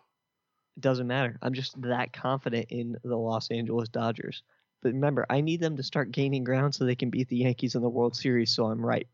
It 0.77 0.81
doesn't 0.81 1.07
matter. 1.07 1.39
I'm 1.41 1.53
just 1.53 1.81
that 1.81 2.13
confident 2.13 2.67
in 2.69 2.97
the 3.03 3.17
Los 3.17 3.49
Angeles 3.49 3.89
Dodgers. 3.89 4.43
But 4.81 4.93
remember, 4.93 5.25
I 5.29 5.41
need 5.41 5.59
them 5.59 5.77
to 5.77 5.83
start 5.83 6.11
gaining 6.11 6.43
ground 6.43 6.73
so 6.73 6.85
they 6.85 6.95
can 6.95 7.09
beat 7.09 7.27
the 7.27 7.37
Yankees 7.37 7.75
in 7.75 7.81
the 7.81 7.89
World 7.89 8.15
Series. 8.15 8.53
So 8.53 8.65
I'm 8.65 8.83
right. 8.83 9.07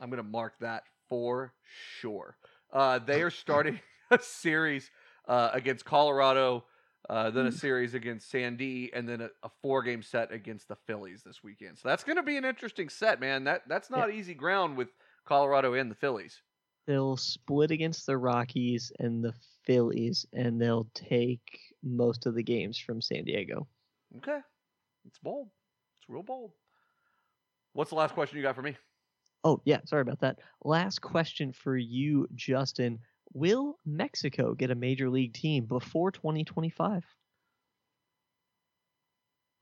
I'm 0.00 0.10
going 0.10 0.22
to 0.22 0.28
mark 0.28 0.54
that 0.60 0.84
for 1.08 1.54
sure. 2.00 2.36
Uh, 2.72 2.98
they 2.98 3.22
are 3.22 3.30
starting 3.30 3.80
a 4.10 4.18
series 4.20 4.90
uh, 5.26 5.50
against 5.52 5.84
Colorado, 5.84 6.64
uh, 7.08 7.30
then 7.30 7.46
a 7.46 7.52
series 7.52 7.94
against 7.94 8.30
Sandy, 8.30 8.90
and 8.92 9.08
then 9.08 9.20
a, 9.20 9.28
a 9.42 9.50
four-game 9.62 10.02
set 10.02 10.32
against 10.32 10.68
the 10.68 10.76
Phillies 10.86 11.22
this 11.24 11.42
weekend. 11.42 11.78
So 11.78 11.88
that's 11.88 12.04
going 12.04 12.16
to 12.16 12.22
be 12.22 12.36
an 12.36 12.44
interesting 12.44 12.88
set, 12.88 13.20
man. 13.20 13.44
That 13.44 13.62
that's 13.68 13.90
not 13.90 14.12
easy 14.12 14.34
ground 14.34 14.76
with 14.76 14.88
Colorado 15.24 15.74
and 15.74 15.90
the 15.90 15.94
Phillies. 15.94 16.42
They'll 16.86 17.16
split 17.16 17.70
against 17.70 18.06
the 18.06 18.18
Rockies 18.18 18.92
and 18.98 19.24
the 19.24 19.34
Phillies, 19.64 20.26
and 20.34 20.60
they'll 20.60 20.88
take 20.94 21.60
most 21.82 22.26
of 22.26 22.34
the 22.34 22.42
games 22.42 22.78
from 22.78 23.00
San 23.00 23.24
Diego. 23.24 23.66
Okay, 24.18 24.40
it's 25.06 25.18
bold. 25.18 25.48
It's 26.00 26.08
real 26.08 26.22
bold. 26.22 26.52
What's 27.72 27.90
the 27.90 27.96
last 27.96 28.14
question 28.14 28.36
you 28.36 28.42
got 28.42 28.54
for 28.54 28.62
me? 28.62 28.76
Oh, 29.42 29.60
yeah, 29.64 29.80
sorry 29.84 30.02
about 30.02 30.20
that. 30.20 30.38
Last 30.64 31.02
question 31.02 31.52
for 31.52 31.76
you, 31.76 32.26
Justin. 32.34 32.98
Will 33.34 33.78
Mexico 33.84 34.54
get 34.54 34.70
a 34.70 34.74
major 34.74 35.10
league 35.10 35.34
team 35.34 35.66
before 35.66 36.10
2025? 36.10 37.04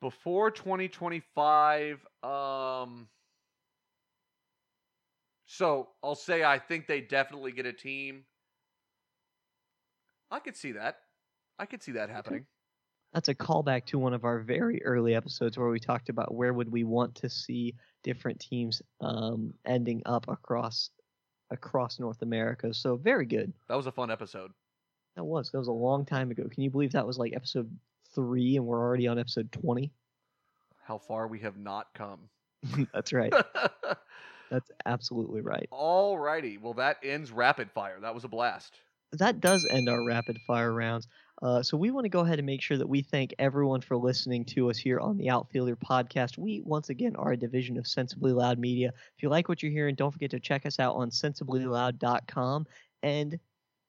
Before 0.01 0.51
2025, 0.51 2.07
um 2.23 3.09
so 5.47 5.91
I'll 6.03 6.15
say 6.15 6.45
I 6.45 6.59
think 6.59 6.87
they 6.87 7.01
definitely 7.01 7.53
get 7.53 7.67
a 7.67 7.73
team. 7.73 8.25
I 10.31 10.39
could 10.39 10.57
see 10.57 10.73
that. 10.73 10.97
I 11.59 11.67
could 11.67 11.83
see 11.83 11.93
that 11.93 12.09
happening. 12.09 12.47
That's 13.13 13.29
a 13.29 13.35
callback 13.35 13.85
to 13.87 13.99
one 13.99 14.15
of 14.15 14.25
our 14.25 14.39
very 14.39 14.83
early 14.85 15.15
episodes 15.15 15.59
where 15.59 15.69
we 15.69 15.79
talked 15.79 16.09
about 16.09 16.35
where 16.35 16.53
would 16.53 16.73
we 16.73 16.85
want 16.85 17.15
to 17.17 17.29
see 17.29 17.75
different 18.03 18.41
teams 18.41 18.81
um, 19.01 19.53
ending 19.67 20.03
up 20.07 20.27
across 20.29 20.91
across 21.51 22.01
North 22.01 22.23
America. 22.23 22.73
So 22.73 22.97
very 22.97 23.27
good. 23.27 23.53
That 23.69 23.77
was 23.77 23.87
a 23.87 23.93
fun 23.93 24.11
episode. 24.11 24.51
That 25.17 25.25
was 25.25 25.51
that 25.51 25.59
was 25.59 25.69
a 25.69 25.73
long 25.73 26.05
time 26.07 26.31
ago. 26.31 26.45
Can 26.51 26.63
you 26.63 26.71
believe 26.71 26.93
that 26.93 27.07
was 27.07 27.19
like 27.19 27.35
episode 27.35 27.71
three 28.15 28.57
and 28.57 28.67
we're 28.67 28.81
already 28.81 29.07
on 29.07 29.19
episode 29.19 29.53
twenty? 29.53 29.93
How 30.83 30.99
far 30.99 31.29
we 31.29 31.39
have 31.41 31.59
not 31.59 31.89
come. 31.95 32.21
That's 32.95 33.13
right. 33.13 33.33
That's 34.51 34.71
absolutely 34.85 35.41
right. 35.41 35.67
All 35.71 36.19
righty. 36.19 36.59
Well, 36.59 36.75
that 36.75 36.99
ends 37.03 37.31
rapid 37.31 37.71
fire. 37.71 37.99
That 38.01 38.15
was 38.15 38.25
a 38.25 38.29
blast. 38.29 38.75
That 39.13 39.41
does 39.41 39.67
end 39.71 39.89
our 39.89 40.05
rapid 40.05 40.39
fire 40.47 40.73
rounds. 40.73 41.07
Uh, 41.43 41.61
so 41.61 41.77
we 41.77 41.91
want 41.91 42.05
to 42.05 42.09
go 42.09 42.21
ahead 42.21 42.39
and 42.39 42.47
make 42.47 42.63
sure 42.63 42.79
that 42.79 42.89
we 42.89 43.03
thank 43.03 43.35
everyone 43.39 43.81
for 43.81 43.97
listening 43.97 44.45
to 44.45 44.71
us 44.71 44.79
here 44.79 45.01
on 45.01 45.19
the 45.19 45.29
Outfielder 45.29 45.75
podcast. 45.75 46.39
We 46.39 46.63
once 46.65 46.89
again 46.89 47.17
are 47.17 47.33
a 47.33 47.37
division 47.37 47.77
of 47.77 47.87
Sensibly 47.87 48.33
Loud 48.33 48.61
Media. 48.61 48.93
If 49.17 49.23
you 49.25 49.29
like 49.29 49.49
what 49.49 49.61
you're 49.61 49.73
hearing, 49.73 49.97
don't 49.97 50.13
forget 50.13 50.31
to 50.31 50.41
check 50.41 50.65
us 50.67 50.79
out 50.79 50.95
on 50.95 51.11
sensiblyloud.com 51.11 52.67
and 53.03 53.41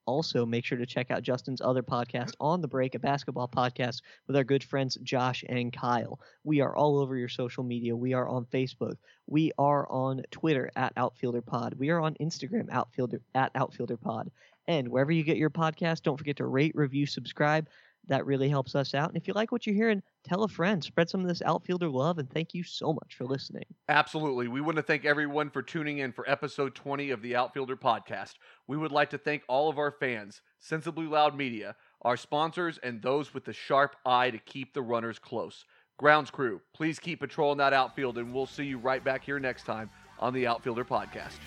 also 0.06 0.44
make 0.44 0.64
sure 0.64 0.78
to 0.78 0.84
check 0.84 1.10
out 1.10 1.22
Justin's 1.22 1.60
other 1.60 1.82
podcast 1.82 2.32
on 2.40 2.60
the 2.60 2.68
break, 2.68 2.94
a 2.94 2.98
basketball 2.98 3.48
podcast 3.48 4.02
with 4.26 4.36
our 4.36 4.44
good 4.44 4.64
friends 4.64 4.98
Josh 5.02 5.44
and 5.48 5.72
Kyle. 5.72 6.20
We 6.42 6.60
are 6.60 6.76
all 6.76 6.98
over 6.98 7.16
your 7.16 7.28
social 7.28 7.64
media. 7.64 7.96
We 7.96 8.14
are 8.14 8.28
on 8.28 8.46
Facebook. 8.46 8.96
We 9.26 9.52
are 9.58 9.90
on 9.90 10.22
Twitter 10.30 10.70
at 10.76 10.92
Outfielder 10.96 11.42
Pod. 11.42 11.74
We 11.78 11.90
are 11.90 12.00
on 12.00 12.16
Instagram 12.20 12.68
Outfielder 12.70 13.20
at 13.34 13.52
Outfielder 13.54 13.96
Pod. 13.96 14.30
And 14.68 14.88
wherever 14.88 15.12
you 15.12 15.22
get 15.22 15.36
your 15.36 15.50
podcast, 15.50 16.02
don't 16.02 16.16
forget 16.16 16.36
to 16.36 16.46
rate, 16.46 16.72
review, 16.74 17.06
subscribe. 17.06 17.68
That 18.06 18.26
really 18.26 18.50
helps 18.50 18.74
us 18.74 18.94
out. 18.94 19.08
And 19.08 19.16
if 19.16 19.26
you 19.26 19.32
like 19.32 19.50
what 19.50 19.66
you're 19.66 19.74
hearing, 19.74 20.02
tell 20.24 20.42
a 20.42 20.48
friend. 20.48 20.84
Spread 20.84 21.08
some 21.08 21.22
of 21.22 21.28
this 21.28 21.40
outfielder 21.42 21.88
love. 21.88 22.18
And 22.18 22.30
thank 22.30 22.52
you 22.52 22.62
so 22.62 22.92
much 22.92 23.14
for 23.16 23.24
listening. 23.24 23.64
Absolutely. 23.88 24.48
We 24.48 24.60
want 24.60 24.76
to 24.76 24.82
thank 24.82 25.06
everyone 25.06 25.48
for 25.48 25.62
tuning 25.62 25.98
in 25.98 26.12
for 26.12 26.28
episode 26.28 26.74
20 26.74 27.10
of 27.10 27.22
the 27.22 27.34
Outfielder 27.34 27.76
podcast. 27.76 28.34
We 28.66 28.76
would 28.76 28.92
like 28.92 29.10
to 29.10 29.18
thank 29.18 29.42
all 29.48 29.70
of 29.70 29.78
our 29.78 29.90
fans, 29.90 30.42
Sensibly 30.60 31.06
Loud 31.06 31.34
Media, 31.34 31.76
our 32.02 32.18
sponsors, 32.18 32.78
and 32.82 33.00
those 33.00 33.32
with 33.32 33.46
the 33.46 33.54
sharp 33.54 33.96
eye 34.04 34.30
to 34.30 34.38
keep 34.38 34.74
the 34.74 34.82
runners 34.82 35.18
close. 35.18 35.64
Grounds 35.96 36.30
crew, 36.30 36.60
please 36.74 36.98
keep 36.98 37.20
patrolling 37.20 37.58
that 37.58 37.72
outfield, 37.72 38.18
and 38.18 38.34
we'll 38.34 38.46
see 38.46 38.64
you 38.64 38.78
right 38.78 39.02
back 39.02 39.24
here 39.24 39.38
next 39.38 39.64
time 39.64 39.88
on 40.18 40.34
the 40.34 40.46
Outfielder 40.46 40.84
podcast. 40.84 41.38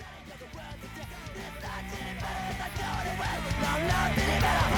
I'm 3.70 3.86
not 3.86 4.18
any 4.18 4.40
better. 4.40 4.77